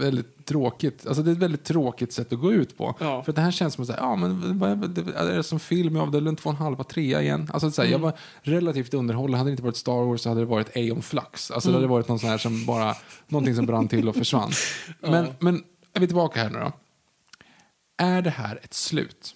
[0.00, 1.06] väldigt tråkigt.
[1.06, 2.96] Alltså det är ett väldigt tråkigt sätt att gå ut på.
[3.00, 3.22] Ja.
[3.22, 5.96] För det här känns som att säga, ja men vad är det som film?
[5.96, 7.50] Jag avdelade en två och en halva, trea igen.
[7.52, 8.00] Alltså så här, Mm.
[8.02, 9.38] jag var relativt underhållen.
[9.38, 11.50] Hade det inte varit Star Wars så hade det varit Aeon Flux.
[11.50, 11.72] Alltså Mm.
[11.80, 12.94] det hade varit någon sån här som bara,
[13.28, 14.50] någonting som brann till och försvann.
[15.00, 15.62] Men, men
[15.92, 16.72] är vi tillbaka här nu då.
[17.98, 19.34] Är det här ett slut?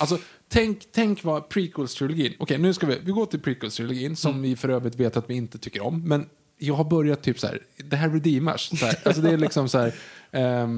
[0.00, 0.18] Alltså,
[0.48, 2.34] tänk, tänk vad prequels-trilogin...
[2.38, 4.42] Okej, nu ska vi, vi går till prequels-trilogin, som Mm.
[4.42, 6.02] vi för övrigt vet att vi inte tycker om.
[6.08, 6.28] Men
[6.62, 8.78] jag har börjat typ så här, det här redeemers.
[8.78, 9.92] Så här, alltså det är liksom så här...
[10.30, 10.68] eh,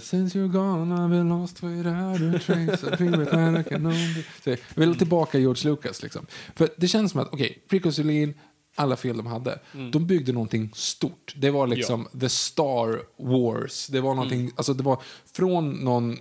[0.00, 4.24] Since you're gone I've been lost without a trace of you, but I can only...
[4.44, 6.26] Så Jag vill tillbaka George Lucas liksom.
[6.54, 8.34] För det känns som att, okej, prequels-trilogin,
[8.74, 9.58] alla fel de hade.
[9.92, 11.34] De byggde någonting stort.
[11.36, 13.86] Det var liksom the Star Wars.
[13.86, 15.02] Det var någonting, alltså det var
[15.32, 16.18] från någon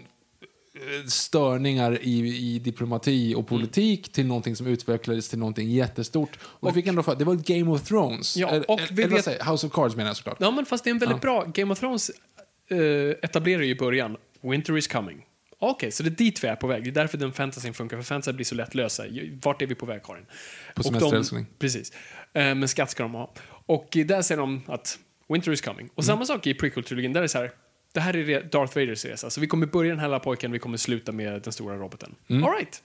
[1.08, 6.40] störningar i, i diplomati och politik till någonting som utvecklades till någonting jättestort.
[6.44, 8.38] Och, det, fick ändå för, det var Game of Thrones.
[8.38, 9.52] Ja, och eller vi vet- säger?
[9.52, 10.38] House of Cards menar jag såklart.
[10.40, 11.44] Ja, men fast det är en väldigt bra...
[11.54, 12.12] Game of Thrones
[12.70, 12.78] eh,
[13.22, 15.26] etablerar ju i början, Winter is coming.
[15.60, 16.84] Okej, så det är dit vi är på väg.
[16.84, 19.04] Det är därför den fantasyn funkar, för fantasy blir så lätt lösa.
[19.44, 20.26] Vart är vi på väg, Karin?
[20.26, 21.46] På Och semester, de- älskling.
[21.60, 21.92] Precis.
[22.34, 23.34] Eh, men skatt ska de ha.
[23.66, 25.00] Och eh, där säger de att
[25.30, 25.90] Winter is coming.
[25.96, 27.52] Och samma sak i prequel-trilogin, där är det så här,
[27.94, 29.30] det här är Darth Vaders resa.
[29.30, 32.16] Så vi kommer börja den här lilla pojken, vi kommer sluta med den stora roboten.
[32.28, 32.44] Mm.
[32.44, 32.82] All right.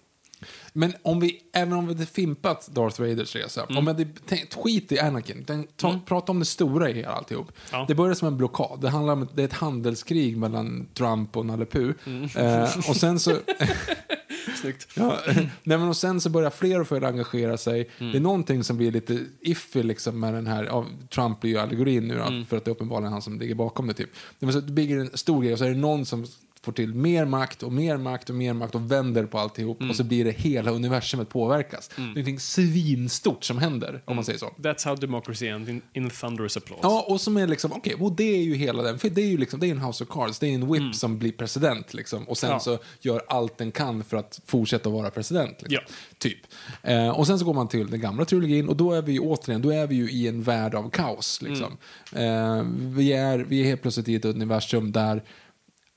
[0.72, 3.76] Men om vi, även om vi hade fimpat Darth Vaders resa, Mm.
[3.78, 7.08] om vi hade tänkt, skit i Anakin, den, ta, prata om det stora i hela
[7.12, 7.52] alltihop.
[7.72, 7.84] Ja.
[7.88, 11.46] Det börjar som en blockad, det handlar om det är ett handelskrig mellan Trump och
[11.46, 11.66] Nalle.
[12.06, 12.24] Mm.
[12.36, 13.36] Eh, och sen så...
[14.60, 14.88] Snyggt.
[14.94, 17.90] Ja, nej, men och sen så börjar fler och fler engagera sig.
[17.98, 18.12] Mm.
[18.12, 21.58] Det är någonting som blir lite iffy liksom med den här, ja, Trump blir ju
[21.58, 22.46] allegorin nu då, Mm.
[22.46, 24.10] för att det är uppenbarligen han som ligger bakom det typ.
[24.38, 26.26] Det, säga, det bygger en stor grej och så är det någon som
[26.68, 29.90] får till mer makt och mer makt och mer makt och vänder på alltihop Mm.
[29.90, 31.88] och så blir det hela universumet påverkas.
[31.96, 34.46] Det är någonting svinstort som händer, om man säger så.
[34.56, 36.80] That's how democracy ends in, in thunderous applause.
[36.82, 39.26] Ja, och som är liksom, okej, och det är ju hela den, för det är
[39.26, 41.94] ju liksom, det är en House of Cards, det är en whip som blir president
[41.94, 42.54] liksom, och sen Mm.
[42.56, 42.60] Ja.
[42.60, 45.62] så gör allt den kan för att fortsätta vara president.
[45.62, 45.78] Liksom.
[45.88, 45.94] Ja.
[46.18, 46.38] Typ.
[46.82, 49.20] Eh, och sen så går man till den gamla trilogin och då är vi ju
[49.20, 51.42] återigen, då är vi ju i en värld av kaos.
[51.42, 51.76] Liksom.
[52.12, 52.58] Mm.
[52.58, 52.64] Eh,
[52.96, 55.22] vi, är, vi är helt plötsligt i ett universum där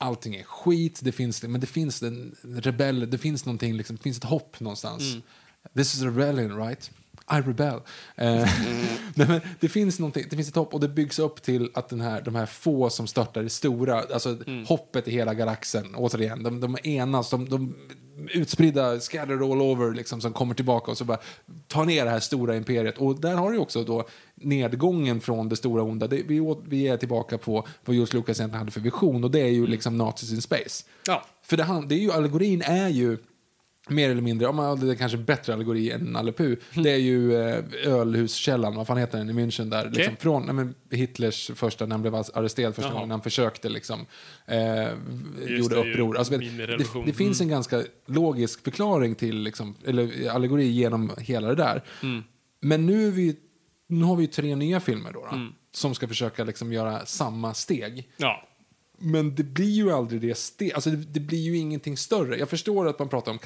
[0.01, 4.03] allting är skit, det finns, men det finns en rebell, det finns någonting, liksom, det
[4.03, 5.03] finns ett hopp någonstans.
[5.03, 5.21] Mm.
[5.75, 6.91] This is a rebellion, right?
[7.31, 7.79] I rebel.
[8.15, 8.35] Eh,
[9.15, 12.01] nej, men det, finns det finns ett hopp och det byggs upp till att den
[12.01, 16.59] här, de här få som störtar det stora, alltså hoppet i hela galaxen, återigen, de,
[16.59, 17.75] de enas, de, de
[18.29, 21.19] utspridda, scattered all over, liksom, som kommer tillbaka och så bara
[21.67, 22.97] tar ner det här stora imperiet.
[22.97, 26.07] Och där har du också då nedgången från det stora onda.
[26.07, 29.39] Det, vi, vi är tillbaka på vad George Lucas egentligen hade för vision och det
[29.39, 30.85] är ju liksom Nazis in space.
[31.07, 31.25] Ja.
[31.43, 33.17] För det, det är ju, allegorin är ju
[33.89, 36.97] mer eller mindre, om man, det är kanske bättre allegori än Nalle Puh, det är
[36.97, 41.51] ju eh, ölhuskällan, vad fan heter den i München där, liksom, från nej, men Hitlers
[41.55, 42.93] första, när han blev arresterad första Jaha.
[42.93, 44.05] gången, när han försökte liksom,
[44.45, 44.57] eh,
[45.57, 46.17] gjorde det, uppror.
[46.17, 51.55] Alltså, det, det finns en ganska logisk förklaring till, liksom, eller allegori genom hela det
[51.55, 51.83] där.
[52.03, 52.23] Mm.
[52.59, 53.35] Men nu, är vi,
[53.87, 55.53] nu har vi ju tre nya filmer då, då Mm.
[55.73, 58.09] som ska försöka liksom göra samma steg.
[58.17, 58.47] Ja.
[58.97, 62.37] Men det blir ju aldrig det steg, alltså det, det blir ju ingenting större.
[62.37, 63.37] Jag förstår att man pratar om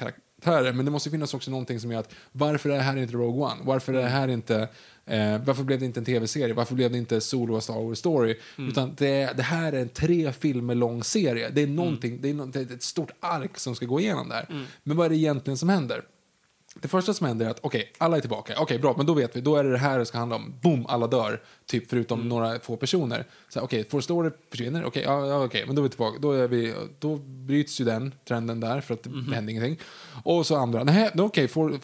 [0.42, 3.14] karaktärer, men det måste finnas också någonting som gör att varför är det här inte
[3.14, 3.56] Rogue One?
[3.62, 4.68] Varför är det här inte,
[5.06, 6.54] eh, varför blev det inte en tv-serie?
[6.54, 8.38] Varför blev det inte Solo Star Wars Story?
[8.68, 11.50] Utan det, det här är en tre filmer lång serie.
[11.50, 14.28] Det är någonting, det, är nå- det är ett stort ark som ska gå igenom
[14.28, 14.66] där.
[14.82, 16.02] Men vad är det egentligen som händer?
[16.82, 18.54] Det första som händer är att okej, alla är tillbaka.
[18.58, 19.40] Okej, bra, men då vet vi.
[19.40, 20.54] Då är det det här det ska handla om.
[20.62, 21.42] Boom, alla dör.
[21.66, 23.24] Typ förutom några få personer.
[23.56, 24.84] Okej, Force Story försvinner.
[24.84, 26.18] Okej, ja, ja, okej, men då är vi tillbaka.
[26.18, 29.78] Då, är vi, då bryts ju den trenden där för att det händer ingenting.
[30.24, 31.78] Och så andra, nej, okej, For, eh,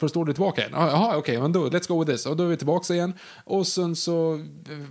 [0.00, 0.72] Force Story är tillbaka igen.
[0.74, 2.26] Ja, Jaha, okej, men då, let's go with this.
[2.26, 3.12] Och då är vi tillbaka igen.
[3.44, 4.34] Och sen så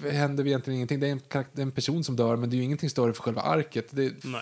[0.05, 0.99] eh, händer vi egentligen ingenting.
[0.99, 2.89] Det är en, karak- det är en person som dör, men det är ju ingenting
[2.89, 3.87] större för själva arket.
[3.89, 4.41] Det, Nej.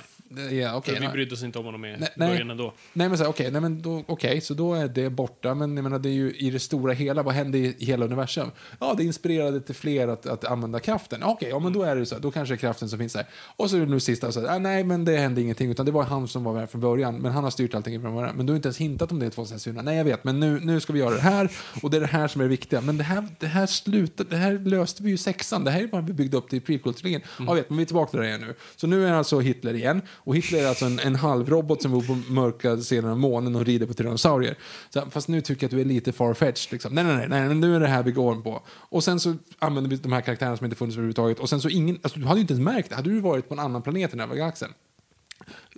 [0.51, 2.73] Ja, okay, vi brydde oss inte om honom i Nej, början ändå.
[2.93, 5.55] Nej men så okej, nej, men då, okej, så då är det borta.
[5.55, 8.51] Men jag menar, det är ju i det stora hela, vad händer i, hela universum?
[8.79, 11.23] Ja, det inspirerade till fler att, att använda kraften.
[11.23, 13.25] Okej, ja men då är det så då kanske är kraften som finns där.
[13.33, 15.91] Och så är det nu sista, så ah, nej men det hände ingenting, utan det
[15.91, 17.15] var han som var med från början.
[17.15, 18.35] Men han har styrt allting från början.
[18.35, 19.81] Men du har inte ens hintat om det i 2004.
[19.81, 21.51] Nej, jag vet, men nu, nu ska vi göra det här.
[21.83, 22.81] Och det är det här som är det viktiga.
[22.81, 25.63] Men det här, det här slutade, det här löste vi ju sexan.
[25.63, 27.21] Det här är vad vi byggde upp till prequel-trilogin.
[27.47, 28.55] Ja, vet, men vi är tillbaka till det igen nu.
[28.75, 30.01] Så nu är alltså Hitler igen.
[30.15, 33.65] Och Hitler är alltså en, en halvrobot som bor på mörka sidan av månen och
[33.65, 34.57] rider på tyrannosaurier.
[34.89, 36.71] Så, fast nu tycker jag att du är lite farfetched.
[36.71, 36.95] Liksom.
[36.95, 38.61] Nej, nej, nej, nej, men nu är det här vi går på.
[38.67, 41.39] Och sen så använder vi de här karaktärerna som inte funnits överhuvudtaget.
[41.39, 42.95] Och sen så ingen, alltså, du hade ju inte ens märkt det.
[42.95, 44.73] Hade du varit på en annan planet i den här galaxen.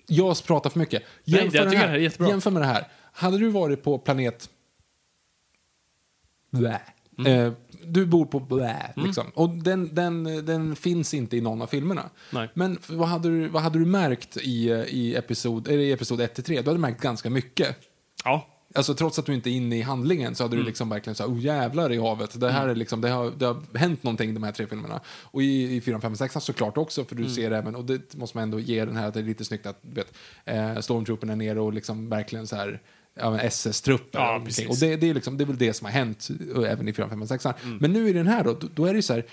[0.08, 1.04] Jag pratar för mycket.
[1.24, 1.88] Nej, Jämför, jag det tycker här.
[1.88, 2.30] det här är jättebra.
[2.30, 2.88] Jämför med det här.
[3.12, 4.50] Hade du varit på planet...
[6.52, 6.82] Blä.
[7.26, 7.52] Eh,
[7.90, 9.26] du bor på blä, liksom.
[9.36, 12.10] Och den, den, den finns inte i någon av filmerna.
[12.32, 12.50] Nej.
[12.54, 16.44] Men vad hade du, vad hade du märkt i, i episod, eller i episod 1-3?
[16.48, 17.76] Du hade märkt ganska mycket.
[18.24, 20.64] Ja, Alltså trots att du inte är inne i handlingen så hade Mm.
[20.64, 22.40] du liksom verkligen så här, oh jävlar i havet.
[22.40, 25.00] Det här är liksom, det har, det har hänt någonting de här tre filmerna.
[25.24, 27.36] Och i, i 4, 5, 6 såklart också, för du Mm.
[27.36, 29.66] ser även, och det måste man ändå ge den här, att det är lite snyggt
[29.66, 30.14] att, du vet,
[30.46, 32.82] eh, Stormtroopen är nere och liksom verkligen så här,
[33.20, 34.20] ja, SS-trupper.
[34.20, 36.68] Ja, och och det, det, är liksom, det är väl det som har hänt och
[36.68, 37.78] även i 4, 5, 6 Mm.
[37.78, 39.26] Men nu i den här då, då, då är det så här,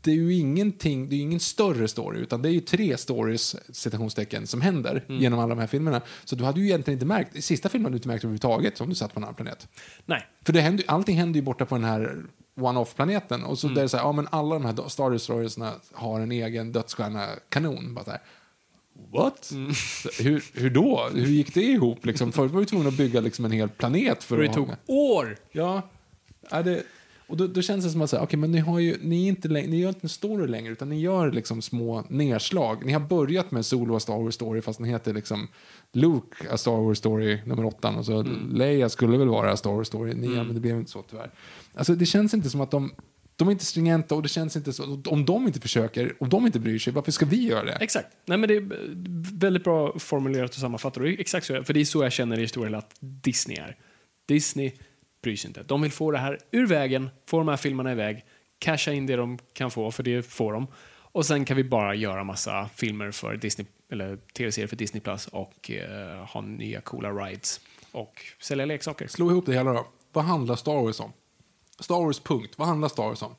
[0.00, 3.56] det är ju ingenting, det är ingen större story, utan det är ju tre stories,
[3.72, 5.22] citationstecken, som händer Mm.
[5.22, 6.00] genom alla de här filmerna.
[6.24, 8.80] Så du hade ju egentligen inte märkt, i sista filmen hade du inte märkt överhuvudtaget
[8.80, 9.68] om du satt på en annan planet.
[10.06, 10.26] nej.
[10.46, 12.22] För det händer, allting händer ju borta på den här
[12.60, 13.44] one-off-planeten.
[13.44, 16.32] Och så där är så här, ja men alla de här Star Destroyersna har en
[16.32, 17.94] egen dödsstjärna-kanon.
[17.94, 18.20] Bara så här,
[19.12, 19.44] What?
[19.44, 21.08] Så, Hur, hur då?
[21.14, 22.06] Hur gick det ihop?
[22.06, 22.32] Liksom?
[22.32, 24.68] Förut var du tvungen att bygga liksom en hel planet för Och det att tog
[24.68, 25.36] ha- år.
[25.52, 25.82] Ja.
[26.50, 26.82] Är det,
[27.26, 29.28] och då, då känns det som att säga, okay, men ni, har ju, ni, är
[29.28, 32.84] inte läng- ni gör inte en story längre, utan ni gör liksom små nedslag.
[32.86, 35.48] Ni har börjat med Solo A Star Wars Story, fast den heter liksom
[35.92, 37.88] Luke A Star Wars Story nummer åtta.
[37.90, 38.22] Och så
[38.52, 41.30] Leia skulle väl vara A Star Wars Story nia, men det blev inte så tyvärr.
[41.74, 42.90] Alltså, det känns inte som att de
[43.36, 46.46] de är inte stringenta och det känns inte så, om de inte försöker, om de
[46.46, 47.72] inte bryr sig, varför ska vi göra det?
[47.72, 48.08] Exakt.
[48.24, 48.68] Nej, men det är
[49.38, 50.96] väldigt bra formulerat och sammanfattat.
[50.96, 53.58] Och det är exakt så, för det är så jag känner i historien att Disney
[53.58, 53.76] är.
[54.28, 54.72] Disney
[55.22, 55.62] bryr sig inte.
[55.62, 58.24] De vill få det här ur vägen, få de här filmerna iväg,
[58.58, 60.66] casha in det de kan få, för det får de.
[61.14, 65.26] Och sen kan vi bara göra massa filmer för Disney, eller tv-serier för Disney Plus
[65.26, 67.60] och eh, ha nya coola rides
[67.92, 69.06] och sälja leksaker.
[69.06, 69.86] Slå ihop det hela då.
[70.12, 71.12] Vad handlar Star Wars om?
[71.82, 72.54] Star Wars, punkt.
[72.56, 73.34] Vad handlar Star Wars om?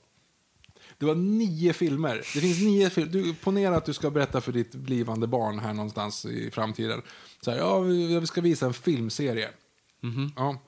[0.97, 2.15] Det var nio filmer.
[2.15, 3.11] Det finns nio filmer.
[3.11, 7.01] Du, ponera att du ska berätta för ditt blivande barn här någonstans i framtiden.
[7.41, 9.49] Så här, ja, vi ska visa en filmserie.
[10.35, 10.59] Ja.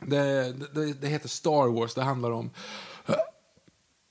[0.00, 1.94] Det, det, det heter Star Wars.
[1.94, 2.50] Det handlar om...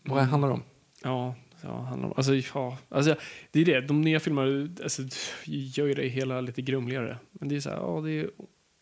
[0.04, 0.64] Vad handlar det om?
[1.04, 3.16] Ja, ja, handlar om, alltså, ja, alltså,
[3.52, 3.82] det är det.
[3.82, 5.02] De nya filmerna alltså,
[5.46, 7.18] gör ju det hela lite grumligare.
[7.32, 8.30] Men det är så här, ja, det är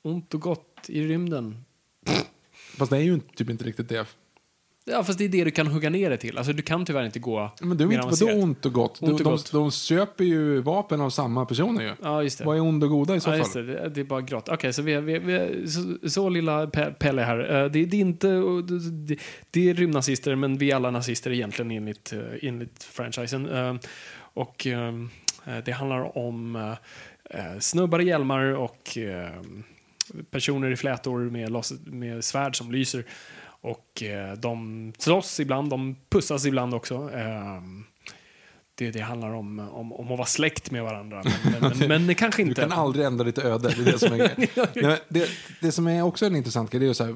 [0.01, 1.65] ont och gott i rymden.
[2.77, 4.07] Fast det är ju typ inte riktigt det.
[4.85, 6.37] Ja, fast det är det du kan hugga ner det till.
[6.37, 9.01] Alltså, du kan tyvärr inte gå Men det är mer inte vadå ont och gott?
[9.01, 9.51] Ont och de, gott.
[9.51, 11.91] De, de köper ju vapen av samma personer ju.
[12.01, 12.45] Ja, just det.
[12.45, 13.65] Vad är ond och goda i så Ja, fall?
[13.65, 13.89] det.
[13.89, 14.49] Det- är bara grått.
[14.49, 17.63] Okej, så, vi, vi, vi, så, så lilla Pe- Pelle här.
[17.63, 18.27] Eh, Det, det är inte...
[19.07, 19.17] Det,
[19.51, 23.49] det är rymdnazister, men vi är alla nazister egentligen enligt, eh, enligt franchisen.
[23.49, 23.75] Eh,
[24.33, 24.67] Och
[25.65, 26.75] det handlar om
[27.59, 28.97] snubbar i hjälmar och
[30.31, 33.05] personer i flätor med, med svärd som lyser.
[33.45, 36.95] Och eh, de slåss ibland, de pussas ibland också.
[37.13, 37.61] Eh,
[38.75, 41.23] det, det handlar om, om, om att vara släkt med varandra.
[41.23, 42.61] Men, men, men, men det kanske Du inte...
[42.61, 43.69] kan aldrig ändra ditt öde.
[43.69, 45.29] Det, är det, som är det,
[45.61, 47.15] det som är också en intressant grej, det är så här,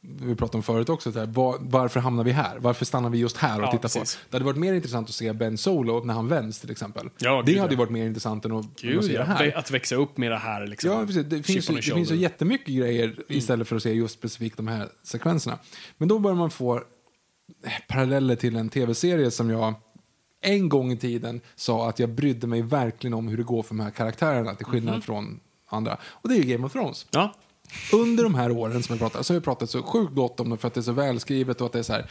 [0.00, 2.58] vi pratade om förut också, så här, var, varför hamnar vi här?
[2.58, 4.16] Varför stannar vi just här och Ja, tittar precis.
[4.16, 4.22] på?
[4.30, 7.10] Det hade varit mer intressant att se Ben Solo när han vänds till exempel.
[7.18, 9.18] Ja, det gud, hade ju varit mer intressant än att, än att Gud, se ja.
[9.18, 9.58] det här.
[9.58, 10.66] Att växa upp med det här.
[10.66, 10.90] Liksom.
[10.90, 11.26] Ja, precis.
[11.26, 14.68] Det finns, ju, det finns ju jättemycket grejer istället för att se just specifikt de
[14.68, 15.58] här sekvenserna.
[15.96, 16.82] Men då börjar man få eh,
[17.88, 19.74] paralleller till en tv-serie som jag
[20.40, 23.74] en gång i tiden sa att jag brydde mig verkligen om hur det går för
[23.74, 25.02] de här karaktärerna till skillnad Mhm.
[25.02, 25.96] från andra.
[26.04, 27.06] Och det är ju Game of Thrones.
[27.10, 27.34] Ja,
[27.92, 30.50] Under de här åren som jag pratat så har jag pratat så sjukt gott om
[30.50, 32.06] det för att det är så välskrivet och att det är så här.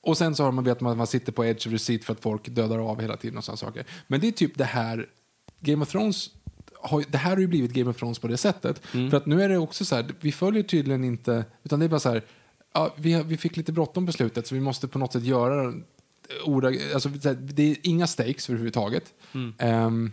[0.00, 2.12] Och sen så har man vet man att man sitter på edge of receipt för
[2.12, 3.84] att folk dödar av hela tiden och sådana saker.
[4.06, 5.06] Men det är typ det här,
[5.60, 6.30] Game of Thrones
[6.80, 8.78] har, det här har ju blivit Game of Thrones på det sättet.
[9.10, 11.88] För att nu är det också så här, vi följer tydligen inte, utan det är
[11.88, 12.22] bara så här,
[12.74, 15.74] ja, vi, vi fick lite bråttom på slutet så vi måste på något sätt göra
[16.44, 19.04] orda, alltså, det är inga stakes överhuvudtaget.
[19.58, 20.10] Ehm,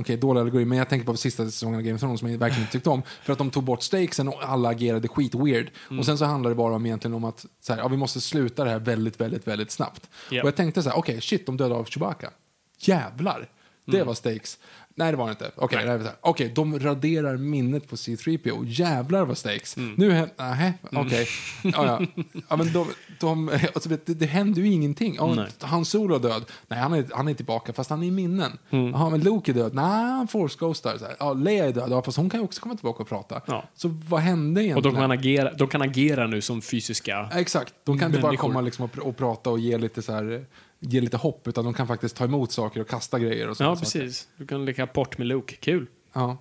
[0.00, 2.38] Okej, dålig allegori, men jag tänker på sista säsongen av Game of Thrones som jag
[2.38, 3.02] verkligen inte tyckte om.
[3.22, 5.70] För att de tog bort stakesen och alla agerade skit weird.
[5.98, 8.20] Och sen så handlar det bara om egentligen om att så här, ja, vi måste
[8.20, 10.10] sluta det här väldigt, väldigt, väldigt snabbt.
[10.30, 10.44] Japp.
[10.44, 12.30] Och jag tänkte så här, okej, shit, de dödade av Chewbacca.
[12.78, 13.48] Jävlar!
[13.84, 14.58] Det var stakes.
[14.98, 15.50] Nej, det var det inte.
[15.56, 15.96] Okej, Nej.
[15.96, 18.64] okay, Okej, de raderar minnet på C3PO.
[18.66, 19.76] Jävlar vad stakes.
[19.76, 20.34] Nu händer...
[20.38, 21.28] Nej, okej.
[21.62, 22.22] Ja, ja.
[22.48, 22.86] ja, men de,
[23.20, 25.14] de, alltså, det, det händer ju ingenting.
[25.18, 25.46] Ja, Nej.
[25.60, 26.44] han Solo är död.
[26.68, 28.58] Nej, han är, han är tillbaka, fast han är i minnen.
[28.70, 29.74] Jaha, men Luke är död.
[29.74, 30.98] Nej, han force ghostar.
[30.98, 31.16] Så här.
[31.18, 31.90] Ja, Leia är död.
[31.90, 33.40] Ja, fast hon kan ju också komma tillbaka och prata.
[33.46, 33.64] Ja.
[33.74, 34.94] Så vad hände Och egentligen?
[34.94, 37.28] de kan, agera, de kan agera nu som fysiska...
[37.30, 37.74] Ja, Exakt.
[37.84, 40.46] De kan inte bara komma liksom och, och prata och ge lite, så här,
[40.88, 43.46] ge lite hopp, utan de kan faktiskt ta emot saker och kasta grejer.
[43.48, 43.80] Och Ja, saker.
[43.80, 44.28] precis.
[44.36, 45.56] Du kan leka port med Luke.
[45.56, 45.86] Kul.
[46.12, 46.36] Ja,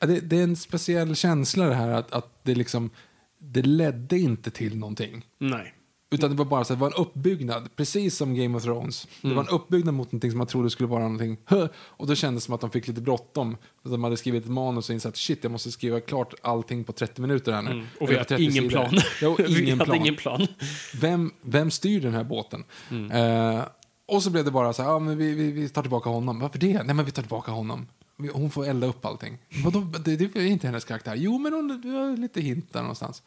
[0.00, 2.90] Det, det är en speciell känsla det här att, att det liksom,
[3.38, 5.26] det ledde inte till någonting.
[5.38, 5.74] Nej.
[6.10, 9.08] Utan det var bara så att det var en uppbyggnad, precis som Game of Thrones.
[9.22, 11.36] Det var en uppbyggnad mot någonting som man trodde skulle vara någonting.
[11.72, 13.56] Och då kändes det som att de fick lite bråttom.
[13.84, 16.92] Att De hade skrivit ett manus och insett shit, jag måste skriva klart allting på
[16.92, 17.70] 30 minuter här nu.
[17.70, 17.86] Mm.
[18.00, 18.68] Och vi har 30 ingen sidor.
[18.68, 19.00] plan.
[19.48, 19.96] Vi ingen plan.
[19.96, 20.46] ingen plan.
[21.00, 22.64] Vem, vem styr den här båten?
[23.12, 23.62] Eh,
[24.06, 26.40] och så blev det bara så här, ja, men vi, vi, vi tar tillbaka honom.
[26.40, 26.82] Varför det?
[26.82, 27.86] Nej, men vi tar tillbaka honom.
[28.32, 29.38] Hon får elda upp allting.
[29.64, 29.80] Vadå?
[29.80, 31.14] Det, det är inte hennes karaktär.
[31.16, 33.22] Jo, men hon det har lite hint där någonstans.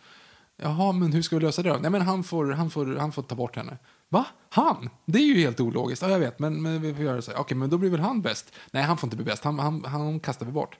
[0.63, 1.77] Jaha, men hur ska vi lösa det då?
[1.81, 3.77] Nej, men han får, han får, han får ta bort henne.
[4.09, 4.25] Va?
[4.49, 4.89] Han?
[5.05, 6.01] Det är ju helt ologiskt.
[6.01, 7.39] Ja, jag vet, men, men vi får göra så här.
[7.39, 8.53] Okej, men då blir väl han bäst?
[8.71, 9.43] Nej, han får inte bli bäst.
[9.43, 10.77] Han, han, han kastar vi bort.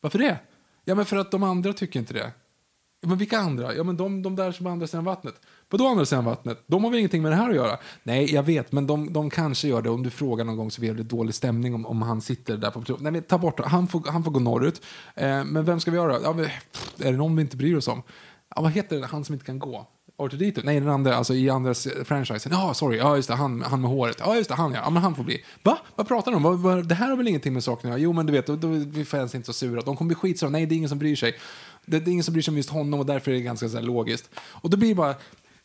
[0.00, 0.38] Varför det?
[0.84, 2.32] Ja, men för att de andra tycker inte det.
[3.00, 3.74] Ja, men vilka andra?
[3.74, 5.34] Ja, men de, de där som är andra sidan vattnet.
[5.70, 6.62] Vadå andra sidan vattnet?
[6.66, 7.78] De har väl ingenting med det här att göra?
[8.02, 9.90] Nej, jag vet, men de, de kanske gör det.
[9.90, 12.70] Om du frågar någon gång så blir det dålig stämning om, om han sitter där
[12.70, 13.70] på Nej, men ta bort honom.
[13.70, 14.82] Han får, han får gå norrut.
[15.14, 16.20] Eh, men vem ska vi göra?
[16.22, 18.02] Ja, men, pff, är det någon vi inte bryr oss om?
[18.56, 19.06] Ja, vad heter det?
[19.06, 19.86] Han som inte kan gå?
[20.16, 20.54] Artudito?
[20.56, 20.64] Typ?
[20.64, 22.52] Nej, den andra, alltså i andras s- franchisen.
[22.52, 22.98] Ja, sorry.
[22.98, 23.34] Ja, just det.
[23.34, 24.16] Han, han med håret.
[24.20, 24.54] Ja, just det.
[24.54, 24.80] Han, ja.
[24.84, 25.44] ja men han får bli.
[25.62, 25.78] Va?
[25.96, 26.42] Vad pratar de om?
[26.42, 28.02] Vad, vad, det här har väl ingenting med saken att göra?
[28.02, 29.80] Jo, men du vet, då, då, vi fans inte så sura.
[29.80, 30.50] De kommer bli skitsura.
[30.50, 31.38] Nej, det är ingen som bryr sig.
[31.86, 33.68] Det, det är ingen som bryr sig om just honom och därför är det ganska
[33.68, 34.30] så här, logiskt.
[34.36, 35.14] Och då blir det bara...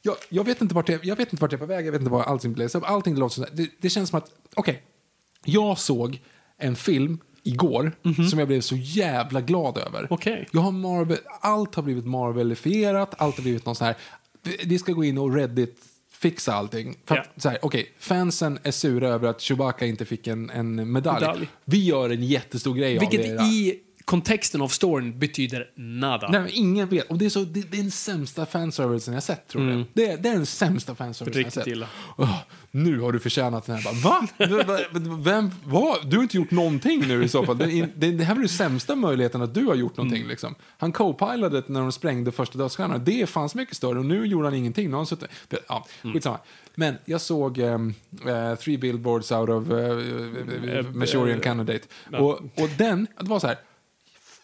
[0.01, 1.91] Jag, jag, vet inte vart jag, jag vet inte vart jag är på väg, jag
[1.91, 2.85] vet inte vad allting blir.
[2.85, 3.49] Allting låter sådär.
[3.53, 6.21] Det, det känns som att, okej, okay, jag såg
[6.57, 7.91] en film igår
[8.29, 10.07] som jag blev så jävla glad över.
[10.09, 10.47] Okej.
[10.51, 13.95] Jag har Marvel, allt har blivit Marvelifierat, allt har blivit någon sån här,
[14.43, 15.77] vi- ska gå in och Reddit
[16.11, 16.95] fixa allting.
[17.05, 17.23] För Ja.
[17.37, 21.19] så här, okej, fansen är sura över att Chewbacca inte fick en, en medalj.
[21.21, 21.47] Medalj.
[21.65, 23.43] Vi gör en jättestor grej av Vilket det.
[23.43, 26.27] i kontexten av storyn betyder nada.
[26.29, 27.09] Nej, men ingen vet.
[27.09, 29.85] Och det är, så, det, det är den sämsta fanservicen jag sett, tror jag.
[29.93, 31.67] Det, är- det är den sämsta fanservicen jag sett.
[31.67, 31.87] illa.
[32.17, 32.37] Åh,
[32.71, 34.03] nu har du förtjänat den här.
[34.03, 34.27] Bara,
[34.65, 34.79] Va?
[35.19, 35.51] Vem?
[35.65, 36.09] Vad?
[36.09, 37.57] Du har inte gjort någonting nu i så fall.
[37.57, 40.27] Det, det, det här var den sämsta möjligheten att du har gjort någonting.
[40.27, 40.55] Liksom.
[40.77, 43.01] Han co-pilade när de sprängde första dödsstjärnan.
[43.05, 44.93] Det fanns mycket större och nu gjorde han ingenting.
[44.93, 45.29] Han suttit,
[45.67, 46.39] ja, skitsamma.
[46.75, 47.93] Men jag såg um,
[48.27, 51.87] uh, Three Billboards out of uh, Manchurian Candidate.
[52.19, 53.57] Och, och den, det var så här,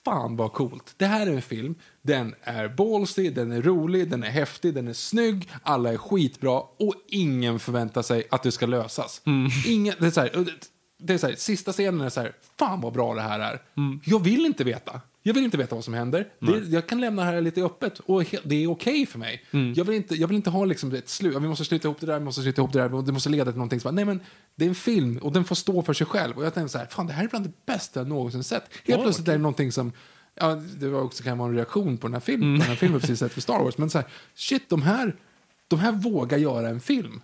[0.05, 0.93] fan vad coolt.
[0.97, 4.87] Det här är en film, den är ballsy, den är rolig, den är häftig, den
[4.87, 9.21] är snygg, alla är skitbra och ingen förväntar sig att det ska lösas.
[9.67, 10.45] Ingen, det är så här,
[11.01, 13.61] det- är så här, sista scenen är så här, fan vad bra det här är.
[14.05, 15.01] Jag vill inte veta.
[15.23, 16.27] Jag vill inte veta vad som händer.
[16.39, 19.43] Det, jag kan lämna det här lite öppet och he, det är okej för mig.
[19.75, 21.35] Jag, vill inte, jag vill inte ha liksom ett slut.
[21.35, 23.29] Vi måste sluta ihop det där, vi måste sluta ihop det där, och det måste
[23.29, 23.79] leda till någonting.
[23.79, 24.19] som bara, Nej men,
[24.55, 26.37] det är en film och den får stå för sig själv.
[26.37, 28.63] Och jag tänkte så här, fan det här är bland det bästa jag någonsin sett.
[28.85, 29.91] Helt Oj, plötsligt är det någonting som
[30.35, 32.75] Ja, det var också kan vara en reaktion på den här filmen, på den här
[32.75, 33.77] filmen precis sett för Star Wars.
[33.77, 35.15] Men så här, shit, de här,
[35.75, 37.21] de här vågar göra en film.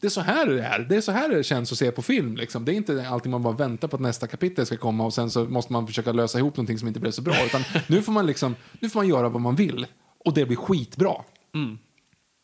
[0.00, 0.78] Det är så här det är.
[0.78, 2.36] Det är så här det känns att se på film.
[2.36, 2.64] Liksom.
[2.64, 5.30] Det är inte alltid man bara väntar på att nästa kapitel ska komma och sen
[5.30, 7.34] så måste man försöka lösa ihop någonting som inte blev så bra.
[7.46, 9.86] Utan nu får man liksom, nu får man göra vad man vill.
[10.24, 11.14] Och det blir skitbra.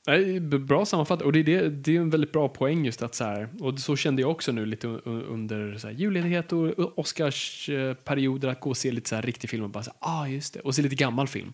[0.06, 1.24] Nej, b- Bra sammanfattat.
[1.26, 3.78] Och det är, det, det är en väldigt bra poäng just att så här, och
[3.78, 8.76] så kände jag också nu lite under så här, julledighet och Oscarsperioder att gå och
[8.76, 10.82] se lite så här riktig film och bara så här, ah just det, och se
[10.82, 11.52] lite gammal film.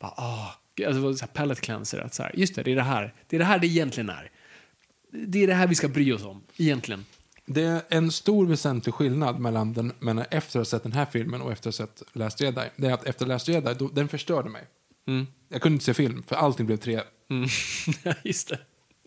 [0.00, 0.54] Bara, ah,
[0.86, 3.36] alltså så här palette cleanser att så här, just det, det är det här, det
[3.36, 4.30] är det här det egentligen är.
[5.10, 7.04] Det är det här vi ska bry oss om, egentligen.
[7.46, 11.06] Det är en stor väsentlig skillnad mellan, den, mellan efter att ha sett den här
[11.06, 12.62] filmen och efter att ha sett Last Jedi.
[12.76, 14.64] Det är att efter Last Jedi, då, den förstörde mig.
[15.48, 17.00] Jag kunde inte se film, för allting blev tre
[17.30, 17.48] Mm.
[18.24, 18.58] just det.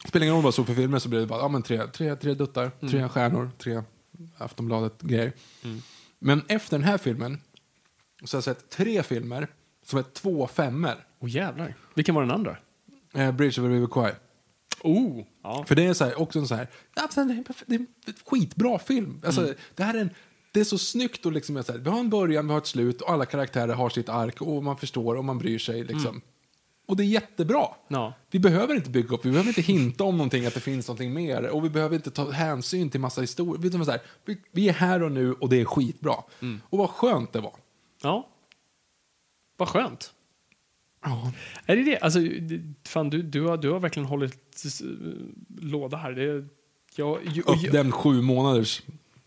[0.08, 1.88] Spelar ingen roll vad jag såg för filmer så blev det bara ja, men tre,
[1.88, 3.84] tre, tre duttar, tre stjärnor, tre
[4.38, 5.34] Aftonbladet-grejer.
[6.20, 7.42] Men efter den här filmen
[8.24, 9.48] så har jag sett tre filmer
[9.86, 11.06] som är två femmer.
[11.20, 11.76] Åh jävlar.
[11.96, 12.58] Vilken var den andra?
[13.14, 14.12] Eh, Bridge the River Kwai.
[14.82, 15.24] Oh!
[15.44, 15.64] Ja.
[15.68, 17.76] För det är så här, också en så här, ja, det är en perf- det
[17.76, 17.88] är en
[18.26, 19.22] skitbra film.
[19.26, 20.10] Alltså, det här är en,
[20.52, 22.68] det är så snyggt och liksom, så här, vi har en början, vi har ett
[22.68, 26.22] slut och alla karaktärer har sitt ark och man förstår och man bryr sig liksom.
[26.88, 27.68] Och det är jättebra.
[27.88, 28.14] Ja.
[28.32, 31.14] Vi behöver inte bygga upp, vi behöver inte hinta om någonting, att det finns någonting
[31.14, 31.50] mer.
[31.50, 33.62] Och vi behöver inte ta hänsyn till massa historier.
[33.62, 36.16] Vi, så här, vi, vi är här och nu och det är skitbra.
[36.70, 37.54] Och vad skönt det var.
[38.02, 38.30] Ja.
[39.58, 40.14] Vad skönt.
[41.02, 41.32] Ja.
[41.66, 42.00] Är det det?
[42.00, 42.20] Alltså,
[42.88, 44.88] fan, du, du, har, du har verkligen hållit eh,
[45.62, 46.12] låda här.
[46.12, 46.48] Det,
[46.96, 48.82] jag, jag, den sju månaders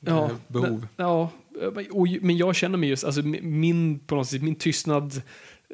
[0.06, 0.86] Ja, eh, behov.
[0.96, 1.30] Ja,
[1.90, 5.22] och, men jag känner mig just, alltså min, på något sätt, min tystnad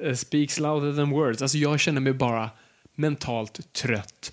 [0.02, 1.42] eh, speaks louder than words.
[1.42, 2.50] Alltså jag känner mig bara
[2.94, 4.32] mentalt trött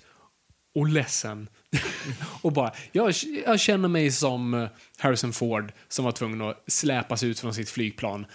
[0.74, 1.48] och ledsen.
[2.42, 3.12] och bara, jag,
[3.46, 4.68] jag känner mig som
[4.98, 8.26] Harrison Ford som var tvungen att släpas ut från sitt flygplan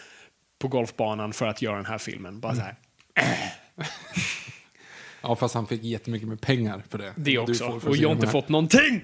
[0.59, 2.39] på golfbanan för att göra den här filmen.
[2.39, 2.75] Bara så här.
[5.23, 7.13] Ja, fast han fick jättemycket med pengar för det.
[7.15, 7.65] Det också.
[7.65, 9.01] Och jag har inte fått någonting!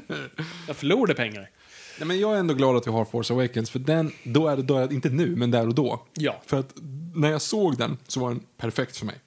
[0.66, 1.50] jag förlorade pengar.
[1.98, 4.56] Nej, men jag är ändå glad att vi har Force Awakens, för den, då är
[4.56, 6.06] det, då är det inte nu, men där och då.
[6.14, 6.42] Ja.
[6.46, 6.74] För att
[7.14, 9.20] när jag såg den så var den perfekt för mig.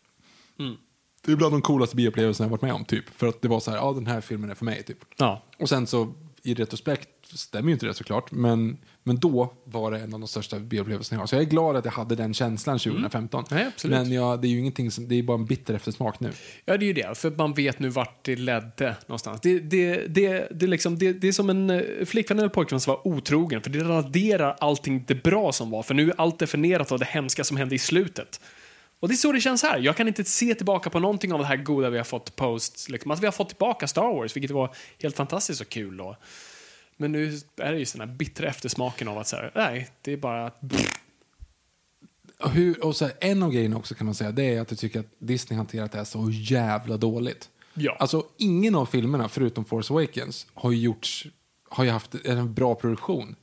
[0.60, 0.76] Mm.
[1.26, 3.10] Det är bland de coolaste bioupplevelserna jag varit med om, typ.
[3.10, 4.98] För att det var så här, ja den här filmen är för mig, typ.
[5.18, 5.44] Ja.
[5.58, 6.14] Och sen så,
[6.44, 8.78] i retrospekt stämmer ju inte det såklart, men,
[9.08, 11.28] men då var det en av de största bioupplevelserna jag har.
[11.28, 13.44] Så jag är glad att jag hade den känslan 2015.
[13.52, 13.98] Nej, absolut.
[13.98, 16.32] Men ja, det är ju ingenting som, det är bara en bitter eftersmak nu.
[16.66, 17.18] Ja, det är ju det.
[17.18, 19.42] För man vet nu vart det ledde någonstans.
[19.42, 22.80] Det, det, det, det, är liksom, det, det är som en eh, flickvän eller pojkvän
[22.80, 23.62] som var otrogen.
[23.62, 25.84] För det raderar allting det bra som var.
[25.84, 28.42] För nu är allt definierat av det hemska som hände i slutet.
[29.00, 29.80] Och det är så det känns här.
[29.80, 32.90] Jag kan inte se tillbaka på någonting av det här goda vi har fått post.
[32.90, 33.12] Liksom.
[33.12, 36.18] Att vi har fått tillbaka Star Wars, vilket var helt fantastiskt och kul då.
[36.98, 40.14] Men nu är det just den här bittra eftersmaken av att så här, nej, det
[40.14, 40.62] är bara att
[42.40, 44.72] Och Hur, och så här, en av grejerna också kan man säga, det är att
[44.72, 47.50] jag tycker att Disney hanterat det här så jävla dåligt.
[47.74, 47.96] Ja.
[48.00, 51.28] Alltså ingen av filmerna, förutom Force Awakens, har ju gjorts,
[51.70, 53.36] har ju haft en bra produktion.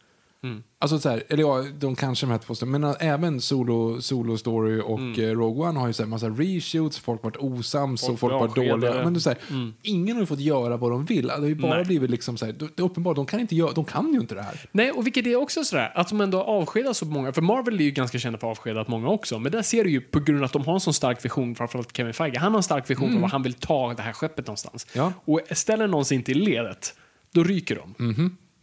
[0.44, 0.62] Mm.
[0.78, 4.36] Alltså så här, eller ja, de kanske de här två, men äh, även Solo, Solo
[4.36, 8.04] Story och eh, Rogue One har ju så här massa reshoots, folk har varit osams
[8.04, 8.16] Mm.
[8.16, 9.04] Folk och folk varit dåliga.
[9.04, 9.38] Men så här,
[9.82, 11.26] Ingen har ju fått göra vad de vill.
[11.26, 11.84] Det har ju bara Nej.
[11.84, 14.34] blivit liksom så här, det är uppenbart, de kan, inte göra, de kan ju inte
[14.34, 14.60] det här.
[14.72, 17.84] Nej, och vilket är också sådär, att de ändå avskedar så många, för Marvel är
[17.84, 20.38] ju ganska kända för att avskeda många också, men där ser du ju på grund
[20.38, 22.90] av att de har en sån stark vision, framförallt Kevin Feige, han har en stark
[22.90, 24.86] vision för var han vill ta det här skeppet någonstans.
[24.92, 25.12] Ja.
[25.24, 26.94] Och ställer någon sig inte i ledet,
[27.32, 27.94] då ryker de.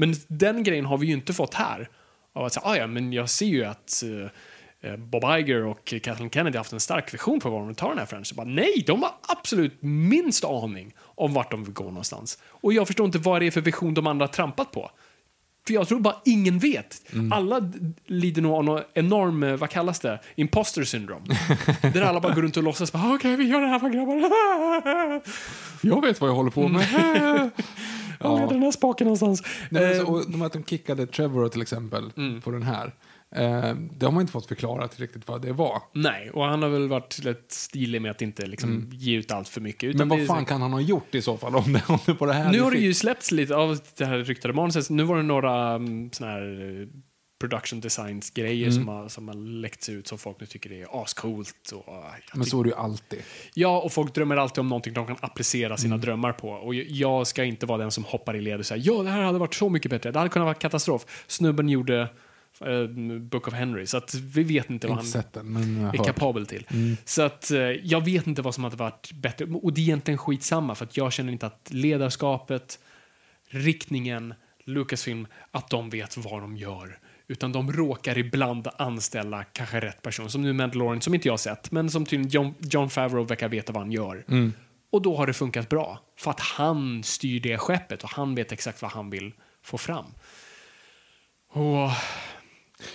[0.02, 1.90] Men den grejen har vi ju inte fått här.
[2.34, 4.04] Av att säga, ah, ja, men jag ser ju att
[4.84, 7.76] eh, Bob Iger och Kathleen Kennedy har haft en stark vision för var de vill
[7.76, 8.36] ta den här franchisen.
[8.36, 12.38] Bara, Nej, de har absolut minst aning om vart de vill gå någonstans.
[12.48, 14.92] Och jag förstår inte vad det är för vision de andra har trampat på.
[15.68, 17.02] För jag tror bara ingen vet.
[17.32, 21.26] Alla d- lider nog av någon enorm, eh, vad kallas det, imposter syndrome.
[21.94, 25.22] där alla bara går runt och låtsas, okej vi gör det här för grabbar.
[25.82, 26.88] Jag vet vad jag håller på med.
[28.24, 29.44] Var är den här spaken någonstans?
[29.70, 32.12] Nej, men Eh, och de att de kickade Trevor till exempel
[32.44, 32.94] på den här.
[33.36, 35.82] Eh, det har man inte fått förklarat riktigt vad det var.
[35.94, 39.48] Nej, och han har väl varit rätt stilig med att inte liksom, ge ut allt
[39.48, 39.84] för mycket.
[39.84, 41.98] Utan Men vad fan så- kan han ha gjort i så fall om det, om
[42.06, 44.90] det på det här Nu har det ju släppts lite av det här ryktade manuset.
[44.90, 46.88] Nu var det några um, såna här eh,
[47.42, 48.72] production designs grejer Mm.
[48.84, 51.72] som, har, som har läckts ut som folk nu tycker är ascoolt.
[51.72, 52.04] Och, uh,
[52.34, 53.20] Men så är det ju alltid.
[53.54, 56.06] Ja, och folk drömmer alltid om någonting de kan applicera sina Mm.
[56.06, 56.50] drömmar på.
[56.50, 59.22] Och jag ska inte vara den som hoppar i led och säger ja, det här
[59.22, 60.12] hade varit så mycket bättre.
[60.12, 61.06] Det hade kunnat vara katastrof.
[61.28, 62.02] Snubben gjorde
[62.66, 62.84] eh,
[63.20, 66.06] Book of Henry, så att vi vet inte vad Inte han den, är hört.
[66.06, 66.68] kapabel till.
[67.06, 69.46] Så att eh, jag vet inte vad som hade varit bättre.
[69.46, 72.80] Och det är egentligen skitsamma, för att jag känner inte att ledarskapet,
[73.48, 74.34] riktningen,
[74.66, 77.00] Lucasfilm, att de vet vad de gör.
[77.32, 80.30] Utan de råkar ibland anställa kanske rätt person.
[80.30, 83.50] Som nu Mandalorian, som inte jag har sett, men som tydligen John, John Favreau verkar
[83.50, 84.24] veta vad han gör.
[84.92, 86.00] Och då har det funkat bra.
[86.18, 89.34] För att han styr det skeppet och han vet exakt vad han vill
[89.64, 90.06] få fram.
[91.54, 91.90] Och...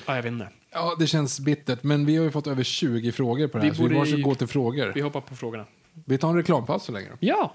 [0.07, 0.49] Ja, jag vet inte.
[0.73, 3.69] Ja, det känns bittert, men vi har ju fått över 20 frågor på det Vi
[3.69, 4.93] här, så vi måste gå till frågor.
[4.95, 5.65] Vi hoppar på frågorna.
[6.07, 7.17] Vi tar en reklampaus så länge då.
[7.21, 7.55] Ja!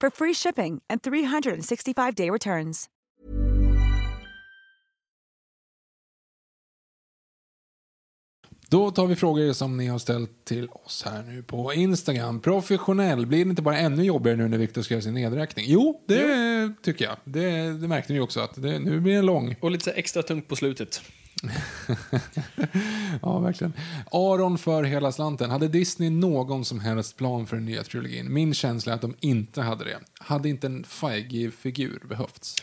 [0.00, 2.88] for free shipping and 365-day returns.
[8.70, 12.40] Då tar vi frågor som ni har ställt till oss här nu på Instagram.
[12.40, 15.64] Professionell, blir det inte bara ännu jobbigare nu när Viktor ska göra sin nedräkning?
[15.68, 17.16] Jo, det tycker jag.
[17.24, 17.50] Det,
[17.80, 19.56] det märkte ni också, att det, nu blir den lång.
[19.60, 21.02] Och lite extra tungt på slutet.
[23.22, 23.72] ja, verkligen.
[24.10, 25.50] Aron för hela slanten.
[25.50, 28.32] Hade Disney någon som helst plan för den nya trilogin?
[28.32, 29.98] Min känsla är att de inte hade det.
[30.18, 32.56] Hade inte en Feige-figur behövts?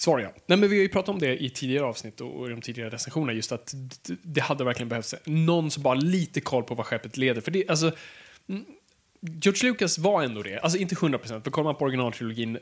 [0.00, 0.32] Svar ja.
[0.46, 2.90] Nej, men vi har ju pratat om det i tidigare avsnitt och i de tidigare
[2.90, 3.74] recensionerna, just att
[4.22, 7.40] det hade verkligen behövts någon som bara lite koll på vad skeppet leder.
[7.40, 7.92] För det, alltså,
[8.48, 8.64] mm,
[9.20, 10.58] George Lucas var ändå det.
[10.58, 12.58] Alltså inte 100%, för kollar man på originaltrilogin,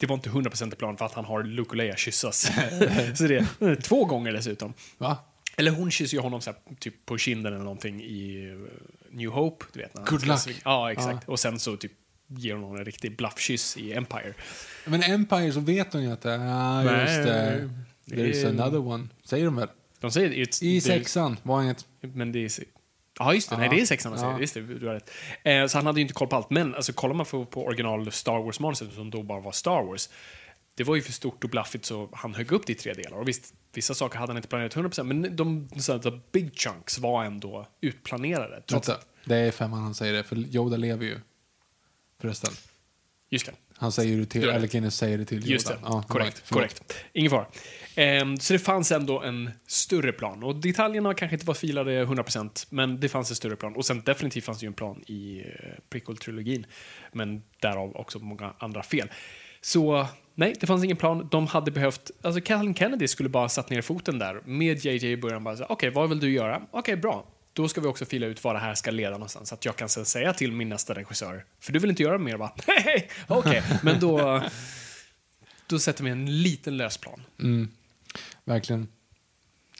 [0.00, 2.50] det var inte 100% plan för att han har Leia kyssas.
[3.14, 4.74] så det två gånger dessutom.
[4.98, 5.16] Va?
[5.56, 8.68] Eller hon kysser ju honom så här, typ på kinden eller någonting i uh,
[9.10, 9.66] New Hope.
[9.72, 10.60] Du vet, Good luck.
[10.64, 11.24] Ja, exakt.
[11.26, 11.32] Ja.
[11.32, 11.92] Och sen så typ
[12.26, 14.34] ger hon en riktig bluffkyss i Empire.
[14.84, 17.70] Men Empire så vet hon ju att ah, just det.
[18.06, 19.08] There's another one.
[19.24, 19.68] Säger de väl?
[20.00, 21.86] De säger it's, I sexan var inget.
[22.00, 22.64] Men det är...
[23.20, 23.56] Ja, just det.
[23.56, 24.38] Nej, det är sexan säger.
[24.38, 25.10] Just det, du har rätt.
[25.42, 26.50] Eh, så han hade ju inte koll på allt.
[26.50, 30.08] Men alltså, kollar man på, på original Star Wars-manuset, som då bara var Star Wars,
[30.74, 33.18] det var ju för stort och blaffigt så han högg upp det i tre delar.
[33.18, 36.98] Och visst, vissa saker hade han inte planerat 100% men de så the big chunks
[36.98, 38.62] var ändå utplanerade.
[38.70, 41.20] Vänta, det är femman han säger det, för Yoda lever ju.
[42.20, 42.52] Förresten.
[43.28, 43.52] Just det.
[43.80, 45.52] Han säger det till, eller Guinness säger det till Yoda.
[45.52, 46.50] Just det, ja, korrekt.
[46.50, 46.94] korrekt.
[47.12, 47.46] Ingen fara.
[48.22, 50.42] Um, så det fanns ändå en större plan.
[50.42, 53.76] Och detaljerna kanske inte var filade 100% men det fanns en större plan.
[53.76, 55.44] Och sen definitivt fanns det ju en plan i uh,
[55.90, 56.64] prequel-trilogin.
[57.12, 59.08] Men därav också många andra fel.
[59.60, 61.28] Så nej, det fanns ingen plan.
[61.30, 65.16] De hade behövt, alltså Kathleen Kennedy skulle bara satt ner foten där med JJ i
[65.16, 66.56] början bara okej, okay, vad vill du göra?
[66.56, 67.26] Okej, okay, bra
[67.60, 69.48] då ska vi också fila ut vad det här ska leda någonstans.
[69.48, 72.18] Så att jag kan sen säga till min nästa regissör, för du vill inte göra
[72.18, 72.52] mer va?
[72.56, 73.62] okej, okay.
[73.82, 74.42] men då,
[75.66, 77.22] då sätter vi en liten lösplan.
[77.38, 77.68] Mm.
[78.44, 78.88] Verkligen.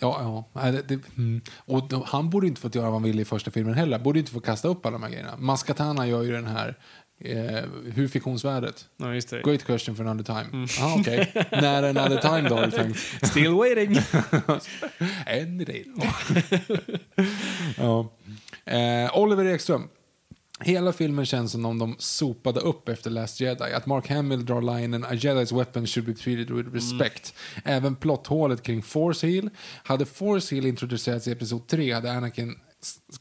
[0.00, 0.70] Ja, ja.
[0.70, 1.40] Det, det, mm.
[1.56, 3.98] Och han borde inte fått göra vad han ville i första filmen heller.
[3.98, 5.36] Borde inte få kasta upp alla de här grejerna.
[5.38, 6.78] Maskatana gör ju den här
[7.24, 7.64] Eh,
[7.94, 8.88] hur fiktionsvärdet?
[8.96, 9.42] Ja, just det.
[9.42, 10.48] Great question for another time.
[10.52, 10.66] Mm.
[10.80, 11.26] Ah, okay.
[11.50, 12.98] När another time då har du tänkt?
[13.22, 13.90] Still waiting.
[15.60, 15.84] idé
[17.76, 18.12] ja.
[18.64, 19.88] eh, Oliver Ekström.
[20.62, 23.72] Hela filmen känns som om de sopade upp efter Last Jedi.
[23.72, 27.34] Att Mark Hamill drar linen A Jedis weapon should be treated with respect.
[27.64, 27.76] Mm.
[27.76, 29.50] Även plotthålet kring Force Heal.
[29.82, 32.56] Hade Force Heal introducerats i Episod 3 hade Anakin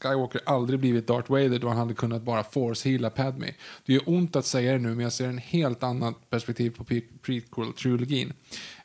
[0.00, 3.46] Skywalker aldrig blivit Darth Vader då han hade kunnat bara force-heala Padme.
[3.86, 6.84] Det gör ont att säga det nu, men jag ser en helt annat perspektiv på
[7.22, 8.32] prequel-trilogin.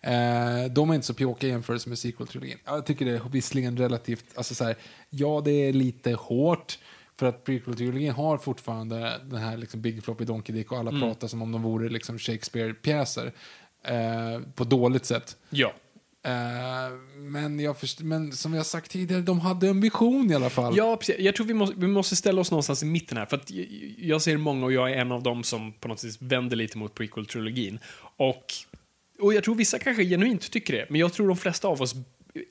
[0.01, 2.57] Eh, de är inte så pjåkiga i jämförelse med sequel-trilogin.
[2.65, 4.75] Jag tycker det är visserligen relativt, alltså så här,
[5.09, 6.79] ja det är lite hårt,
[7.19, 11.01] för att prequel-trilogin har fortfarande den här liksom Big Floppy Donkey Dick och alla mm.
[11.01, 13.31] pratar som om de vore liksom Shakespeare-pjäser.
[13.83, 15.37] Eh, på dåligt sätt.
[15.49, 15.73] Ja.
[16.25, 20.49] Eh, men, jag först, men som jag sagt tidigare, de hade en vision i alla
[20.49, 20.77] fall.
[20.77, 21.15] Ja, precis.
[21.19, 23.25] Jag tror vi måste, vi måste ställa oss någonstans i mitten här.
[23.25, 23.51] För att
[23.97, 26.77] jag ser många och jag är en av dem som på något sätt vänder lite
[26.77, 27.79] mot prequel-trilogin.
[28.17, 28.43] Och,
[29.19, 31.95] och jag tror vissa kanske genuint tycker det, men jag tror de flesta av oss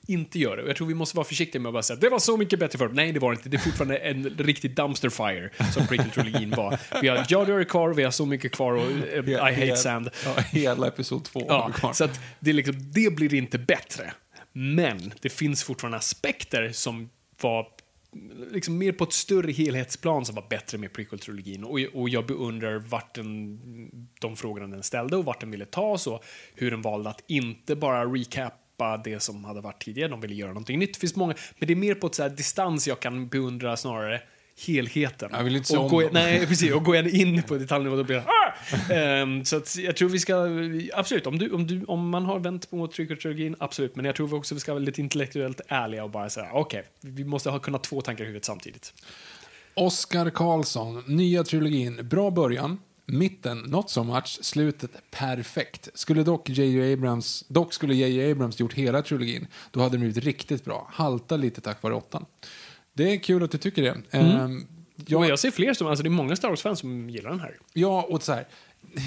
[0.07, 0.67] inte gör det.
[0.67, 2.77] Jag tror vi måste vara försiktiga med att bara säga det var så mycket bättre
[2.77, 2.89] förr.
[2.93, 3.49] Nej, det var det inte.
[3.49, 6.79] Det är fortfarande en riktig dumpster fire som prequel-trilogin var.
[7.01, 10.09] Vi har Jar kvar, vi har så mycket kvar och uh, I hate sand.
[10.25, 11.93] Ja, hela episod två ja.
[11.93, 14.13] Så att det, liksom, det blir inte bättre.
[14.53, 17.09] Men det finns fortfarande aspekter som
[17.41, 17.67] var
[18.51, 21.63] liksom mer på ett större helhetsplan som var bättre med prequel-trilogin.
[21.63, 23.59] Och, och jag beundrar vart den,
[24.21, 26.23] de frågorna den ställde och vart den ville ta och
[26.55, 30.09] hur den valde att inte bara recap släppa det som hade varit tidigare.
[30.09, 30.93] De ville göra någonting nytt.
[30.93, 34.21] Det finns många, men det är mer på ett så distans jag kan beundra snarare
[34.67, 35.29] helheten.
[35.33, 38.23] Jag vill inte och, gå, nej, precis, och går jag in på detaljnivå då blir
[38.27, 39.21] ah!
[39.21, 40.47] um, Så att jag tror vi ska,
[40.93, 43.95] absolut, om, du, om, du, om man har vänt på trilogin absolut.
[43.95, 47.11] Men jag tror också vi ska vara lite intellektuellt ärliga och bara säga, okej, okay,
[47.11, 48.93] vi måste ha kunnat två tankar i huvudet samtidigt.
[49.73, 52.79] Oskar Karlsson, nya trilogin, bra början.
[53.05, 54.39] Mitten, not so much.
[54.41, 55.89] Slutet, perfekt.
[55.93, 56.93] Skulle dock J.J.
[56.93, 58.31] Abrams, dock skulle J.J.
[58.31, 60.87] Abrams gjort hela trilogin, då hade den blivit riktigt bra.
[60.93, 62.25] Halta lite tack vare åttan.
[62.93, 64.17] Det är kul att du tycker det.
[64.17, 64.41] Mm.
[64.41, 64.67] Um,
[65.05, 67.57] jag, jag ser fler som, alltså det är många Star Wars-fans som gillar den här.
[67.73, 68.47] Ja, och så här,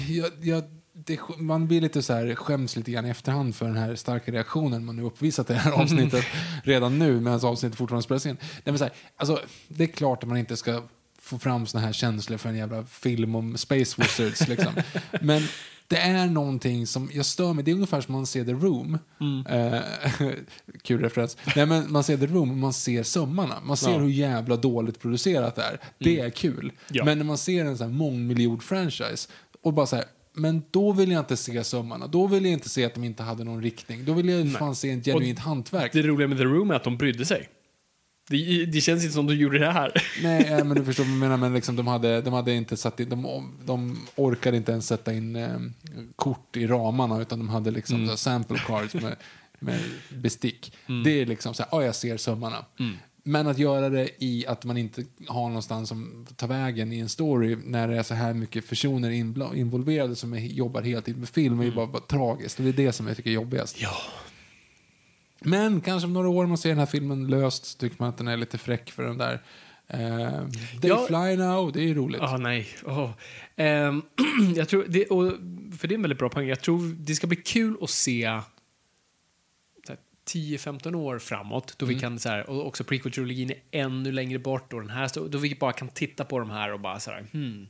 [0.09, 0.63] jag, jag,
[0.93, 4.31] det, man blir lite så här, skäms lite grann i efterhand för den här starka
[4.31, 6.25] reaktionen man nu uppvisat i det här avsnittet
[6.63, 8.37] redan nu medan avsnittet fortfarande spelas in.
[8.41, 10.83] Nej, men så här, alltså, det är klart att man inte ska
[11.29, 14.47] få fram såna här känslor för en jävla film om Space Wizards.
[14.47, 14.73] liksom.
[15.21, 15.41] Men
[15.87, 17.63] det är någonting som jag stör mig.
[17.63, 18.97] Det är ungefär som man ser The Room.
[19.21, 19.45] Mm.
[19.73, 19.81] Eh,
[20.81, 21.37] kul referens.
[21.55, 23.55] Nej, men man ser The Room och man ser sömmarna.
[23.63, 23.97] Man ser Ja.
[23.97, 25.79] hur jävla dåligt producerat det är.
[25.99, 26.59] Det är kul.
[26.59, 26.75] Mm.
[26.91, 27.05] Ja.
[27.05, 29.29] Men när man ser en sån här mångmiljard franchise
[29.61, 32.07] och bara så här, men då vill jag inte se sömmarna.
[32.07, 34.05] Då vill jag inte se att de inte hade någon riktning.
[34.05, 35.93] Då vill jag fan se en genuint hantverk.
[35.93, 37.49] Det roliga med The Room är att de brydde sig.
[38.29, 39.91] Det, det känns inte som de gjorde det här.
[40.23, 41.37] Nej, eh, men du förstår vad jag menar.
[41.37, 45.13] Men liksom, de, hade, de hade inte satt in, de, de orkade inte ens sätta
[45.13, 45.59] in eh,
[46.15, 48.17] kort i ramarna utan de hade liksom Mm.
[48.17, 49.15] sample cards med,
[49.59, 49.79] med
[50.09, 50.73] bestick.
[51.03, 52.65] Det är liksom så här, ja jag ser sömmarna.
[52.79, 52.95] Mm.
[53.23, 57.09] Men att göra det i att man inte har någonstans som tar vägen i en
[57.09, 59.09] story när det är så här mycket personer
[59.55, 62.59] involverade som är, jobbar heltid med film är ju bara, bara tragiskt.
[62.59, 63.77] Och det är det som jag tycker är jobbigast.
[63.77, 63.89] Mm.
[63.91, 63.97] Ja.
[65.41, 68.17] Men kanske om några år man ser den här filmen löst så tycker man att
[68.17, 69.41] den är lite fräck för den där
[69.87, 70.47] eh,
[70.81, 71.05] They Ja.
[71.07, 72.21] Fly Now, det är ju roligt.
[72.21, 72.67] Ah, nej.
[72.85, 73.11] Åh.
[73.55, 74.01] Ehm,
[74.55, 75.31] jag tror, det, och,
[75.79, 76.47] för det är en väldigt bra poäng.
[76.47, 78.39] Jag tror det ska bli kul att se
[79.87, 81.95] så här, 10-15 år framåt, då Mm.
[81.95, 85.37] vi kan, så här, och också prequel-trilogin är ännu längre bort, och den här, då
[85.37, 87.67] vi bara kan titta på de här och bara så här, hmm,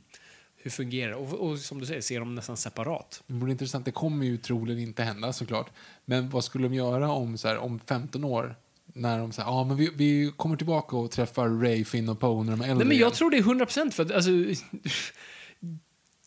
[0.62, 1.16] hur fungerar det?
[1.16, 3.22] Och, och som du säger, se dem nästan separat.
[3.26, 5.70] Det vore intressant, det kommer ju troligen inte hända såklart.
[6.04, 8.56] Men vad skulle de göra om, så här, om 15 år?
[8.94, 12.44] När de säger, ah, men vi, vi kommer tillbaka och träffar Ray, Finn och Poe
[12.44, 14.10] när de är äldre Nej, men igen." jag tror det är 100 procent för att,
[14.10, 14.30] alltså,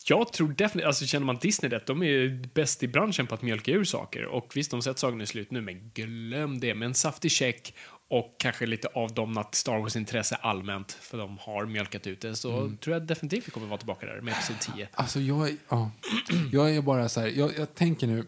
[0.06, 3.34] Jag tror definitivt, alltså känner man Disney rätt, de är ju bäst i branschen på
[3.34, 4.24] att mjölka ur saker.
[4.24, 6.74] Och visst, de sett sagan är slut nu, men glöm det.
[6.74, 7.74] Med en saftig check
[8.14, 12.76] och kanske lite avdomnat Star Wars-intresse allmänt, för de har mjölkat ut det, så Mm.
[12.76, 14.88] tror jag definitivt vi kommer vara tillbaka där med Episod 10.
[14.92, 15.90] Alltså jag, ja,
[16.52, 18.26] jag är bara så här, jag, jag tänker nu,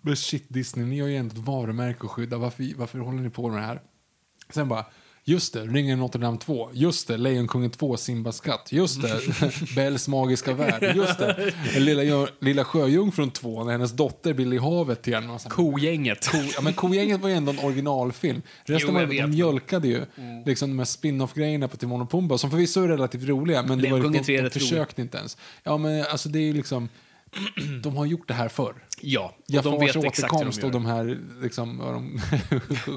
[0.00, 3.30] men shit Disney, ni har ju ändå ett varumärke att skydda, varför, varför håller ni
[3.30, 3.80] på med det här?
[4.50, 4.84] Sen bara,
[5.24, 9.20] just det, Ringen Notre Dame 2, just det, Lejonkungen 2, Simbas skatt, just det,
[9.76, 15.08] Bells magiska värld, just det, Lilla, Lilla Sjöjungfrun 2, när hennes dotter vill i havet
[15.08, 15.30] igen.
[15.30, 16.30] Här, Kogänget.
[16.54, 18.42] Ja, men Kogänget var ju ändå en originalfilm.
[18.64, 19.18] Resten Jo, var, de.
[19.18, 19.30] Mm.
[19.30, 20.06] mjölkade ju
[20.46, 23.90] liksom de här spin-off-grejerna på Timon och Pumba som förvisso är relativt roliga, men det
[23.90, 25.36] var, de, 3 är de rätt försökte inte ens.
[25.62, 26.88] Ja, men alltså det är ju liksom,
[27.82, 28.74] de har gjort det här förr.
[29.00, 30.64] Ja, och de Jafars vet exakt hur de gör.
[30.64, 32.20] och de här liksom, de,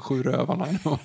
[0.00, 0.68] sju rövarna.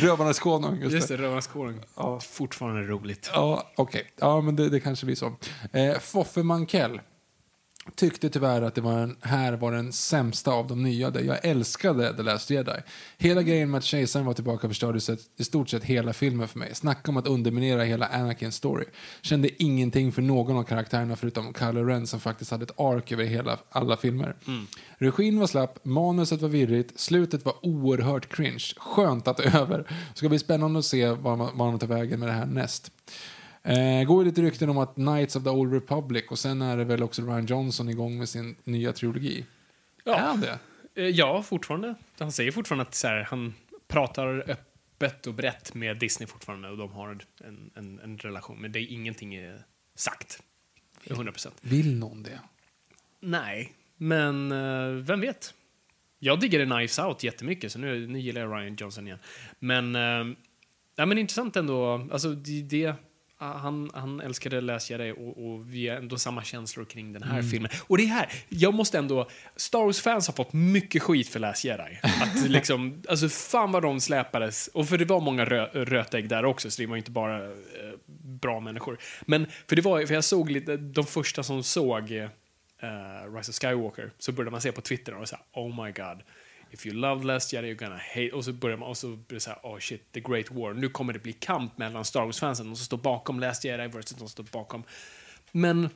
[0.00, 1.16] Rövarnas konung, just, Just det.
[1.16, 1.80] Rövarnas konung.
[2.20, 3.30] Fortfarande roligt.
[3.34, 4.10] Ja, okej.
[4.20, 5.32] Ja, men det, det kanske blir så.
[5.72, 7.00] Eh, Foffe Mankell
[7.94, 11.20] tyckte tyvärr att det var den, här var den sämsta av de nya.
[11.20, 12.72] Jag älskade The Last Jedi.
[13.18, 15.00] Hela grejen med att kejsaren var tillbaka förstörde
[15.36, 16.74] i stort sett hela filmen för mig.
[16.74, 18.84] Snacka om att underminera hela Anakins story.
[19.22, 23.24] Kände ingenting för någon av karaktärerna förutom Kylo Ren som faktiskt hade ett ark över
[23.24, 24.36] hela, alla filmer.
[24.98, 28.64] Regin var slapp, manuset var virrigt, slutet var oerhört cringe.
[28.76, 29.90] Skönt att det är över.
[30.14, 32.90] Ska bli spännande att se vad man, vad man tar vägen med det här näst.
[33.64, 36.76] Eh, går ju lite rykten om att Knights of the Old Republic och sen är
[36.76, 39.46] det väl också Ryan Johnson igång med sin nya trilogi.
[40.04, 40.14] Ja.
[40.14, 40.58] Är han det?
[40.94, 41.94] Eh, Ja, fortfarande.
[42.18, 43.54] Han säger fortfarande att så här, han
[43.88, 48.60] pratar öppet och brett med Disney fortfarande och de har en, en, en relation.
[48.60, 49.54] Men det är ingenting eh,
[49.94, 50.42] sagt.
[51.04, 51.54] 100 procent.
[51.60, 52.40] Vill någon det?
[53.20, 55.54] Nej, men eh, vem vet?
[56.18, 59.18] Jag diggade Knives Out jättemycket, så nu, nu gillar jag Ryan Johnson igen.
[59.58, 60.36] Men, eh,
[60.96, 62.08] ja, men intressant ändå.
[62.12, 62.94] Alltså, det, det,
[63.52, 67.70] han, han älskade Jedi och, och vi har ändå samma känslor kring den här filmen.
[67.86, 69.28] Och det här, jag måste ändå...
[69.56, 71.98] Star Wars-fans har fått mycket skit för Jedi.
[72.02, 74.68] Att liksom, alltså fan vad de släpades.
[74.68, 77.50] Och för det var många rö, rötägg där också, så det var inte bara eh,
[78.22, 78.98] bra människor.
[79.26, 82.28] Men, för det var, för jag såg lite, de första som såg eh,
[82.82, 85.92] uh, Rise of Skywalker så började man se på Twitter och så här, oh my
[85.92, 86.22] god.
[86.74, 88.30] If you love Last Jedi you're gonna hate...
[88.30, 90.74] Och så börjar man, och så blir det så här, oh shit, the great war.
[90.74, 94.10] Nu kommer det bli kamp mellan Star Wars-fansen, de som står bakom Last Jedi versus
[94.10, 94.82] de som står bakom.
[95.52, 95.88] Men,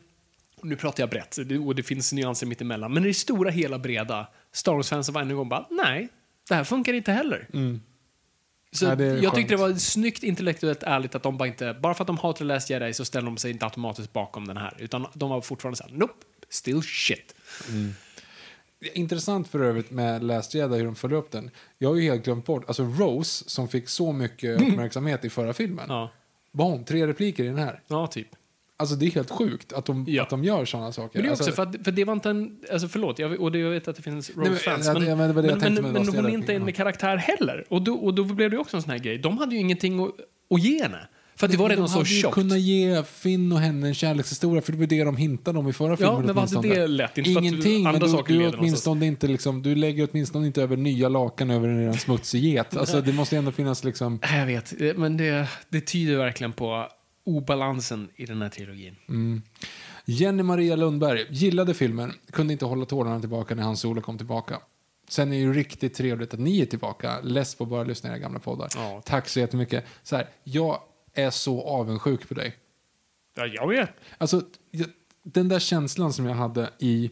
[0.63, 2.93] nu pratar jag brett, och det finns nyanser mittemellan.
[2.93, 6.09] Men i det stora hela breda, Star Wars-fansen var ännu en gång bara, nej,
[6.49, 7.47] det här funkar inte heller.
[8.73, 9.35] Så Ja, jag skönt.
[9.35, 12.45] tyckte det var snyggt intellektuellt ärligt att de bara inte, bara för att de hatar
[12.45, 14.75] Last Jedi så ställer de sig inte automatiskt bakom den här.
[14.79, 16.15] Utan de var fortfarande såhär, nope,
[16.49, 17.35] still shit.
[18.95, 21.51] Intressant för övrigt med Last Jedi hur de följer upp den.
[21.79, 25.53] Jag har ju helt glömt bort, alltså Rose som fick så mycket uppmärksamhet i förra
[25.53, 25.85] filmen.
[25.89, 26.11] Ja,
[26.51, 26.85] Vad har hon?
[26.85, 27.81] Tre repliker i den här.
[27.89, 28.29] ja typ.
[28.81, 30.23] Alltså det är helt sjukt att de, Ja.
[30.23, 31.19] att de gör sådana saker.
[31.19, 33.41] Men det är alltså, också för att, för det var inte en, alltså förlåt, jag,
[33.41, 36.29] och det, jag vet att det finns Rose-fans, men, men var men, men, hon är
[36.29, 37.65] inte en karaktär heller.
[37.69, 39.19] Och då, och då blev det också en sån här grej.
[39.19, 40.11] De hade ju ingenting att,
[40.51, 41.09] att ge henne.
[41.39, 42.35] För att det var redan de så hade ju tjockt.
[42.35, 45.73] kunnat ge Finn och henne en kärlekshistoria, för det var det de hintade om i
[45.73, 46.27] förra filmen.
[46.27, 47.19] men vad hade det lett?
[47.19, 51.51] Inte Ingenting, men du, du, åtminstone inte liksom, du lägger åtminstone inte över nya lakan
[51.51, 52.77] över en redan smutsig get.
[52.77, 54.21] Alltså, det måste ändå finnas liksom...
[54.33, 56.89] Jag vet, men det, det tyder verkligen på
[57.25, 58.97] obalansen i den här trilogin.
[60.05, 64.61] Jenny Maria Lundberg gillade filmen, kunde inte hålla tårarna tillbaka när hans solo kom tillbaka.
[65.09, 67.21] Sen är det ju riktigt trevligt att ni är tillbaka.
[67.23, 68.69] Less på att bara lyssna på era gamla poddar.
[68.75, 69.03] Ja.
[69.05, 69.85] Tack så jättemycket.
[70.03, 70.81] Så här, jag
[71.19, 72.57] är så avundsjuk på dig.
[73.35, 73.91] Ja, jag vet.
[74.19, 74.43] Alltså,
[75.23, 77.11] den där känslan som jag hade i,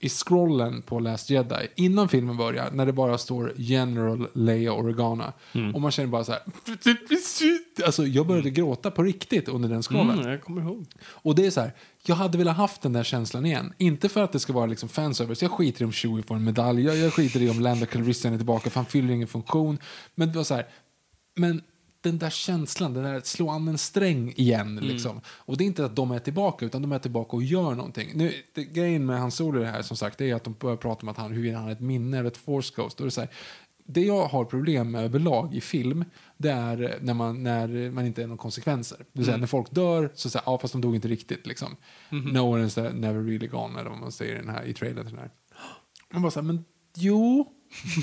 [0.00, 5.32] i scrollen på Last Jedi, innan filmen börjar, när det bara står General Leia Organa.
[5.74, 6.42] Och man känner bara så här...
[7.84, 10.18] Alltså, jag började gråta på riktigt under den scrollen.
[10.18, 10.86] Mm, jag kommer ihåg.
[11.04, 11.72] Och det är så här,
[12.06, 13.72] jag hade velat haft den där känslan igen.
[13.78, 16.44] Inte för att det ska vara liksom fanservice, jag skiter i om Chewie får en
[16.44, 19.78] medalj, jag, jag skiter i om Lando Calrissian är tillbaka för han fyller ingen funktion.
[20.14, 20.66] Men det var så här,
[21.36, 21.62] men
[22.04, 25.20] den där känslan, den där slå an en sträng igen liksom.
[25.26, 28.10] Och det är inte att de är tillbaka, utan de är tillbaka och gör någonting.
[28.14, 31.02] Nu, det, grejen med hans solo här som sagt, det är att de börjar prata
[31.02, 33.00] om att han, huruvida han har ett minne eller ett force ghost.
[33.00, 33.30] Och det är så här,
[33.86, 36.04] det jag har problem med överlag i film,
[36.36, 38.98] det är när man, när man inte är någon konsekvenser.
[38.98, 41.76] Det vill säga när folk dör, så säger ja fast de dog inte riktigt liksom.
[42.10, 45.06] No one is never really gone, eller vad man säger i, den här, i trailern.
[45.06, 45.30] Den här.
[46.12, 46.64] Man bara så här, men
[46.96, 47.52] jo,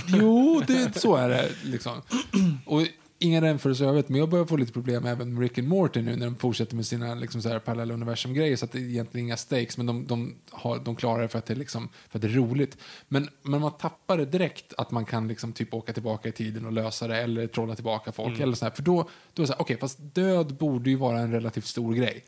[0.08, 2.02] jo, det, så är det liksom.
[2.66, 2.82] Och
[3.22, 6.02] inga jämförelser i övrigt, men jag börjar få lite problem även med Rick and Morty
[6.02, 8.84] nu när de fortsätter med sina liksom, så här parallella universum-grejer så att det är
[8.84, 11.90] egentligen inga stakes, men de, de, har, de klarar det för att det, är liksom,
[12.10, 12.78] för att det är roligt.
[13.08, 16.66] Men, men man tappar det direkt att man kan liksom, typ åka tillbaka i tiden
[16.66, 18.40] och lösa det eller trolla tillbaka folk.
[18.40, 20.96] Eller så här, för då, då är det så här, okej, fast död borde ju
[20.96, 22.24] vara en relativt stor grej.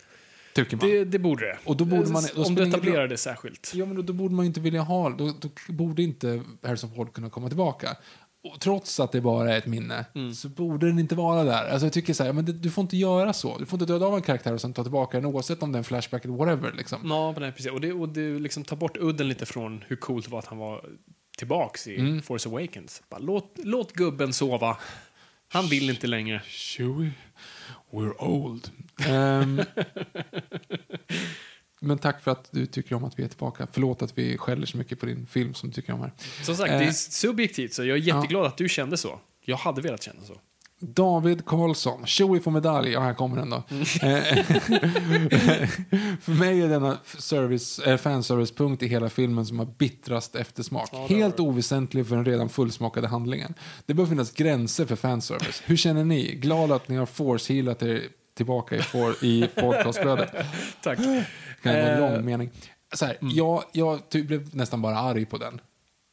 [0.54, 0.90] Tycker man.
[0.90, 1.58] Det, det borde det.
[1.66, 3.72] Och då borde man- då Om du ingen etablerar det särskilt.
[3.76, 6.96] Ja, men då, då borde man ju inte vilja ha då, då borde inte Harrison
[6.96, 7.98] Ford kunna komma tillbaka.
[8.44, 10.34] Och trots att det bara är ett minne Mm.
[10.34, 11.70] så borde den inte vara där.
[11.70, 13.58] Alltså jag tycker så här, men det, du får inte göra så.
[13.58, 15.76] Du får inte döda av en karaktär och sen ta tillbaka den oavsett om det
[15.76, 16.72] är en flashback eller whatever.
[16.72, 17.00] Liksom.
[17.10, 17.72] Ja, nej, precis.
[17.72, 20.46] Och det, och det liksom tar bort udden lite från hur coolt det var att
[20.46, 20.86] han var
[21.38, 22.22] tillbaks i Mm.
[22.22, 23.04] Force Awakens.
[23.10, 24.78] Bara, låt, låt gubben sova.
[25.48, 26.42] Han vill inte längre.
[26.48, 27.12] Chewie,
[27.92, 28.70] we're old.
[29.08, 29.62] Ehm,
[31.84, 33.68] men tack för att du tycker om att vi är tillbaka.
[33.72, 36.12] Förlåt att vi skäller så mycket på din film som du tycker om här.
[36.44, 36.80] Som sagt, Eh.
[36.80, 39.20] det är subjektivt, så jag är jätteglad att du kände så.
[39.46, 40.34] Jag hade velat känna så.
[40.80, 42.92] David Karlsson, Chewie får medalj.
[42.92, 43.64] Ja, här kommer den då.
[43.70, 43.82] Mm.
[43.82, 44.24] Eh,
[46.22, 50.90] För mig är denna service, eh, fanservice-punkt i hela filmen som har bittrast eftersmak.
[51.10, 53.54] Helt oväsentlig för den redan fullsmakade handlingen.
[53.86, 55.62] Det bör finnas gränser för fanservice.
[55.66, 56.36] Hur känner ni?
[56.36, 58.02] Glad att ni har force-healat er
[58.34, 60.32] tillbaka i, for, i podcastflödet.
[60.82, 60.98] Tack.
[60.98, 62.50] Kan det vara en Eh, lång mening?
[62.94, 63.36] Så här, mm.
[63.36, 65.62] jag, jag ty- blev nästan bara arg på den.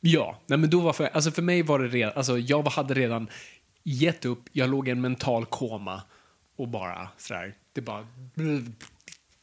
[0.01, 2.95] Ja, nej, men då var för, alltså för mig var det redan, alltså jag hade
[2.95, 3.29] redan
[3.85, 6.03] gett upp, jag låg i en mental koma
[6.57, 8.07] och bara sådär, det bara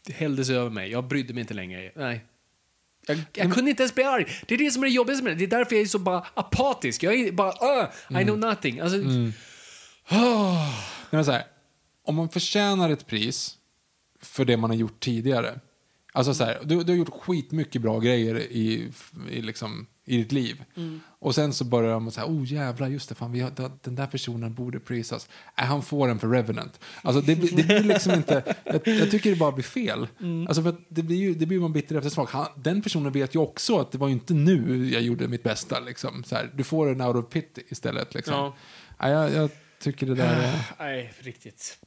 [0.06, 0.92] det hälldes över mig.
[0.92, 1.92] Jag brydde mig inte längre.
[1.96, 2.26] Nej.
[3.08, 4.26] Jag, jag kunde inte ens bli arg.
[4.48, 5.46] Det är det som är det jobbigaste med det.
[5.46, 7.04] Det är därför jag är så bara apatisk.
[7.04, 7.52] Jag är bara,
[8.12, 8.80] uh, I know nothing.
[8.80, 8.98] Alltså,
[10.10, 10.74] Nej,
[11.10, 11.44] men så här,
[12.08, 13.58] om man förtjänar ett pris
[14.22, 15.60] för det man har gjort tidigare.
[16.14, 18.92] Alltså så här, du, du har gjort skitmycket bra grejer i,
[19.32, 20.64] i, liksom, i ditt liv.
[21.20, 23.52] Och sen så börjar man säga, oh jävlar, just det, fan, vi har,
[23.84, 25.30] den där personen borde prisas.
[25.58, 26.80] Äh, han får den för Revenant.
[27.02, 30.08] Alltså det, blir- det blir liksom inte, jag, jag tycker det bara blir fel.
[30.48, 32.32] Alltså för det blir ju, det blir man bitter efter smak.
[32.32, 35.80] Han, den personen vet ju också att det var inte nu jag gjorde mitt bästa.
[35.80, 36.24] Liksom.
[36.24, 38.14] Så här, du får en out of pity istället.
[38.14, 38.34] Liksom.
[38.34, 38.56] Ja.
[39.00, 40.62] Ja, jag, jag tycker det där är...
[40.80, 41.78] nej, riktigt.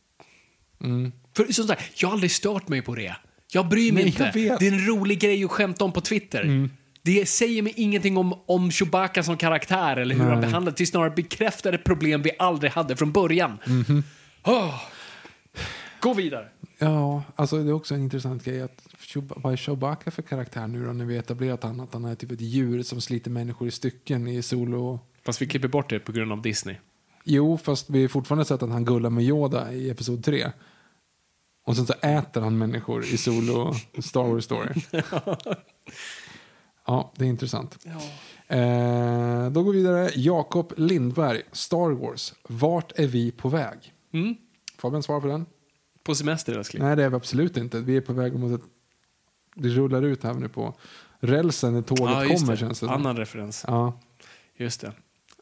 [0.84, 1.12] Mm.
[1.36, 3.16] För som sagt, jag har aldrig stört mig på det.
[3.52, 4.24] Jag bryr mig Nej, inte.
[4.24, 4.56] Mm.
[4.60, 6.68] Det är en rolig grej att skämta om på Twitter.
[7.02, 10.76] Det säger mig ingenting om, om Chewbacca som karaktär eller hur han behandlade.
[10.78, 13.58] Det snarare bekräftar ett problem vi aldrig hade från början.
[13.66, 14.02] Mhm.
[14.44, 14.80] Åh.
[16.00, 16.48] Gå vidare.
[16.78, 18.62] Ja, alltså det är också en intressant grej.
[18.62, 21.80] Att vad är Chewbacca för karaktär nu då när vi etablerat han?
[21.80, 25.00] Att han är typ ett djur som sliter människor i stycken i solo.
[25.26, 26.76] Fast vi klipper bort det på grund av Disney.
[27.24, 30.52] Jo, fast vi har fortfarande sett att han gullar med Yoda i episod 3.
[31.64, 34.74] Och sen så äter han människor i solo Star Wars story.
[36.86, 37.78] Ja, det är intressant.
[38.48, 40.10] Eh, då går vi vidare.
[40.14, 42.34] Jakob Lindberg, Star Wars.
[42.48, 43.94] Vart är vi på väg?
[44.12, 44.34] Mm.
[44.78, 45.46] Fabian, svara på den.
[46.02, 46.82] På semester älskling.
[46.82, 47.80] Nej, det är vi absolut inte.
[47.80, 48.66] Vi är på väg mot ett...
[49.54, 50.74] Det rullar ut här nu på
[51.20, 52.56] rälsen när tåget Ja, kommer, det.
[52.56, 52.90] känns det.
[52.90, 53.64] Annan referens.
[53.68, 54.00] Ja.
[54.56, 54.92] Just det.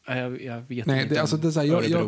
[0.09, 2.07] Jag, jag vet Nej, inte det, alltså, det är så här, jag, jag,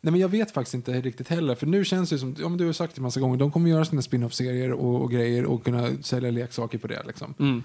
[0.00, 1.54] nej, men jag vet faktiskt inte riktigt heller.
[1.54, 3.52] För nu känns det som, ja, men du har sagt det en massa gånger, de
[3.52, 7.02] kommer göra sina spin-off-serier och, och grejer och kunna sälja leksaker på det.
[7.06, 7.34] Liksom.
[7.38, 7.62] Mm.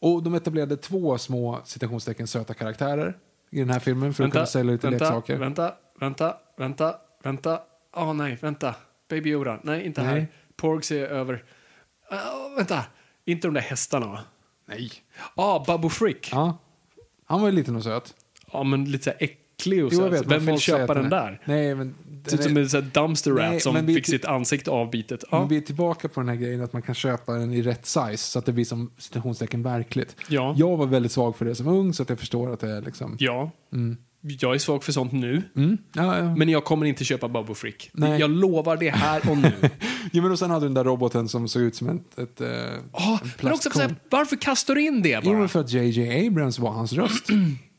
[0.00, 3.16] Och de etablerade två små citationstecken söta karaktärer
[3.50, 5.38] i den här filmen för att Vänta, kunna sälja lite vänta, leksaker.
[5.38, 7.60] vänta, vänta, vänta, vänta.
[7.96, 8.74] Åh nej, vänta.
[9.08, 9.60] Baby Yoda.
[9.62, 10.14] Nej, inte här.
[10.14, 10.26] Nej.
[10.56, 11.44] Porgs är över.
[12.10, 12.84] Ah, vänta.
[13.24, 14.20] Inte de där hästarna va?
[14.66, 14.92] Nej.
[15.34, 16.28] Ah, Babu Frick.
[16.32, 16.36] Ja.
[16.36, 16.58] Ja.
[17.24, 18.14] Han var ju liten och söt.
[18.64, 19.84] Men lite så här äcklig.
[19.84, 21.40] Och Jo, så vet, vem vill köpa den är- där?
[21.44, 21.94] Nej, men...
[22.24, 25.24] Det ser ut som en sån dumpster rat Nej, som fick sitt ansikte avbitet.
[25.30, 25.44] Ja.
[25.44, 28.16] Vi är tillbaka på den här grejen att man kan köpa den i rätt size
[28.16, 30.16] så att det blir som citationstecken verkligt.
[30.28, 30.54] Ja.
[30.58, 32.82] Jag var väldigt svag för det som ung så att jag förstår att det är
[32.82, 33.16] liksom...
[33.18, 33.50] ja.
[34.40, 35.42] Jag är svag för sånt nu.
[35.56, 35.78] Mm.
[35.92, 36.34] Ja, ja.
[36.36, 37.90] Men jag kommer inte köpa Bobo Frick.
[37.92, 38.20] Nej.
[38.20, 39.52] Jag lovar det här och nu.
[40.12, 42.40] ja, men och sen hade du den där roboten som såg ut som ett, ett,
[42.92, 45.38] Ja, en men också, så här, varför kastar du in det Jo, bara?
[45.38, 47.26] men för att JJ Abrams var hans röst.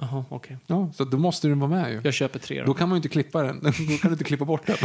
[0.00, 0.56] Jaha, okej.
[0.66, 2.00] ja, så då måste den vara med ju.
[2.04, 2.66] Jag köper tre då.
[2.66, 3.60] Då kan man ju inte klippa den.
[3.62, 4.76] Då kan du inte klippa bort den.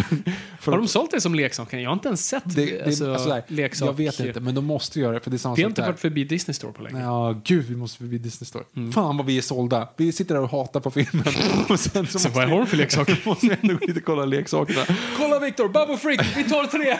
[0.59, 1.73] För Har de sålt det som leksak?
[1.73, 3.87] Jag har inte ens sett det, det, alltså, alltså, leksak.
[3.89, 5.81] Jag vet inte, men de måste göra det för det är samma Vi har inte
[5.81, 7.01] varit förbi Disney Store på länge.
[7.01, 8.63] Ja, gud, vi måste förbi Disney Store.
[8.75, 8.91] Mm.
[8.91, 9.89] Fan vad vi är sålda.
[9.97, 11.25] Vi sitter där och hatar på filmen.
[11.69, 13.21] och sen så Så vad har de för leksaker?
[13.25, 14.85] måste vi ändå gå dit och kolla leksakerna.
[15.17, 16.97] Kolla Viktor, Bobo Frick, vi tar tre!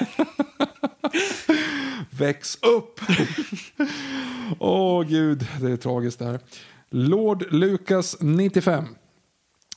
[2.10, 3.00] Väx upp!
[4.60, 6.40] Åh gud, det är tragiskt det här.
[6.92, 8.86] Lord Lucas 95.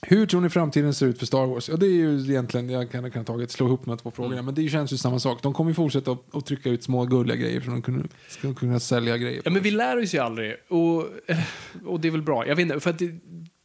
[0.06, 1.68] Hur tror ni framtiden ser ut för Star Wars?
[1.68, 4.42] Ja, det är ju egentligen, jag kan, ha tagit, slå ihop de här två frågorna,
[4.42, 5.42] men det känns ju samma sak.
[5.42, 8.54] De kommer ju fortsätta att, att trycka ut små gulliga grejer för de kunna, ska
[8.54, 9.42] kunna sälja grejer.
[9.44, 10.54] Ja, men vi lär oss ju aldrig.
[10.68, 11.06] Och,
[11.86, 12.46] och det är väl bra.
[12.46, 13.14] Jag vet inte, för att det,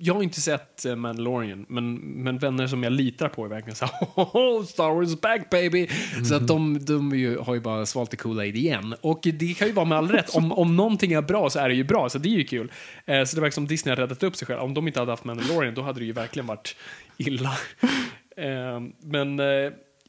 [0.02, 3.76] jag har inte sett eh, Mandalorian, men, men vänner som jag litar på är verkligen
[3.76, 5.88] så här, oh, Star Wars back baby!
[6.30, 8.96] Så att de, de ju, har ju bara svalt det Kool-Aid igen.
[9.02, 10.36] Och det kan ju vara med all rätt.
[10.36, 12.72] Om, om någonting är bra så är det ju bra, så det är ju kul.
[13.06, 14.60] Eh, så det verkar som Disney har räddat upp sig själv.
[14.62, 16.76] Om de inte hade haft Mandalorian, då hade det ju verkligen varit
[17.18, 17.52] illa.
[18.38, 19.46] Eh, men eh,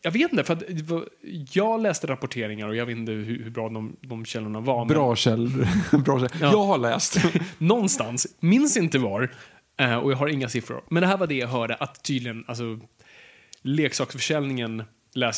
[0.03, 0.63] jag vet inte, för att
[1.53, 4.79] jag läste rapporteringar och jag vet inte hur, hur bra de, de källorna var.
[4.79, 5.49] men- Bra käll.
[6.05, 6.29] Bra käll.
[6.41, 6.51] Ja.
[6.53, 7.17] Jag har läst.
[7.59, 9.31] någonstans, minns inte var,
[9.81, 10.83] eh, och jag har inga siffror.
[10.91, 12.81] Men det här var det jag hörde, att tydligen, alltså,
[13.63, 14.83] leksaksförsäljningen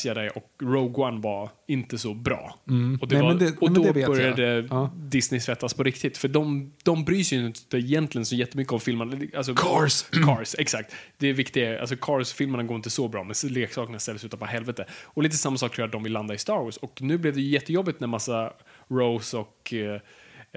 [0.05, 2.59] jag det och Rogue One var inte så bra.
[3.01, 4.90] Och, det Nej, var, det- och men då började Ja.
[4.97, 6.19] Disney svettas på riktigt.
[6.19, 9.20] För de, de bryr sig ju inte egentligen så jättemycket om filmerna.
[9.36, 10.02] Alltså, Cars.
[10.27, 10.94] Cars, exakt.
[11.19, 14.85] Det viktiga är, alltså Cars-filmerna går inte så bra, men leksakerna utav bara helvete.
[15.05, 16.77] Och lite samma sak tror jag att de vill landa i Star Wars.
[16.77, 18.52] Och nu blev det jättejobbigt när massa
[18.89, 19.98] Rose och uh,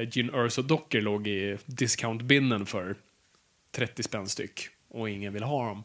[0.09, 2.95] Gin Erso-dockor låg i discountbinnen för
[3.75, 4.67] 30 spänn styck.
[4.89, 5.83] Och ingen vill ha dem.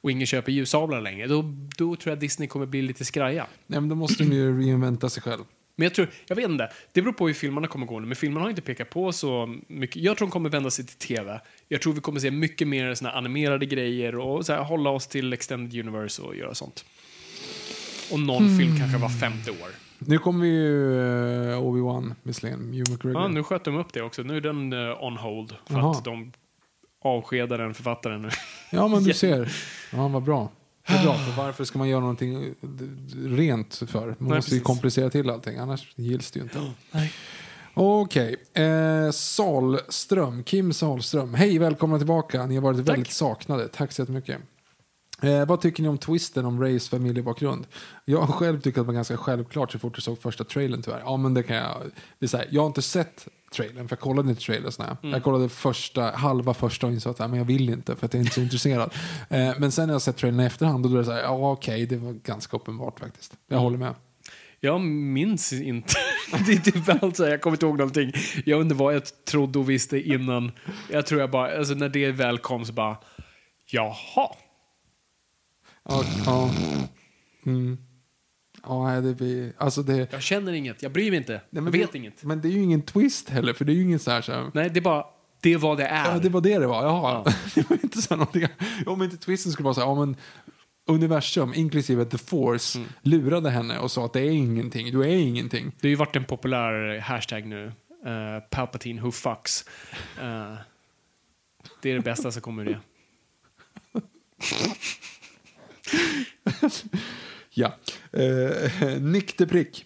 [0.00, 1.26] Och ingen köper ljussablar längre.
[1.26, 3.46] Då, då tror jag Disney kommer bli lite skraja.
[3.66, 5.44] Nej, men då måste de ju reinventa sig själv.
[5.76, 8.16] Men jag tror, jag vet inte, det beror på hur filmerna kommer gå nu, men
[8.16, 10.02] filmerna har inte pekat på så mycket.
[10.02, 11.40] Jag tror de kommer vända sig till tv.
[11.68, 15.06] Jag tror vi kommer se mycket mer såna animerade grejer och så här, hålla oss
[15.06, 16.84] till Extended Universe och göra sånt.
[18.12, 19.70] Och någon film kanske var femte år.
[19.98, 23.22] Nu kommer ju uh, Obi-Wan, visserligen, Hugh McGregor.
[23.22, 24.22] Ja, nu sköt de upp det också.
[24.22, 25.90] Nu är den eh, on hold för Jaha.
[25.90, 26.32] att de
[27.06, 28.28] avskedar en författare nu.
[28.70, 29.52] Ja, men du ser.
[29.92, 30.48] Ja, vad bra.
[30.88, 32.50] Vad bra, för varför ska man göra någonting eh,
[33.16, 34.06] rent för?
[34.06, 34.62] Man Nej, måste ju precis.
[34.62, 36.72] komplicera till allting, annars gills det ju inte.
[36.90, 37.12] Nej.
[37.74, 41.34] Okej, eh, Salström, Kim Salström.
[41.34, 42.46] Hej, välkomna tillbaka.
[42.46, 43.68] Ni har varit väldigt saknade.
[43.68, 44.40] Tack så jättemycket.
[45.22, 47.66] Eh, vad tycker ni om twisten om Rays familjebakgrund?
[48.04, 51.00] Jag själv tyckt att det var ganska självklart så fort jag såg första trailern tyvärr.
[51.04, 51.76] Ja, men det kan jag.
[52.18, 54.72] Det är så här, jag har inte sett trailern, för jag kollade inte trailern.
[54.80, 55.12] Mm.
[55.12, 58.20] Jag kollade första, halva första och insåg att men jag vill inte för att jag
[58.20, 58.94] är inte så intresserad.
[59.30, 61.22] Eh, men sen när jag sett trailern i efterhand och då är det så här,
[61.22, 63.36] ja okej, det var ganska uppenbart faktiskt.
[63.48, 63.94] Jag håller med.
[64.60, 65.94] Jag minns inte.
[66.46, 68.12] det är typ allt jag kommer inte ihåg någonting.
[68.44, 70.52] Jag inte vad jag trodde och visste innan.
[70.90, 72.96] Jag tror jag bara, alltså när det väl kom så bara,
[73.66, 74.28] jaha.
[75.88, 76.50] Ja, ja.
[77.46, 77.85] Mm.
[78.68, 81.92] Ja, det blir, alltså det, Jag känner inget, jag bryr mig inte, Nej, jag vet
[81.92, 82.22] det, inget.
[82.24, 84.32] Men det är ju ingen twist heller, för det är ju ingen så här, så
[84.32, 85.04] här Nej, det är bara,
[85.40, 86.12] det vad det är.
[86.12, 86.84] Ja, det var det det var.
[86.84, 87.24] Jaha.
[87.54, 88.46] det var inte så här någonting.
[88.86, 90.16] Om inte twisten skulle vara så här, ja men
[90.88, 92.88] universum, inklusive the force, Mm.
[93.02, 95.72] lurade henne och sa att det är ingenting, du är ingenting.
[95.80, 97.72] Det har ju varit en populär hashtag nu.
[98.06, 99.64] Uh, Palpatine who fucks.
[100.20, 100.54] Eh,
[101.82, 102.80] det är det bästa som kommer ur det.
[107.58, 107.72] Ja.
[108.12, 109.84] Eh, Nick Prick.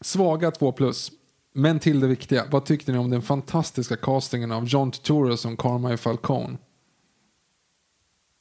[0.00, 1.12] Svaga 2 plus.
[1.52, 5.56] Men till det viktiga, vad tyckte ni om den fantastiska castingen av John Turturro som
[5.56, 6.58] Carmine Falcone?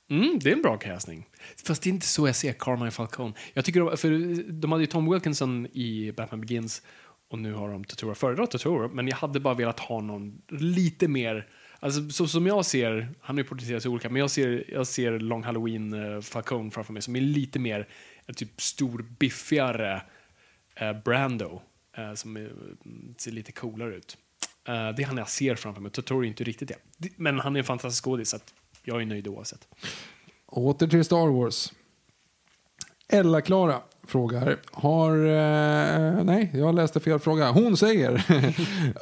[0.10, 1.26] Mm, det är en bra casting.
[1.66, 3.34] Fast det är inte så jag ser Carmine Falcone.
[3.54, 6.82] Jag tycker, de- för de hade ju Tom Wilkinson i Batman Begins
[7.30, 8.16] och nu har de Totoro.
[8.16, 11.48] Föredrar Totoro, men jag hade bara velat ha någon lite mer
[11.82, 15.20] Alltså, så som jag ser, han har ju porträtterats olika, men jag ser, jag ser
[15.20, 17.88] Long Halloween uh, Falcone framför mig som är lite mer
[18.30, 20.02] en typ stor, biffigare
[20.76, 21.62] eh, Brando.
[21.98, 22.52] eh, som är,
[23.18, 24.18] ser lite coolare ut.
[24.68, 25.92] Eh, det är han jag ser framför mig.
[25.92, 27.10] Totoro är inte riktigt det.
[27.16, 28.38] Men han är en fantastisk skådis, så
[28.84, 29.68] jag är nöjd oavsett.
[30.46, 31.74] Åter till Star Wars.
[33.08, 35.12] Ella-Klara frågar, har...
[35.16, 37.52] Eh, nej, jag läste fel fråga.
[37.52, 38.26] Hon säger,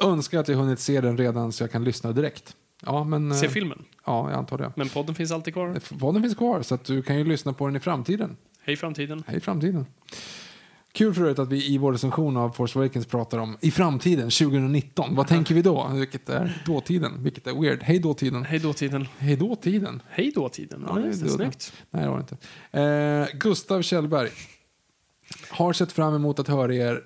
[0.00, 2.56] önskar att jag hunnit se den redan så jag kan lyssna direkt.
[2.86, 3.34] Ja, men...
[3.34, 3.84] Se eh, filmen.
[4.06, 4.72] Ja, jag antar det.
[4.76, 5.98] Men podden finns alltid kvar.
[5.98, 8.36] Podden finns kvar, så att du kan ju lyssna på den i framtiden.
[8.68, 9.24] Hej framtiden.
[9.26, 9.86] Hej framtiden.
[10.92, 14.30] Kul för övrigt att vi i vår recension av Force Awakens pratar om i framtiden,
[14.30, 15.14] 2019.
[15.14, 15.90] Vad tänker vi då?
[15.94, 17.22] Vilket är dåtiden?
[17.22, 17.82] Vilket är weird?
[17.82, 18.44] Hej dåtiden.
[18.44, 19.08] Hej dåtiden.
[19.18, 20.02] Hej dåtiden.
[20.08, 20.84] Hej dåtiden.
[20.88, 21.28] Ja, just det.
[21.28, 21.72] Snyggt.
[21.90, 23.32] Nej, det var det inte.
[23.32, 24.30] Eh, Gustav Kjellberg.
[25.50, 27.02] Har sett fram emot att höra er...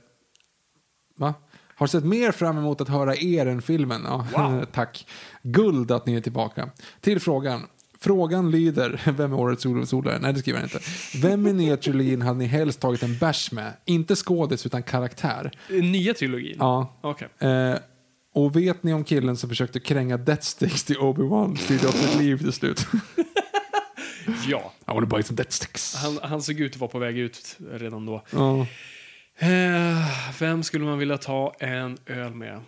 [1.17, 1.35] Va?
[1.75, 4.03] Har sett mer fram emot att höra er än filmen.
[4.05, 5.07] Ja, tack.
[5.43, 6.71] Guld att ni är tillbaka.
[7.01, 7.67] Till frågan.
[8.03, 10.19] Frågan lyder, vem är årets Olof Solare?
[10.19, 10.81] Nej, det skriver han inte.
[11.23, 13.73] Vem i nya trilogin hade ni helst tagit en bärs med?
[13.85, 15.51] Inte skådis, utan karaktär.
[15.69, 16.57] Nya trilogin?
[16.59, 16.99] Ja.
[17.01, 17.29] Okej.
[17.39, 17.75] Eh,
[18.35, 22.39] och vet ni om killen som försökte kränga Deathsticks till Obi-Wan styrde upp sitt liv
[22.39, 22.87] till slut?
[24.49, 24.73] Ja.
[24.81, 25.95] I wanna buy some Deathsticks.
[25.97, 28.23] Han, han såg ut att vara på väg ut redan då.
[28.31, 28.67] Ja.
[29.39, 30.07] Eh,
[30.39, 32.61] vem skulle man vilja ta en öl med?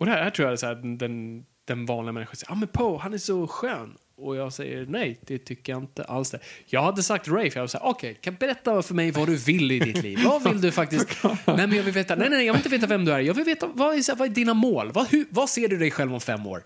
[0.00, 2.56] Och det här, tror jag är så här, den- den, den vanliga människan säger, ja
[2.56, 3.94] ah, men Poe, han är så skön.
[4.20, 6.38] Och jag säger nej, det tycker jag inte alls det.
[6.66, 9.36] Jag hade sagt Ray, för jag hade sagt okej, kan berätta för mig vad du
[9.36, 10.18] vill i ditt liv.
[10.24, 11.06] Vad vill du faktiskt?
[11.22, 13.18] nej, men jag vill veta, nej, nej, jag vill inte veta vem du är.
[13.20, 14.92] Jag vill veta, vad är, vad är dina mål?
[14.92, 16.62] Vad, hur, vad ser du dig själv om fem år?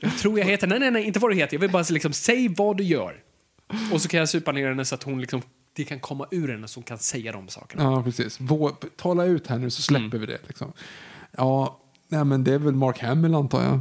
[0.00, 1.54] jag tror jag heter, nej, nej, nej, inte vad du heter.
[1.56, 3.16] Jag vill bara liksom, säg vad du gör.
[3.92, 5.42] Och så kan jag supa ner henne så att hon liksom,
[5.72, 7.82] det kan komma ur henne så hon kan säga de sakerna.
[7.82, 8.40] Ja, precis.
[8.40, 10.20] Vå, tala ut här nu så släpper Mm.
[10.20, 10.38] vi det.
[10.46, 10.72] Liksom.
[11.36, 13.80] Ja, nej, men det är väl Mark Hamill antar jag.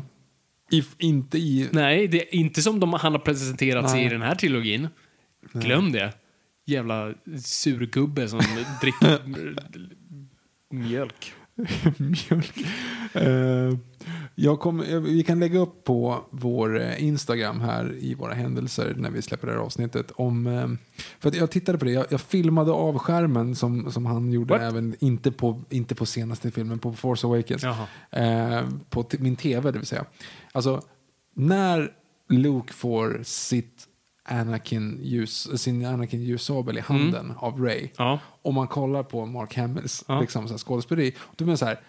[0.71, 1.69] If, inte i...
[1.71, 4.87] Nej, det är inte som de, han har presenterat sig i den här trilogin.
[5.53, 6.13] Glöm det.
[6.65, 7.13] Jävla
[7.43, 8.39] surgubbe som
[8.81, 9.19] dricker
[10.73, 11.33] mjölk.
[11.97, 12.53] mjölk.
[13.13, 13.77] Eh,
[14.35, 18.93] jag kom, jag- vi kan lägga upp på vår eh, Instagram här i våra händelser
[18.97, 20.11] när vi släpper det här avsnittet.
[20.15, 20.67] Om, eh,
[21.19, 24.53] för att jag tittade på det, jag, jag filmade av skärmen som, som han gjorde
[24.53, 24.61] What?
[24.61, 27.63] även, inte på, inte på senaste filmen, på Force Awakens.
[28.11, 30.05] Eh, på min tv det vill säga.
[30.51, 30.81] Alltså,
[31.35, 31.91] när
[32.29, 33.76] Luke får sitt
[34.27, 37.79] Anakin ljus, sin Anakin ljussabel i handen av Ray.
[37.79, 37.89] Mm.
[37.97, 38.19] Ja.
[38.41, 40.19] Om man kollar på Mark Hamills Ja.
[40.21, 41.11] liksom, så här, skådespeleri.
[41.35, 41.79] Då blir man så här,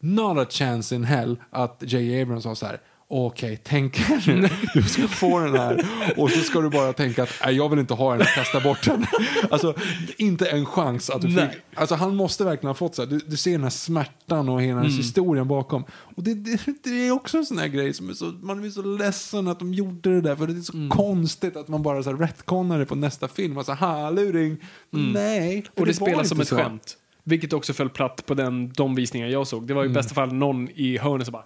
[0.00, 2.22] not a chance in hell att J.
[2.22, 2.80] Abrams sa så här,
[3.10, 5.86] okej, tänk här nu, du ska få den här
[6.16, 8.84] och så ska du bara tänka att nej, jag vill inte ha den, kasta bort
[8.86, 9.06] den.
[9.50, 9.74] Alltså,
[10.16, 11.48] inte en chans att du Nej.
[11.50, 14.48] fick, Alltså han måste verkligen ha fått så här, du, du ser den här smärtan
[14.48, 14.92] och hela Mm.
[14.92, 15.84] historien bakom.
[15.90, 18.70] Och det, det, det är också en sån här grej som är så, man blir
[18.70, 20.88] så ledsen att de gjorde det där för det är så Mm.
[20.88, 23.58] konstigt att man bara så här retconnar det på nästa film.
[23.58, 24.56] Alltså, ha luring.
[24.90, 25.52] Nej.
[25.52, 25.62] Mm.
[25.76, 26.56] Och det, var spelas som ett så.
[26.56, 26.96] skämt.
[27.24, 29.66] Vilket också föll platt på den, de visningar jag såg.
[29.66, 31.44] Det var i bästa fall någon i hörnet som bara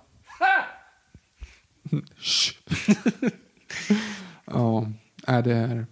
[4.44, 4.86] Ja,
[5.26, 5.86] är det är...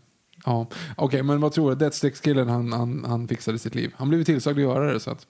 [0.45, 0.67] Ja.
[0.97, 1.77] Okej, men vad tror du?
[1.77, 3.93] Deathsticks-killen, han, han, han fixade sitt liv.
[3.97, 5.27] Han blev tillsagd att göra det, så att,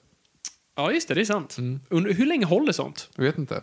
[0.77, 1.57] Ja, just det, det är sant.
[1.89, 3.11] Undrar, hur länge håller sånt?
[3.17, 3.63] jag vet inte.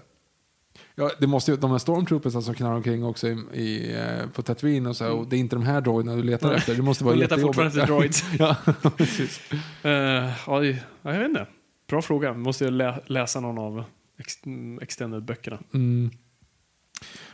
[0.95, 4.41] Ja, det måste ju, de här stormtroopers som knarrar omkring också i, i, eh, på
[4.41, 6.75] Tatooine och så, och det är inte de här droiderna du letar efter.
[6.75, 8.23] Det måste vara De letar fortfarande efter droids.
[8.39, 8.55] ja,
[8.97, 9.41] precis.
[9.51, 11.47] Uh, ja, ja, jag vet inte.
[11.89, 12.33] Bra fråga.
[12.33, 13.83] Måste jag lä läsa någon av
[14.19, 15.59] ex mm, extended-böckerna.
[15.73, 16.11] Mm.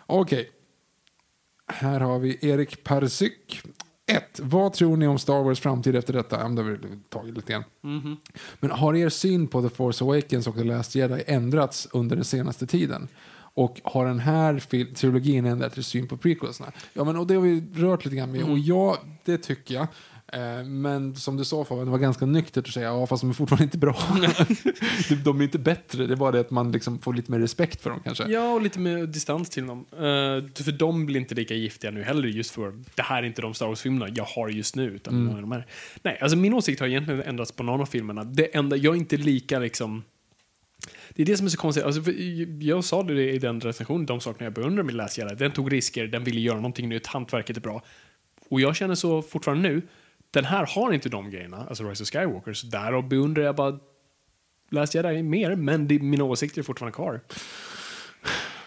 [0.06, 0.50] Okej.
[1.68, 3.62] Här har vi Erik Parsyk.
[4.06, 4.40] 1.
[4.40, 6.40] Vad tror ni om Star Wars framtid efter detta?
[6.40, 7.64] Ja, det har vi tagit lite grann.
[8.60, 12.26] Men har er syn på The Force Awakens och The Last Jedi ändrats under den
[12.26, 13.08] senaste tiden?
[13.56, 14.60] Och har den här
[14.94, 16.72] trilogin ändrat er syn på prequelsna?
[16.94, 18.44] Ja, men och det har vi rört lite grann med.
[18.44, 19.88] Och ja, det tycker jag.
[20.34, 23.30] Eh, Men som du sa Fabian, det var ganska nyktert att säga ja fast de
[23.30, 23.96] är fortfarande inte bra.
[25.24, 27.82] De- är inte bättre, det är bara det att man liksom får lite mer respekt
[27.82, 28.24] för dem kanske.
[28.28, 29.80] Ja, och lite mer distans till dem.
[29.94, 30.00] Uh,
[30.64, 33.54] för de blir inte lika giftiga nu heller, just för det här är inte de
[33.54, 34.84] Star Wars-filmerna jag har just nu.
[34.90, 35.28] Utan Mm.
[35.28, 35.66] de är de här.
[36.04, 38.24] Nej, alltså min åsikt har egentligen ändrats på någon av filmerna.
[38.24, 40.04] Det enda, jag är inte lika liksom...
[41.10, 41.84] Det är det som är så konstigt.
[41.86, 42.12] Alltså,
[42.60, 45.20] jag sa det i den recensionen, de sakerna jag beundrar med Last.
[45.38, 47.84] Den tog risker, den ville göra någonting nytt, hantverket är bra.
[48.50, 49.82] Och jag känner så fortfarande nu,
[50.34, 53.80] den här har inte de grejerna, alltså Rise of Skywalker, så därav beundrar jag bara
[54.70, 57.22] Last Jedi mer, men det, mina åsikter är fortfarande kvar.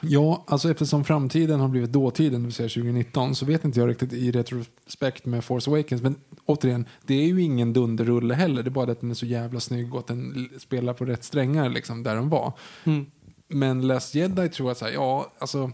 [0.00, 3.88] Ja, alltså eftersom framtiden har blivit dåtiden, det vill säga 2019, så vet inte jag
[3.88, 6.02] riktigt i retrospekt med Force Awakens.
[6.02, 8.62] Men återigen, det är ju ingen dunderrulle heller.
[8.62, 11.04] Det är bara det att den är så jävla snygg och att den spelar på
[11.04, 12.52] rätt strängar liksom, där den var.
[13.48, 15.70] Men Last Jedi tror jag så här, ja, alltså.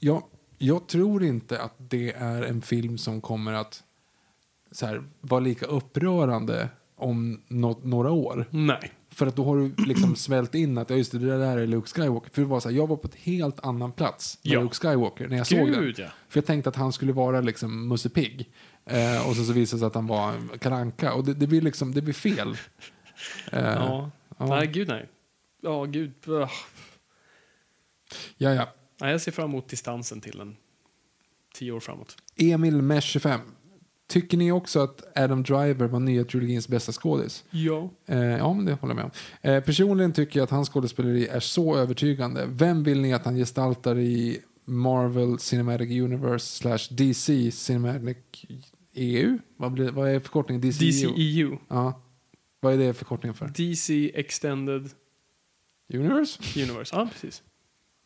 [0.00, 0.28] Ja,
[0.58, 3.82] jag tror inte att det är en film som kommer att
[4.70, 8.46] så här, vara lika upprörande om nå- några år.
[8.50, 8.92] Nej.
[9.10, 11.66] För att då har du liksom svält in att ja, just det, det där är
[11.66, 12.30] Luke Skywalker.
[12.30, 14.60] För det var så här, jag var på ett helt annan plats med Ja.
[14.62, 15.80] Luke Skywalker när jag såg den.
[15.82, 16.08] Gud, ja.
[16.28, 18.50] För jag tänkte att han skulle vara liksom Musse Pigg.
[18.86, 21.60] Eh, och så, så visade det sig att han var Karanka Och det, det blir
[21.60, 22.56] liksom, det blir fel.
[23.52, 24.10] Eh, Ja.
[24.38, 24.46] ja.
[24.46, 25.08] Nej, gud nej.
[25.62, 26.12] Ja, gud.
[26.26, 26.50] Ugh.
[28.36, 28.68] Ja, ja.
[29.00, 30.56] Ja, jag ser fram emot distansen till en
[31.54, 32.16] tio år framåt.
[32.36, 33.40] Emil Mesh 25.
[34.08, 37.44] Tycker ni också att Adam Driver var nya trilogins bästa skådis?
[37.50, 37.90] Ja.
[38.06, 39.10] Eh, ja, men det håller jag med om.
[39.50, 42.46] Eh, personligen tycker jag att hans skådespeleri är så övertygande.
[42.46, 48.16] Vem vill ni att han gestaltar i Marvel Cinematic Universe slash DC Cinematic
[48.94, 49.38] EU?
[49.56, 50.60] Vad, blir, vad är förkortningen?
[50.60, 50.90] DCEU?
[50.90, 51.56] DCEU.
[51.68, 52.02] Ja.
[52.60, 53.48] Vad är det förkortningen för?
[53.48, 54.90] DC Extended
[55.94, 56.62] Universe?
[56.62, 56.96] Universe.
[56.96, 57.42] Ja, precis.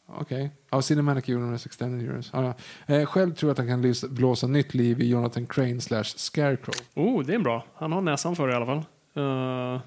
[0.06, 0.50] Okej.
[0.70, 2.30] Ja, Cinematic Universe, Extended Universe.
[2.32, 2.54] Ja,
[2.86, 2.94] ja.
[2.94, 6.74] Eh, själv tror jag att han kan blåsa nytt liv i Jonathan Crane slash Scarecrow.
[6.94, 7.66] Oh, det är bra.
[7.74, 8.84] Han har näsan för det i alla fall.
[9.16, 9.80] Uh,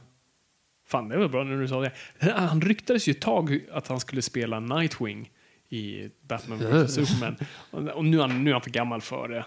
[0.87, 1.91] fan, det var bra när du sa det.
[2.31, 5.31] Han ryktades ju ett tag att han skulle spela Nightwing
[5.69, 7.37] i Batman vs Superman.
[7.71, 9.45] Och nu är, han, nu är han för gammal för det.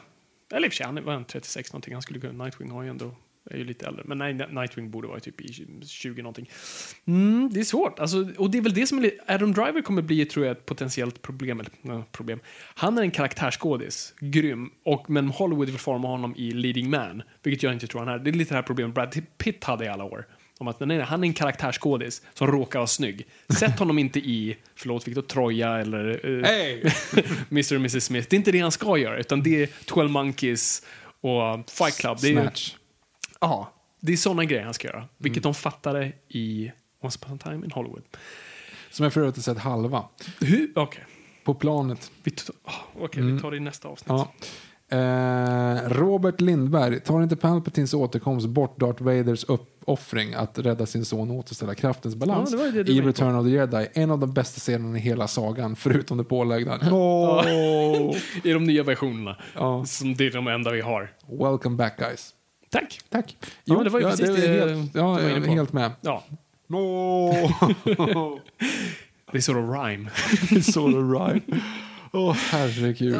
[0.52, 1.92] Eller i och för sig, han var han 36 någonting.
[1.92, 3.14] Han skulle kunna, Nightwing har ju ändå,
[3.50, 4.02] är ju lite äldre.
[4.06, 6.50] Men nej, Nightwing borde vara typ i 20 någonting.
[7.06, 7.98] Mm, det är svårt.
[7.98, 10.66] Alltså, och det är väl det som är, Adam Driver kommer bli, tror jag, ett
[10.66, 11.60] potentiellt problem.
[11.60, 12.40] Eller, problem.
[12.74, 14.70] Han är en karaktärsskådis, grym.
[14.84, 18.18] Och, men Hollywood vill forma honom i leading man, vilket jag inte tror han är.
[18.18, 20.26] Det är lite det här problemet Brad Pitt hade i alla år.
[20.60, 23.26] Om att nej, nej, han är en karaktärsskådis som råkar vara snygg.
[23.58, 26.82] Sätt honom inte i, förlåt Victor, Troja eller uh, Hey!
[27.50, 28.26] Mr och Mrs Smith.
[28.30, 30.82] Det är inte det han ska göra, utan det är 12 Monkeys
[31.20, 32.18] och Fight Club.
[32.18, 32.74] Snatch.
[33.40, 35.04] Ja, det är såna grejer han ska göra.
[35.18, 38.02] Vilket de fattade i Once upon a time in Hollywood.
[38.90, 40.04] Som jag för övrigt har sett halva.
[40.40, 40.72] Hur?
[40.74, 41.04] Okej,
[41.44, 42.10] På planet.
[42.22, 44.08] vi, t- ah, okej, vi tar det i nästa avsnitt.
[44.08, 44.32] Ja.
[44.90, 51.30] Eh, Robert Lindberg, tar inte Palpatines återkomst bort Darth Vaders uppoffring att rädda sin son
[51.30, 52.50] och återställa kraftens balans?
[52.50, 53.24] Ja, det var ju det du I var inne på.
[53.24, 56.76] Return of the Jedi, en av de bästa scenerna i hela sagan, förutom det pålagda.
[56.90, 57.40] No!
[58.44, 59.36] I de nya versionerna.
[59.54, 59.84] Ja.
[59.84, 61.12] Som det är de enda vi har.
[61.26, 62.34] Welcome back guys.
[62.70, 63.00] Tack.
[63.08, 63.36] Tack.
[63.64, 65.52] Ja, men det var ju precis är det helt, ja, var jag inne är på.
[65.52, 65.92] helt med.
[66.00, 66.24] Ja,
[66.68, 67.30] No!
[69.32, 70.10] det är så det rhyme.
[70.62, 71.44] så det right.
[72.12, 73.14] Åh, herregud.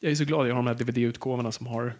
[0.00, 1.94] Jag är så glad jag har de här DVD-utgåvorna som har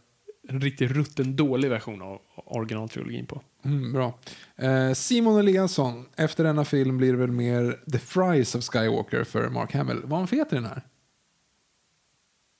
[0.49, 3.43] en riktigt rutten dålig version av originaltrilogin på.
[3.65, 4.19] Mm, bra.
[4.57, 9.49] Eh, Simon Eliasson, efter denna film blir det väl mer The Fries of Skywalker för
[9.49, 10.01] Mark Hamill.
[10.05, 10.83] Var han fet i den här?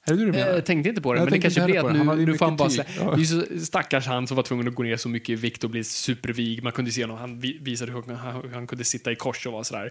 [0.07, 0.39] Är det du menar?
[0.47, 1.99] Jag Eh, tänkte inte på det, Jag men det kanske heller att det.
[2.05, 2.95] Han nu, nu får han bara mycket slä...
[2.95, 3.07] tyg.
[3.07, 3.11] Ja.
[3.11, 5.35] Det är ju så stackars han som var tvungen att gå ner så mycket i
[5.35, 6.63] vikt och bli supervig.
[6.63, 9.47] Man kunde se honom, han vi- visade hur han, hur han kunde sitta i kors
[9.47, 9.91] och vara sådär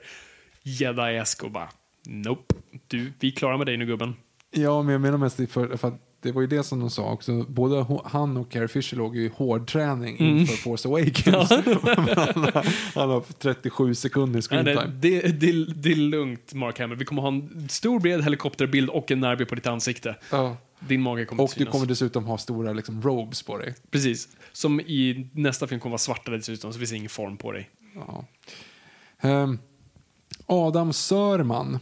[0.64, 1.70] jedi-esk och bara
[2.08, 2.56] Nope,
[2.88, 4.14] du, vi klarar med dig nu gubben.
[4.52, 7.12] Ja, men jag menar mest för, för att det var ju det som de sa
[7.12, 7.44] också.
[7.44, 10.38] Både han och Carrie Fisher låg ju i hård träning Mm.
[10.38, 11.50] inför Force Awakens.
[11.50, 14.88] har, han har 37 sekunder Nej, screen nej, time.
[15.00, 16.98] det, det, det är lugnt, Mark Hamill.
[16.98, 20.16] Vi kommer ha en stor bred helikopterbild och en närbild på ditt ansikte.
[20.32, 20.58] Ja.
[20.80, 23.76] Din mage kommer Och du kommer dessutom ha stora liksom, robes på dig.
[23.92, 24.28] Precis.
[24.52, 27.70] Som i nästa film kommer vara svarta dessutom, så finns ingen form på dig.
[27.96, 28.26] Ja.
[29.22, 29.60] Ehm,
[30.46, 31.80] Adam Sörman.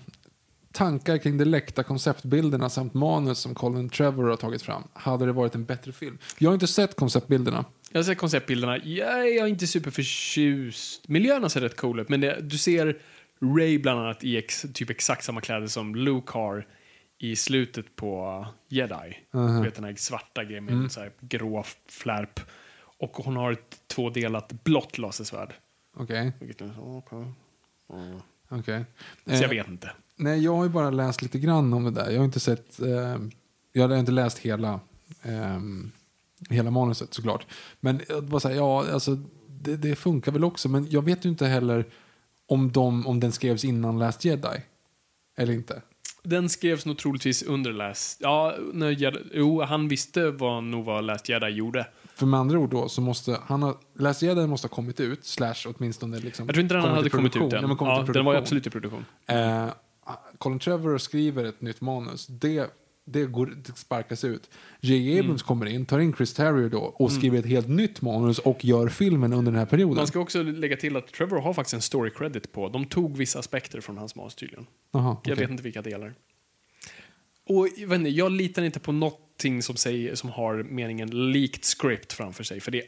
[0.80, 4.84] Tankar kring de läckta konceptbilderna samt manus som Colin Trevor har tagit fram.
[4.94, 6.18] Hade det varit en bättre film?
[6.38, 7.66] Jag har inte sett konceptbilderna.
[7.92, 8.78] Jag ser konceptbilderna.
[8.78, 11.08] Jag är inte superförtjust.
[11.08, 12.98] Miljöerna ser rätt cool ut, men det, du ser
[13.42, 16.68] Ray bland annat i ex, typ exakt samma kläder som Luke har
[17.18, 19.18] i slutet på Jedi.
[19.32, 22.40] Du vet den här svarta grejen med en så här grå flärp.
[23.00, 25.54] Och hon har ett tvådelat blått lasersvärd.
[25.98, 26.32] Okej.
[26.40, 27.26] Vilket så, okej.
[28.50, 28.86] okej.
[29.26, 29.92] Så jag Eh, vet inte.
[30.20, 32.12] Nej, jag har ju bara läst lite grann om det där.
[32.12, 32.82] Jag har inte sett...
[32.82, 33.18] Eh,
[33.74, 34.80] jag har inte läst hela,
[35.22, 35.92] ehm,
[36.50, 37.46] hela manuset såklart.
[37.80, 39.18] Men bara säga, ja, alltså,
[39.48, 40.70] det, det funkar väl också.
[40.70, 41.86] Men jag vet ju inte heller
[42.48, 44.64] om, de, om den skrevs innan Last Jedi.
[45.38, 45.82] Eller inte.
[46.24, 48.22] Den skrevs nog troligtvis under Last...
[48.22, 51.88] Ja, när jo, han visste vad, nog vad Last Jedi gjorde.
[52.16, 55.26] För med andra ord då så måste han ha, Last Jedi måste ha kommit ut,
[55.26, 57.78] slash åtminstone liksom Jag tror inte den hade kommit ut än.
[57.80, 59.06] Ja, den var absolut i produktion.
[59.28, 59.68] Eh,
[60.38, 62.28] Colin Trevor skriver ett nytt manus.
[62.28, 62.72] Det,
[63.06, 64.50] det, går, det sparkas ut.
[64.80, 65.12] J.J.
[65.14, 65.26] Mm.
[65.26, 68.66] Abrams kommer in, tar in Chris Terrier då och skriver ett helt nytt manus och
[68.66, 69.96] gör filmen under den här perioden.
[69.96, 72.70] Man ska också lägga till att Trevor har faktiskt en story credit på.
[72.70, 74.66] De tog vissa aspekter från hans manus tydligen.
[74.92, 75.36] Aha, Jag okej.
[75.36, 76.14] vet inte vilka delar.
[77.50, 82.14] Och jag, inte, jag litar inte på någonting som, säger, som har meningen leaked script
[82.14, 82.60] framför sig.
[82.60, 82.88] För det är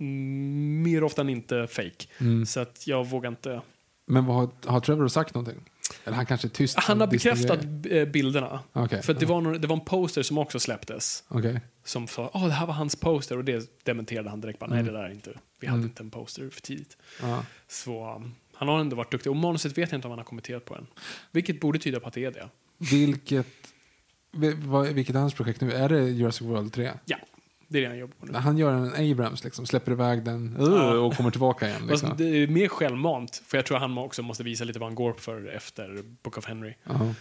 [0.00, 2.06] mm, mer ofta än inte fake.
[2.18, 2.46] Mm.
[2.46, 3.60] Så att jag vågar inte.
[4.06, 5.64] Men vad har, har Trevor sagt någonting?
[6.04, 6.78] Eller han kanske är tyst?
[6.78, 7.60] Han har bekräftat
[7.90, 8.60] eh, bilderna.
[8.72, 11.24] Okej, För att det, var, några- det var en poster som också släpptes.
[11.28, 11.60] Okej.
[11.84, 14.58] Som sa åh det här var hans poster och det dementerade han direkt.
[14.58, 15.32] Bara, Nej det där är inte.
[15.60, 15.88] Vi hade Mm.
[15.90, 16.96] inte en poster för tidigt.
[17.22, 17.44] Ja.
[17.68, 19.30] Så um, han har ändå varit duktig.
[19.30, 20.86] Och manuset vet jag inte om han har kommenterat på än.
[21.30, 22.48] Vilket borde tyda på att det är det.
[22.78, 23.46] Vilket,
[24.94, 25.72] vilket är hans projekt nu?
[25.72, 26.90] Är det Jurassic World 3?
[27.04, 27.16] Ja.
[27.68, 28.38] Det är det han jobbar på nu.
[28.38, 31.86] Han gör en Abrams, liksom, släpper iväg den uh, och kommer tillbaka igen.
[31.88, 32.14] Liksom.
[32.16, 35.12] Det är mer självmant, för jag tror han också måste visa lite vad han går
[35.12, 36.74] för efter Book of Henry.
[36.84, 37.14] Ja.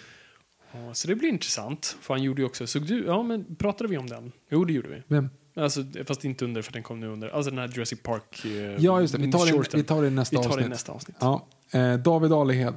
[0.72, 3.90] Ja, så det blir intressant, för han gjorde ju också, såg du, ja men pratade
[3.90, 4.32] vi om den?
[4.49, 5.03] Jo, det gjorde vi.
[5.07, 5.30] Vem?
[5.56, 8.52] Alltså, fast inte under, för den kom nu under, alltså den här Jurassic Park eh,
[8.52, 9.19] Ja, just det.
[9.19, 9.80] Vi tar det, shorten.
[9.80, 10.69] vi tar det i nästa Vi tar det i avsnitt.
[10.69, 11.18] nästa avsnitt.
[11.19, 11.48] Ja.
[11.72, 12.74] Eh, David Alehed.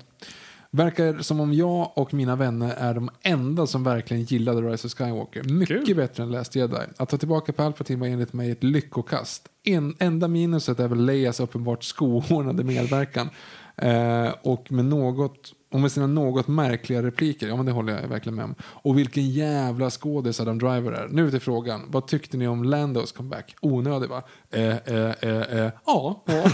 [0.72, 4.94] Verkar som om jag och mina vänner är de enda som verkligen gillade Rise of
[4.94, 5.42] Skywalker.
[5.42, 5.96] Mycket Kul.
[5.96, 6.76] bättre än Last Jedi.
[6.96, 9.48] Att ta tillbaka Palpatine var enligt mig ett lyckokast.
[9.64, 13.30] En, enda minuset är väl Leias uppenbart skohornade medverkan.
[13.76, 17.48] Eh, och med något och med sina något märkliga repliker.
[17.48, 18.54] Ja, men det håller jag verkligen med om.
[18.62, 21.08] Och vilken jävla skådis Adam Driver är.
[21.08, 21.80] Nu till frågan.
[21.88, 23.56] Vad tyckte ni om Landos comeback?
[23.60, 24.22] Onödig va?
[24.50, 24.76] Eh, eh,
[25.20, 25.70] eh, eh.
[25.86, 26.22] Ja.
[26.26, 26.44] ja.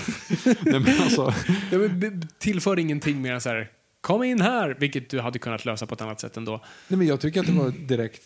[0.60, 1.32] Nej, men alltså,
[1.94, 3.70] b- tillför ingenting mer så här,
[4.06, 6.60] kom in här, vilket du hade kunnat lösa på ett annat sätt ändå.
[6.88, 8.22] nej, men jag tycker att det var direkt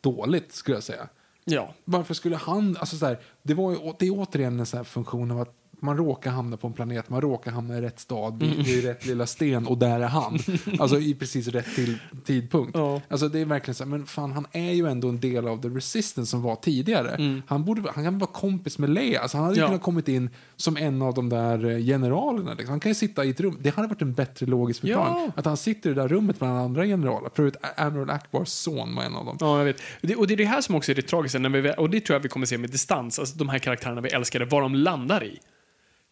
[0.00, 1.08] dåligt skulle jag säga.
[1.44, 1.74] Ja.
[1.84, 4.84] Varför skulle han, alltså så här, det, var ju, det är återigen en sån här
[4.84, 8.38] funktion av att man råkar hamna på en planet, man råkar hamna i rätt stad,
[8.40, 10.38] vid, vid rätt lilla sten och där är han.
[10.78, 12.70] Alltså i precis rätt till, tidpunkt.
[12.74, 13.00] Ja.
[13.08, 15.62] Alltså det är verkligen så här, men fan han är ju ändå en del av
[15.62, 17.42] the resistance som var tidigare.
[17.46, 19.66] Han, borde, han kan vara kompis med Leia, alltså han hade Ja.
[19.66, 22.50] kunnat kommit in som en av de där eh, generalerna.
[22.54, 22.70] Liksom.
[22.70, 25.24] Han kan ju sitta i ett rum, det hade varit en bättre logisk förklaring.
[25.26, 25.32] Ja.
[25.36, 27.30] Att han sitter i det där rummet bland andra generaler.
[27.34, 29.36] Förut Admiral Akbars son var en av dem.
[29.40, 29.80] Ja, jag vet.
[30.00, 32.00] Det, och det är det här som också är det tragiska, när vi, och det
[32.00, 34.74] tror jag vi kommer se med distans, alltså de här karaktärerna vi älskade, vad de
[34.74, 35.38] landar i.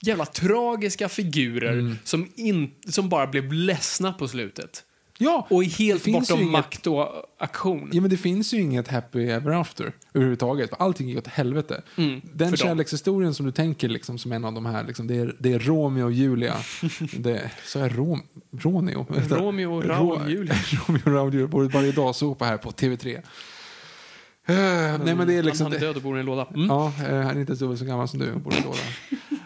[0.02, 1.96] Jävla tragiska figurer Mm.
[2.04, 4.84] som, in, som bara blev ledsna på slutet.
[5.18, 7.08] Ja, Och är helt bortom inget- makt och
[7.38, 7.90] aktion.
[7.92, 10.70] Ja, men det finns ju inget happy ever after överhuvudtaget.
[10.78, 11.82] Allting gick åt helvete.
[11.96, 12.66] Mm, Den för dem.
[12.66, 15.58] kärlekshistorien som du tänker liksom, som en av de här, liksom, det, är, det är
[15.58, 16.56] Romeo och Julia.
[17.18, 18.22] det, så är Rom,
[18.58, 19.06] Roneo.
[19.28, 20.54] Romeo och Raoul Ro- Julia.
[20.88, 21.48] Romeo och Raoul Julia.
[21.48, 23.22] Borde varje dag sopa här på TV3.
[24.46, 24.54] Eh,
[25.04, 25.64] nej men det är liksom...
[25.64, 26.46] Han, han är död och bor i en låda.
[26.54, 26.66] Mm.
[26.66, 28.32] Ja, eh, han är inte dubbelt så gammal som du.
[28.32, 28.78] Bor i en låda.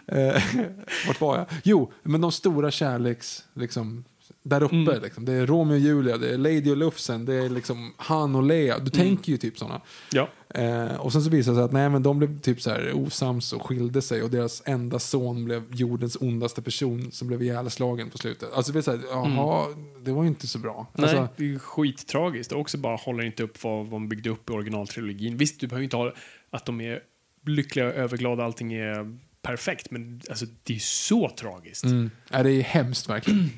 [0.07, 0.43] Eh,
[1.07, 1.47] Vart var jag?
[1.65, 3.45] Jo, men de stora kärleks...
[3.55, 4.05] Liksom,
[4.43, 4.77] där uppe.
[4.77, 5.03] Mm.
[5.03, 5.25] Liksom.
[5.25, 8.43] Det är Romeo och Julia, det är Lady och Lufsen, det är liksom han och
[8.43, 8.75] Lea.
[8.75, 8.85] Mm.
[8.85, 9.81] Du tänker ju typ sådana.
[10.12, 10.29] Ja.
[10.55, 12.93] Eh, och sen så visade det sig att nej, men de blev typ så här
[12.93, 18.11] osams och skilde sig och deras enda son blev jordens ondaste person som blev ihjälslagen
[18.11, 18.53] på slutet.
[18.53, 19.66] Alltså det, så här, jaha,
[20.05, 20.75] det var ju inte så bra.
[20.75, 20.87] Mm.
[20.93, 22.53] Nej, Alltså, det är skittragiskt.
[22.53, 25.37] Och också bara håller inte upp vad vad de byggde upp i originaltrilogin.
[25.37, 26.12] Visst, du behöver inte ha
[26.51, 27.01] att de är
[27.47, 31.85] lyckliga och överglada, allting är perfekt, men alltså, det är så tragiskt.
[31.85, 33.51] mm, nej, det är hemskt verkligen.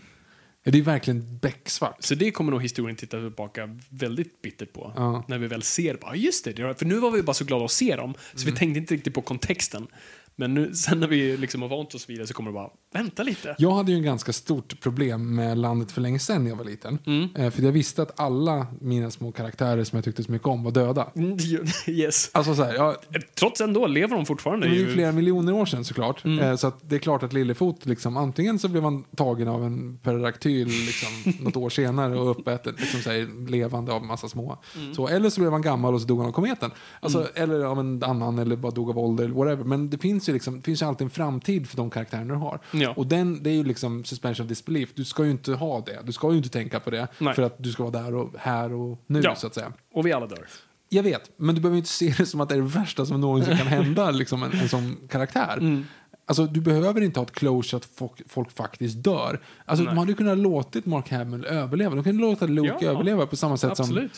[0.65, 1.97] Det är verkligen becksvart.
[2.05, 4.93] Så det kommer nog historien titta tillbaka väldigt bittert på.
[4.97, 5.24] Ja.
[5.28, 7.70] När vi väl ser, bara, just det, för nu var vi bara så glada att
[7.70, 8.55] se dem, så Mm.
[8.55, 9.87] vi tänkte inte riktigt på kontexten.
[10.36, 12.70] Men nu, sen när vi liksom har vant oss vid det så kommer det bara,
[12.94, 13.55] vänta lite.
[13.59, 16.65] Jag hade ju en ganska stort problem med landet för länge sedan när jag var
[16.65, 16.98] liten.
[17.07, 17.28] Mm.
[17.36, 20.62] Eh, för jag visste att alla mina små karaktärer som jag tyckte så mycket om
[20.62, 21.11] var döda.
[21.16, 21.36] Mm,
[21.86, 22.31] yes.
[22.32, 22.97] Alltså så här, ja,
[23.39, 24.66] Trots ändå lever de fortfarande.
[24.66, 26.24] det är ju ju- flera miljoner år sedan såklart.
[26.24, 26.39] Mm.
[26.39, 29.98] Eh, så det är klart att Lillefot, liksom, antingen så blev han tagen av en
[29.98, 31.09] pterodaktyl liksom,
[31.44, 34.59] något år senare och uppäten, liksom, så här, levande av massa små.
[34.77, 34.94] Mm.
[34.94, 36.70] Så, eller så blev han gammal och så dog han av kometen.
[37.01, 39.65] Alltså, Eller av en annan, eller bara dog av ålder, eller whatever.
[39.65, 42.40] Men det finns ju, liksom, det finns ju alltid en framtid för de karaktärerna du
[42.40, 42.61] har.
[42.73, 42.93] Ja.
[42.97, 44.89] Och den, det är ju liksom suspension of disbelief.
[44.94, 45.98] Du ska ju inte ha det.
[46.05, 47.09] Du ska ju inte tänka på det.
[47.19, 47.35] Nej.
[47.35, 49.35] För att du ska vara där och här och nu, Ja.
[49.35, 49.73] så att säga.
[49.94, 50.47] Och vi alla dör.
[50.89, 53.20] Jag vet, men du behöver inte se det som att det är det värsta som
[53.20, 55.57] någonsin kan hända liksom en, en sån karaktär.
[55.59, 55.85] Mm.
[56.27, 59.40] Alltså, du behöver inte ha ett closure att folk, folk faktiskt dör.
[59.65, 59.94] Alltså, Nej.
[59.94, 61.94] de hade ju kunnat låtit Mark Hamill överleva.
[61.94, 62.90] De kunde låta Luke Ja.
[62.90, 64.09] överleva på samma sätt som...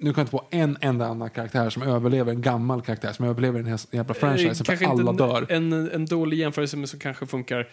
[0.00, 3.24] Nu kan jag inte på en enda annan karaktär som överlever, en gammal karaktär som
[3.24, 5.46] överlever den här jävla franchisen för alla inte dör.
[5.48, 7.68] en, en, en dålig jämförelse men som kanske funkar.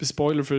[0.00, 0.56] Spoiler för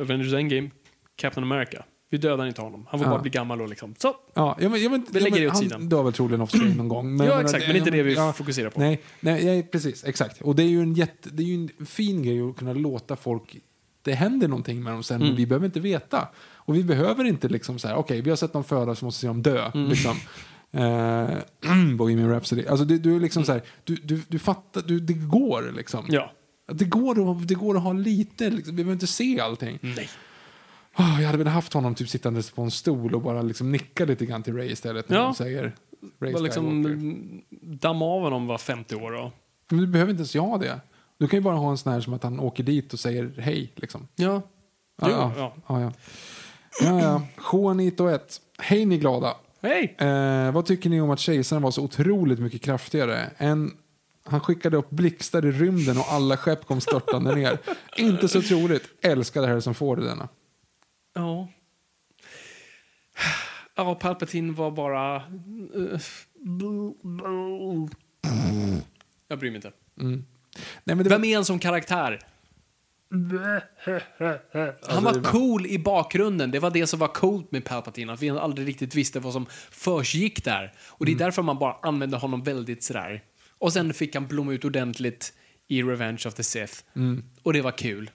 [0.00, 0.70] Avengers Endgame.
[1.16, 1.84] Captain America.
[2.10, 2.86] Vi dödar inte honom.
[2.90, 3.10] Han får Ja.
[3.10, 3.94] bara bli gammal och liksom.
[3.98, 4.14] Så!
[4.34, 5.88] Ja, jag, men- jag, men, Vi lägger det åt han sidan.
[5.88, 7.16] dör väl troligen off någon gång.
[7.16, 7.66] Men, ja, exakt.
[7.66, 8.80] Men inte det vi fokuserar på.
[8.80, 10.04] Nej, nej, nej, precis.
[10.04, 10.42] Exakt.
[10.42, 13.16] Och det är ju en, jätte, det är ju en fin grej att kunna låta
[13.16, 13.56] folk...
[14.02, 15.28] Det händer någonting med dem sen, Mm.
[15.28, 16.28] men vi behöver inte veta.
[16.68, 19.18] Och vi behöver inte liksom så här, okej, vi har sett dem födas så måste
[19.18, 19.70] vi se dem dö.
[19.74, 19.88] Mm.
[19.88, 20.16] Liksom.
[20.72, 21.28] Eh,
[21.96, 22.66] Bohemian Rhapsody.
[22.66, 26.04] Alltså, du, du är liksom så här, du, du, du fattar, du, det går liksom.
[26.08, 26.32] Ja.
[26.72, 29.78] Det, går att, det går att ha lite, liksom, vi behöver inte se allting.
[29.80, 30.08] Nej.
[30.98, 34.04] Oh, jag hade velat haft honom typ sittandes på en stol och bara liksom nicka
[34.04, 35.22] lite grann till Ray istället när Ja.
[35.22, 35.74] de säger
[36.20, 39.32] Ray Bara liksom mm, damma av honom var 50 år då.
[39.68, 40.80] Men du behöver inte ens ha det.
[41.18, 43.34] Du kan ju bara ha en sån här som att han åker dit och säger
[43.38, 43.72] hej.
[43.76, 44.08] Liksom.
[44.16, 44.42] Ja.
[45.02, 45.32] Jo, ja.
[45.36, 45.52] ja.
[45.68, 45.92] ja, ja.
[46.80, 47.22] Ja, ja.
[47.52, 48.40] Juanito 1.
[48.58, 49.36] Hej ni glada.
[49.62, 49.96] Hej!
[49.98, 53.30] Eh, vad tycker ni om att kejsaren var så otroligt mycket kraftigare?
[53.36, 53.76] En,
[54.24, 57.58] han skickade upp blixtar i rymden och alla skepp kom störtande ner.
[57.96, 58.82] Inte så troligt.
[59.02, 60.28] Älskar det här som får det denna.
[61.14, 61.48] Ja.
[63.74, 65.16] Ja, Palpatine var bara...
[65.16, 66.00] eh,
[69.28, 69.72] Jag bryr mig inte.
[70.84, 72.18] Nej, men Vem är han som karaktär?
[74.88, 76.50] Han var cool i bakgrunden.
[76.50, 78.12] Det var det som var coolt med Palpatine.
[78.12, 80.72] Att vi aldrig riktigt visste vad som försiggick där.
[80.88, 83.22] Och det är därför man bara använde honom väldigt sådär.
[83.58, 85.32] Och sen fick han blomma ut ordentligt
[85.68, 86.74] i Revenge of the Sith.
[87.42, 88.10] Och det var kul.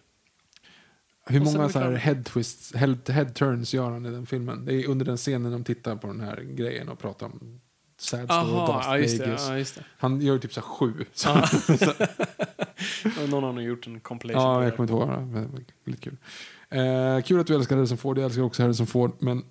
[1.26, 4.66] Hur många så här head twists, head, head turns gör han i den filmen?
[4.66, 7.62] Det är under den scenen de tittar på den här grejen och pratar om
[7.98, 9.48] Sad Aha, Darth ja, just det, Vegas.
[9.50, 9.84] ja, just det.
[9.98, 11.06] Han gör typ så här sju.
[11.14, 11.30] Så,
[13.04, 14.42] Ja, Någon har nog gjort en compilation.
[14.44, 14.76] ja, jag det.
[14.76, 15.10] kommer inte ihåg.
[15.20, 15.52] det, men
[15.84, 16.18] det Lite kul.
[16.70, 18.18] Eh, kul att du älskar Harrison Ford.
[18.18, 19.12] Jag älskar också Harrison Ford.
[19.20, 19.44] Men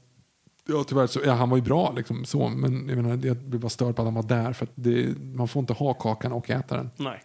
[0.67, 2.49] ja, tyvärr så, ja, han var ju bra liksom så.
[2.49, 4.53] Men jag menar, jag blir bara störd på att han var där.
[4.53, 6.91] För det, man får inte ha kakan och äta den.
[6.97, 7.23] Nej.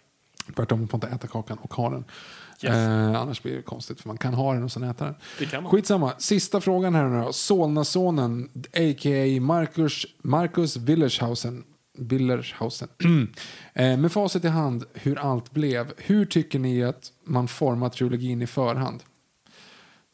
[0.55, 2.03] Tvärtom, man får inte äta kakan och ha den.
[2.63, 2.73] Yes.
[2.73, 5.15] Eh, annars blir det konstigt för man kan ha den och sen äta den.
[5.39, 5.71] Det kan man.
[5.71, 6.13] Skitsamma.
[6.17, 7.33] Sista frågan här nu då.
[7.33, 9.41] Solnasonen, a.k.a.
[9.41, 11.63] Marcus, Marcus Willershausen.
[11.97, 12.87] Willershausen.
[13.73, 15.93] eh, med facit i hand hur allt blev.
[15.97, 19.03] Hur tycker ni att man formar trilogin i förhand?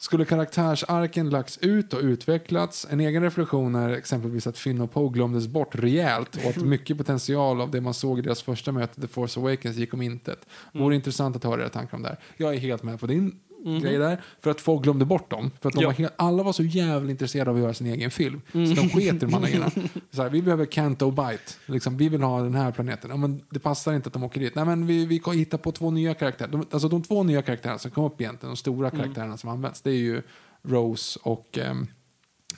[0.03, 2.88] Skulle karaktärsarken lagts ut och utvecklats?
[2.89, 6.97] En egen reflektion är exempelvis att Finn och Poe glömdes bort rejält och att mycket
[6.97, 10.47] potential av det man såg i deras första möte, The Force Awakens, gick om intet.
[10.71, 12.19] Vore intressant att höra era tankar om det här.
[12.38, 15.52] Jag är helt med på din grej där, för att folk glömde bort dem.
[15.61, 15.88] För att de Ja.
[15.88, 18.41] var helt, alla var så jävla intresserade av att göra sin egen film.
[18.52, 19.72] Så de sket i de andra grejerna.
[20.11, 21.53] Så här, vi behöver Canto Bite.
[21.65, 23.10] Liksom, vi vill ha den här planeten.
[23.10, 24.56] Ja, men det passar inte att de åker dit.
[24.56, 26.49] Nej, men vi, vi kan hitta på två nya karaktärer.
[26.52, 29.81] De, alltså de två nya karaktärerna som kom upp egentligen, de stora karaktärerna som används,
[29.81, 30.22] det är ju
[30.61, 31.88] Rose och ehm,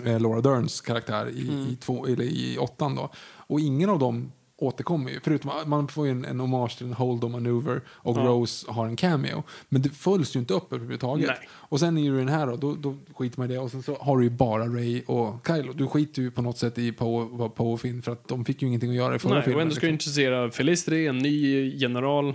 [0.05, 2.95] eh, Laura Derns karaktär i, i, två, eller i åttan.
[2.95, 3.09] Då.
[3.47, 5.19] Och ingen av dem återkommer ju.
[5.23, 8.21] Förutom att man får ju en, en hommage till en hold maneuver och Ja.
[8.21, 9.43] Rose har en cameo.
[9.69, 11.27] Men det följs ju inte upp överhuvudtaget.
[11.27, 11.49] Nej.
[11.51, 13.59] Och sen är ju den här då, då, då skiter man i det.
[13.59, 15.73] Och sen så har du ju bara Ray och Kylo.
[15.73, 18.61] Du skiter ju på något sätt i Poe Poe och Finn för att de fick
[18.61, 19.55] ju ingenting att göra i förra Nej, filmen.
[19.57, 20.09] och ändå ska du liksom.
[20.11, 22.27] introducera Felistri, en ny general.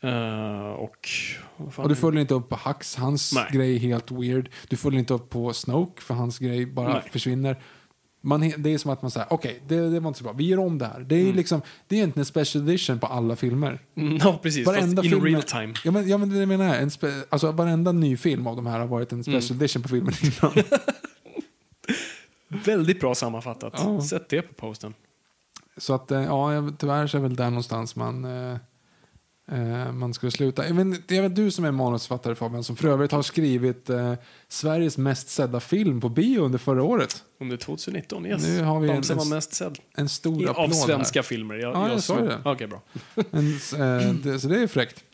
[0.00, 1.08] eh, och...
[1.76, 3.44] Och du följer inte upp på Hux, hans Nej.
[3.52, 4.50] grej är helt weird.
[4.68, 7.02] Du följer inte upp på Snoke, för hans grej bara Nej.
[7.12, 7.56] försvinner.
[8.20, 10.44] Man, det är som att man säger, okej, det, det var inte så bra, vi
[10.46, 11.00] gör om det här.
[11.00, 11.36] Det är Mm.
[11.36, 13.78] liksom, det är egentligen en special edition på alla filmer.
[13.96, 14.66] Mm, Ja, precis.
[14.66, 15.74] Varenda fast in film- real time.
[15.84, 18.66] Ja men, ja, men det menar jag, en spe, alltså varenda ny film av de
[18.66, 19.40] här har varit en Mm.
[19.40, 20.52] special edition på filmen innan.
[22.64, 23.72] Väldigt bra sammanfattat.
[23.76, 24.00] Ja.
[24.02, 24.94] Sätt det på posten.
[25.76, 28.56] Så att, eh, ja, tyvärr så är väl där någonstans man, eh,
[29.52, 30.66] eh, man skulle sluta.
[30.68, 34.14] Jag vet, jag vet du som är manusförfattare Fabian, som för övrigt har skrivit eh,
[34.48, 37.24] Sveriges mest sedda film på bio under förra året.
[37.40, 38.42] Under 2019, yes.
[38.46, 39.78] Nu har vi De en- som var mest sedd.
[39.96, 40.74] En stor I, applåd av här.
[40.86, 41.54] svenska filmer.
[41.54, 42.38] Jag, Ja, jag sa såg- ju det.
[42.44, 42.82] Okej, bra.
[43.30, 43.48] En,
[44.08, 45.04] eh, det, så det är fräckt.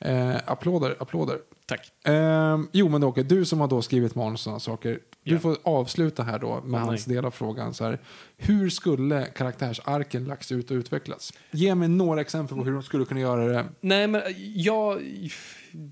[0.00, 1.38] Eh, applåder, applåder.
[1.66, 2.06] Tack.
[2.08, 4.98] Eh, jo, men Åke, du som har då skrivit manus och sådana saker.
[5.24, 5.38] Du Ja.
[5.40, 7.16] får avsluta här då med Åh, hans nej.
[7.16, 7.74] del av frågan.
[7.74, 7.98] Så här,
[8.36, 11.32] hur skulle karaktärsarken lagts ut och utvecklats?
[11.50, 13.64] Ge mig några exempel på hur de skulle kunna göra det.
[13.80, 14.22] Nej, men
[14.54, 15.00] jag...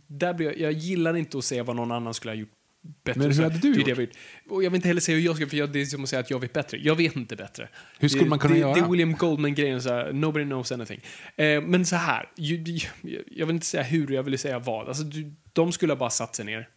[0.06, 2.48] Där blir jag, jag gillar inte att säga vad någon annan skulle ha gjort
[3.04, 3.20] bättre.
[3.20, 3.84] Men hur hade du gjort?
[3.84, 4.08] det jag.
[4.48, 6.08] Och jag vill inte heller säga hur jag ska, för jag, det är som att
[6.08, 6.78] säga att jag vet bättre.
[6.78, 7.68] Jag vet inte bättre.
[7.98, 8.74] Hur skulle det, man kunna det, göra?
[8.74, 11.00] Det är William Goldman-grejen, så här, nobody knows anything.
[11.36, 12.78] Eh, men så här, ju-
[13.26, 14.88] jag vill inte säga hur, jag vill säga vad.
[14.88, 16.68] Alltså, du, de skulle ha bara satt sig ner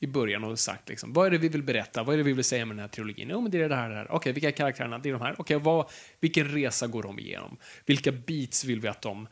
[0.00, 2.32] i början och sagt liksom, vad är det vi vill berätta, vad är det vi
[2.32, 3.28] vill säga med den här trilogin?
[3.30, 4.12] Jo, men det är det här, det här.
[4.12, 4.98] Okej, vilka är karaktärerna?
[4.98, 5.34] Det är de här.
[5.38, 5.90] Okej, vad,
[6.20, 7.56] vilken resa går de igenom?
[7.86, 9.28] Vilka beats vill vi att de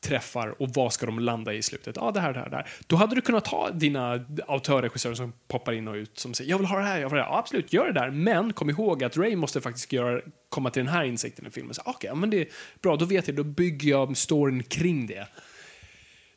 [0.00, 1.96] träffar och vad ska de landa i slutet?
[1.96, 2.68] Ja, det här, det här, det här.
[2.86, 6.58] Då hade du kunnat ha dina autörregissörer som poppar in och ut som säger jag
[6.58, 7.30] vill ha det här, jag vill ha det här.
[7.30, 8.10] Ja, absolut, gör det där.
[8.10, 11.74] Men kom ihåg att Ray måste faktiskt göra, komma till den här insikten i filmen.
[11.84, 12.48] Okej, ja, men det är
[12.82, 15.26] bra, då vet jag, då bygger jag storyn kring det.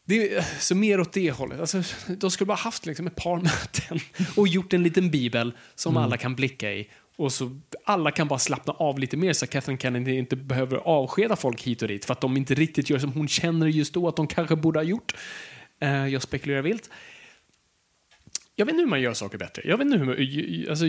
[0.05, 1.59] Det är, så mer åt det hållet.
[1.59, 3.99] Alltså, de skulle bara haft liksom ett par möten
[4.35, 6.89] och gjort en liten bibel som alla kan blicka i.
[7.15, 10.77] Och så alla kan bara slappna av lite mer så att Catherine Kennedy inte behöver
[10.77, 13.93] avskeda folk hit och dit för att de inte riktigt gör som hon känner just
[13.93, 15.15] då att de kanske borde ha gjort.
[15.79, 16.89] Eh, jag spekulerar vilt.
[18.55, 19.61] Jag vet inte hur man gör saker bättre.
[19.65, 20.85] Jag vet inte hur man, alltså,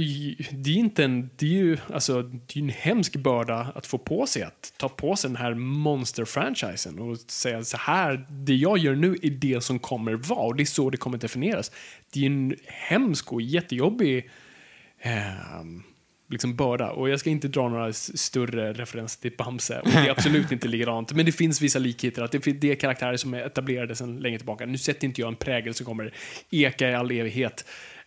[0.50, 3.98] det är inte en, det är ju, alltså, det är en hemsk börda att få
[3.98, 8.78] på sig att ta på sig den här monster-franchisen och säga så här, det jag
[8.78, 11.72] gör nu är det som kommer vara och det är så det kommer definieras.
[12.12, 14.30] Det är en hemsk och jättejobbig
[14.98, 15.60] eh,
[16.28, 16.90] liksom börda.
[16.90, 19.80] Och jag ska inte dra några större referenser till Bamse.
[19.80, 21.12] Och det är absolut inte likadant.
[21.12, 22.22] Men det finns vissa likheter.
[22.22, 24.66] Att det, det är karaktärer som är etablerade sedan länge tillbaka.
[24.66, 26.14] Nu sätter inte jag en prägel som kommer
[26.50, 27.64] eka i all evighet.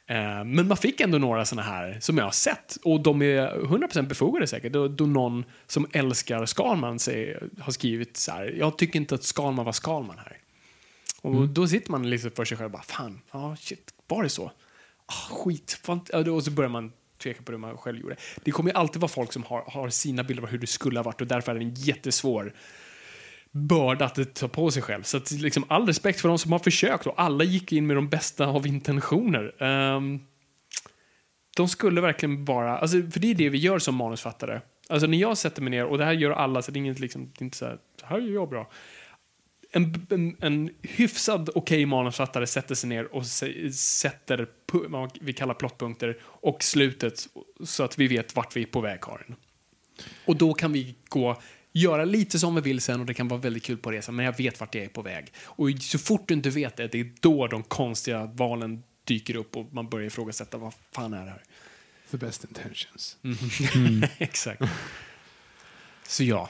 [0.08, 2.78] Eh, men man fick ändå några såna här som jag har sett.
[2.84, 4.74] Och de är 100% befogade säkert.
[4.74, 8.56] Då, då någon som älskar Skalman säger, har skrivit så här.
[8.60, 10.38] Jag tycker inte att Skalman var Skalman här.
[11.22, 14.30] Och då sitter man liksom för sig själv och bara, fan, ja shit, var det
[14.30, 14.52] så?
[15.06, 15.80] Ah, skit.
[15.84, 16.02] Fan.
[16.32, 18.16] Och så börjar man tveka på det man själv gjorde.
[18.44, 21.00] Det kommer ju alltid vara folk som har, har sina bilder av hur det skulle
[21.00, 22.54] ha varit och därför är det en jättesvår
[23.52, 25.04] börda att ta på sig själv.
[25.04, 27.98] Så att, liksom, all respekt för de som har försökt och alla gick in med
[27.98, 29.64] de bästa av intentioner.
[29.64, 30.20] Um,
[31.58, 34.62] de skulle verkligen bara, alltså, för det är det vi gör som manusfattare.
[34.90, 37.00] Alltså när jag sätter mig ner, och det här gör alla, så det är inget
[37.00, 38.70] liksom, det är inte så här, så här gör jag bra.
[39.72, 43.26] En, en, en hyfsad okej okay manusfattare sätter sig ner och
[43.74, 44.48] sätter
[44.90, 47.28] vad vi kallar plottpunkter och slutet
[47.64, 49.36] så att vi vet vart vi är på väg, Karin.
[50.26, 51.42] Och då kan vi gå
[51.72, 54.26] göra lite som vi vill sen och det kan vara väldigt kul på resan, men
[54.26, 55.34] jag vet vart jag är på väg.
[55.44, 59.58] Och så fort du inte vet det, det är då de konstiga valen dyker upp
[59.58, 61.44] och man börjar ifrågasätta vad fan är det här?
[62.12, 63.18] The best intentions.
[63.24, 63.38] Mm.
[63.76, 64.10] Mm.
[64.18, 64.62] Exakt.
[66.08, 66.50] Så ja,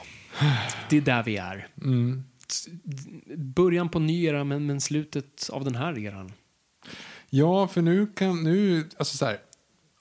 [0.90, 1.68] det är där vi är.
[1.82, 2.24] Mm.
[3.36, 6.32] Början på ny era, men, men slutet av den här eran.
[7.30, 9.38] Ja, för nu kan, nu, alltså så här,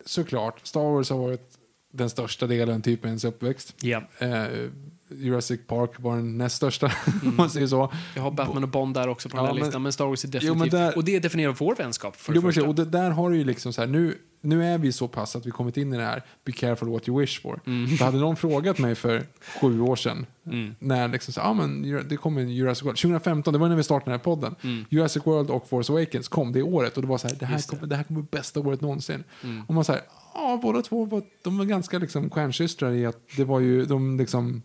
[0.06, 1.58] såklart, Star Wars har varit
[1.94, 3.86] den största delen typ ens uppväxt.
[3.86, 4.04] Yeah.
[4.20, 4.70] Eh,
[5.10, 6.92] Jurassic Park var den näst största,
[7.22, 7.36] mm.
[7.36, 7.94] man säger så.
[8.16, 10.06] Jag har Batman och Bond där också på den ja, här men, listan, men Star
[10.06, 10.74] Wars är definitivt...
[10.74, 12.16] Jo, där, och det definierar vår vänskap.
[12.16, 14.78] För jo, men, och det, där har du ju liksom så här, nu, nu är
[14.78, 17.42] vi så pass att vi kommit in i det här, be careful what you wish
[17.42, 17.62] for.
[17.66, 17.88] Mm.
[17.88, 19.24] För hade någon frågat mig för
[19.62, 20.76] sju år sedan, mm.
[20.80, 23.84] när liksom så, ah, men, det kom en Jurassic World, 2015, det var när vi
[23.84, 24.86] startade den här podden, mm.
[24.90, 27.68] Jurassic World och Force Awakens kom det året och det var så här, det här,
[27.68, 29.24] kommer, det här kommer bästa året någonsin.
[29.44, 29.64] Mm.
[29.68, 30.02] Och man säger,
[30.34, 34.18] ja, båda två var, de var ganska liksom stjärnsystrar i att det var ju, de
[34.18, 34.62] liksom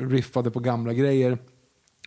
[0.00, 1.38] riffade på gamla grejer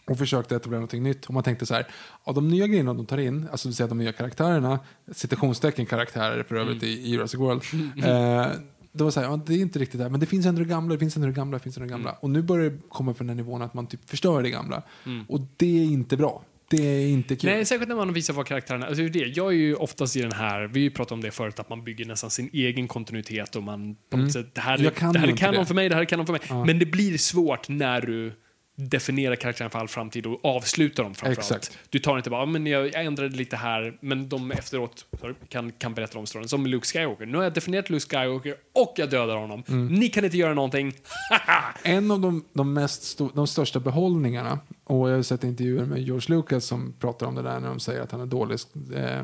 [0.05, 1.25] och försökte etablera något nytt.
[1.25, 1.87] Och man tänkte så här,
[2.23, 4.79] av de nya grejerna de tar in, alltså vill säga de nya karaktärerna,
[5.11, 6.95] citationstecken karaktärer för övrigt mm.
[6.95, 7.63] i, Jurassic World,
[7.97, 8.59] eh,
[8.91, 10.67] det var så här, ja, det är inte riktigt det, men det finns ändå det
[10.67, 12.09] gamla, det finns ändå det gamla, det finns ändå det gamla.
[12.09, 12.19] Mm.
[12.21, 14.83] Och nu börjar det komma på den här nivån att man typ förstör det gamla.
[15.05, 15.25] Mm.
[15.29, 16.43] Och det är inte bra.
[16.69, 17.49] Det är inte kul.
[17.49, 18.85] Nej, särskilt när man visar vad karaktärerna...
[18.85, 19.19] Alltså det.
[19.19, 21.69] Jag är ju oftast i den här, vi har ju pratat om det förut, att
[21.69, 24.29] man bygger nästan sin egen kontinuitet och man på något mm.
[24.29, 26.41] sätt, det här, det här är kanon för mig, det här är kanon för mig.
[26.49, 26.65] Ja.
[26.65, 28.33] Men det blir svårt när du
[28.75, 31.77] definiera karaktären för all framtid och avsluta dem framförallt.
[31.89, 35.71] Du tar inte bara, men jag, jag ändrade lite här, men de efteråt sorry, kan,
[35.71, 36.47] kan berätta om storyn.
[36.47, 37.25] Som Luke Skywalker.
[37.25, 39.63] Nu har jag definierat Luke Skywalker och jag dödar honom.
[39.67, 39.87] Mm.
[39.87, 40.93] Ni kan inte göra någonting.
[41.83, 46.35] en av de, de, mest de största behållningarna, och jag har sett intervjuer med George
[46.35, 48.59] Lucas som pratar om det där när de säger att han är dålig
[48.95, 49.23] eh,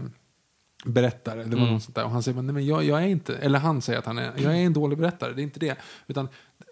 [0.85, 1.43] berättare.
[1.43, 1.79] Det var mm.
[1.79, 2.03] sånt där.
[2.03, 4.33] Och han säger, nej men jag, jag, är inte, eller han säger att han är,
[4.37, 5.77] jag är en dålig berättare, det är inte det.
[6.07, 6.27] Utan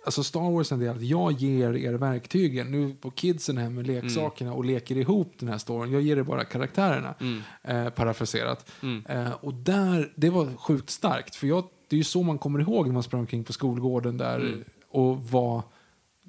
[0.05, 2.71] alltså Star Wars är att jag ger er verktygen.
[2.71, 4.57] Nu på kidsen här med leksakerna mm.
[4.57, 5.93] och leker ihop den här storyn.
[5.93, 7.15] Jag ger er bara karaktärerna.
[7.19, 7.41] Mm.
[7.63, 8.71] Eh, parafraserat.
[8.83, 9.05] Mm.
[9.09, 11.35] Eh, och där, det var sjukt starkt.
[11.35, 14.17] För jag, det är ju så man kommer ihåg när man sprang omkring på skolgården
[14.17, 14.63] där mm.
[14.89, 15.63] och var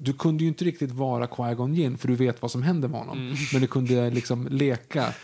[0.00, 3.00] du kunde ju inte riktigt vara Qui-Gon Jinn för du vet vad som händer med
[3.00, 3.18] honom.
[3.18, 3.34] Mm.
[3.52, 5.14] Men du kunde liksom leka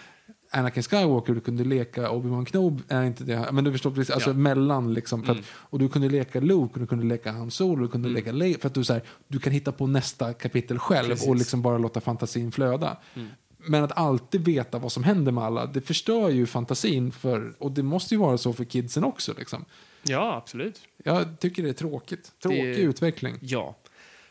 [0.54, 4.34] Anakin Skywalker, du kunde leka Obi-Wan inte det, men du förstår precis, alltså ja.
[4.34, 5.24] mellan liksom.
[5.24, 5.38] Mm.
[5.38, 8.16] Att, och du kunde leka Luke, du kunde leka Han Solo, du kunde mm.
[8.16, 11.28] leka Leia, för att du, så här, du kan hitta på nästa kapitel själv precis.
[11.28, 12.96] och liksom bara låta fantasin flöda.
[13.14, 13.28] Mm.
[13.58, 17.72] Men att alltid veta vad som händer med alla, det förstör ju fantasin, för, och
[17.72, 19.34] det måste ju vara så för kidsen också.
[19.38, 19.64] Liksom.
[20.02, 20.80] Ja, absolut.
[21.04, 22.32] Jag tycker det är tråkigt.
[22.42, 23.36] Tråkig det, utveckling.
[23.40, 23.76] Ja.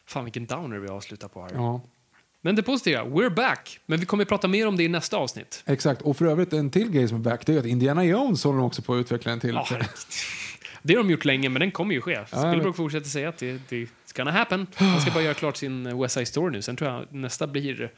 [0.05, 1.51] Fan vilken downer vi avslutar på här.
[1.53, 1.81] Ja.
[2.45, 3.79] Men det positiva, we're back.
[3.85, 5.63] Men vi kommer att prata mer om det i nästa avsnitt.
[5.65, 8.43] Exakt, och för övrigt en till grej som är back, det är att Indiana Jones
[8.43, 9.57] håller också på att utveckla en till.
[9.57, 9.73] Oh,
[10.81, 12.25] det har de gjort länge, men den kommer ju ske.
[12.27, 14.67] Spielberg fortsätter säga att det, det it's gonna happen.
[14.75, 16.61] Han ska bara göra klart sin West Side Story nu.
[16.61, 17.91] Sen tror jag nästa blir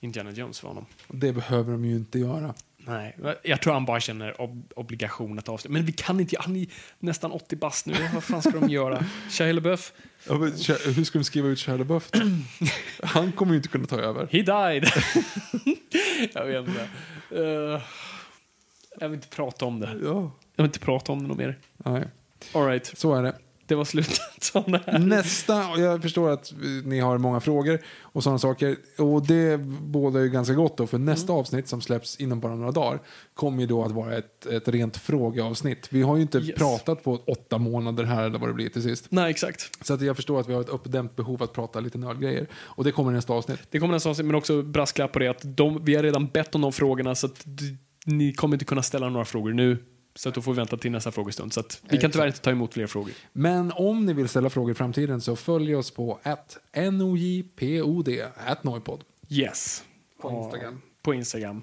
[0.00, 0.86] Indiana Jones för honom.
[1.08, 2.54] Det behöver de ju inte göra.
[2.80, 5.72] Nej, jag tror han bara känner ob obligation att avsluta.
[5.72, 6.66] Men vi kan inte, han är
[6.98, 7.94] nästan 80 bast nu.
[8.14, 9.04] Vad fan ska de göra?
[9.30, 9.92] Shia LaBeouf?
[10.28, 12.10] Ja, hur ska de skriva ut Shia LaBeouf?
[13.02, 14.28] Han kommer ju inte kunna ta över.
[14.32, 14.88] He died!
[16.34, 16.88] jag vet inte.
[17.32, 17.82] Uh,
[19.00, 19.98] jag vill inte prata om det.
[20.02, 20.32] Ja.
[20.56, 21.58] Jag vill inte prata om det något mer.
[21.76, 22.04] Nej.
[22.52, 22.92] All right.
[22.98, 23.34] Så är det
[23.68, 24.18] det var slutet.
[25.00, 26.52] Nästa, och jag förstår att
[26.84, 28.76] ni har många frågor och sådana saker.
[28.98, 31.40] Och det båda ju ganska gott då, för nästa mm.
[31.40, 33.00] avsnitt som släpps inom bara några dagar
[33.34, 35.88] kommer ju då att vara ett, ett rent frågeavsnitt.
[35.90, 36.58] Vi har ju inte yes.
[36.58, 39.06] pratat på åtta månader här eller vad det blir till sist.
[39.08, 39.86] Nej, exakt.
[39.86, 42.46] Så att jag förstår att vi har ett uppdämt behov att prata lite nördgrejer.
[42.54, 43.60] Och det kommer nästa avsnitt.
[43.70, 46.54] Det kommer nästa avsnitt, men också brasklapp på det att de, vi har redan bett
[46.54, 47.46] om de frågorna så att
[48.06, 49.78] ni kommer inte kunna ställa några frågor nu
[50.18, 51.52] så att då får vi vänta till nästa frågestund.
[51.52, 53.12] Så att vi kan tyvärr inte ta emot fler frågor.
[53.32, 56.20] Men om ni vill ställa frågor i framtiden så följ oss på
[56.74, 58.08] NOJPOD,
[58.62, 59.04] Noipod.
[59.28, 59.84] Yes.
[60.20, 60.82] På Instagram.
[61.02, 61.62] På Instagram.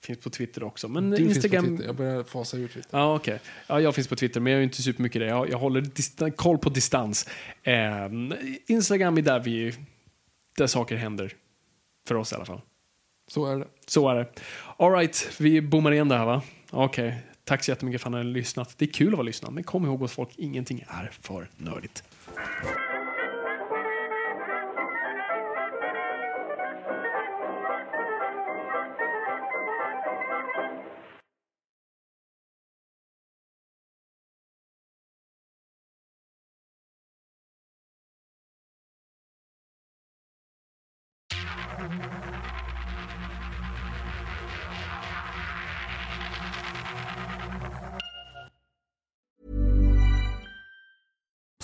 [0.00, 0.88] Finns på Twitter också.
[0.88, 1.64] Men du Instagram...
[1.64, 1.86] finns på Twitter.
[1.86, 2.98] Jag börjar fasa ur Twitter.
[2.98, 3.34] Ja, okej.
[3.34, 3.46] Okay.
[3.66, 5.26] Ja, jag finns på Twitter, men jag är inte supermycket det.
[5.26, 7.28] Jag, jag håller koll på distans.
[7.62, 7.74] Eh,
[8.66, 9.74] Instagram är där vi...
[10.56, 11.32] Där saker händer.
[12.08, 12.60] För oss i alla fall.
[13.28, 13.66] Så är det.
[13.86, 14.26] Så är det.
[14.76, 16.42] All right, vi bommar igen det här va?
[16.70, 17.08] Okej.
[17.08, 17.20] Okay.
[17.48, 18.74] Tack så jättemycket för att ni har lyssnat.
[18.78, 22.04] Det är kul att vara lyssnad, men kom ihåg att folk, ingenting är för nördigt.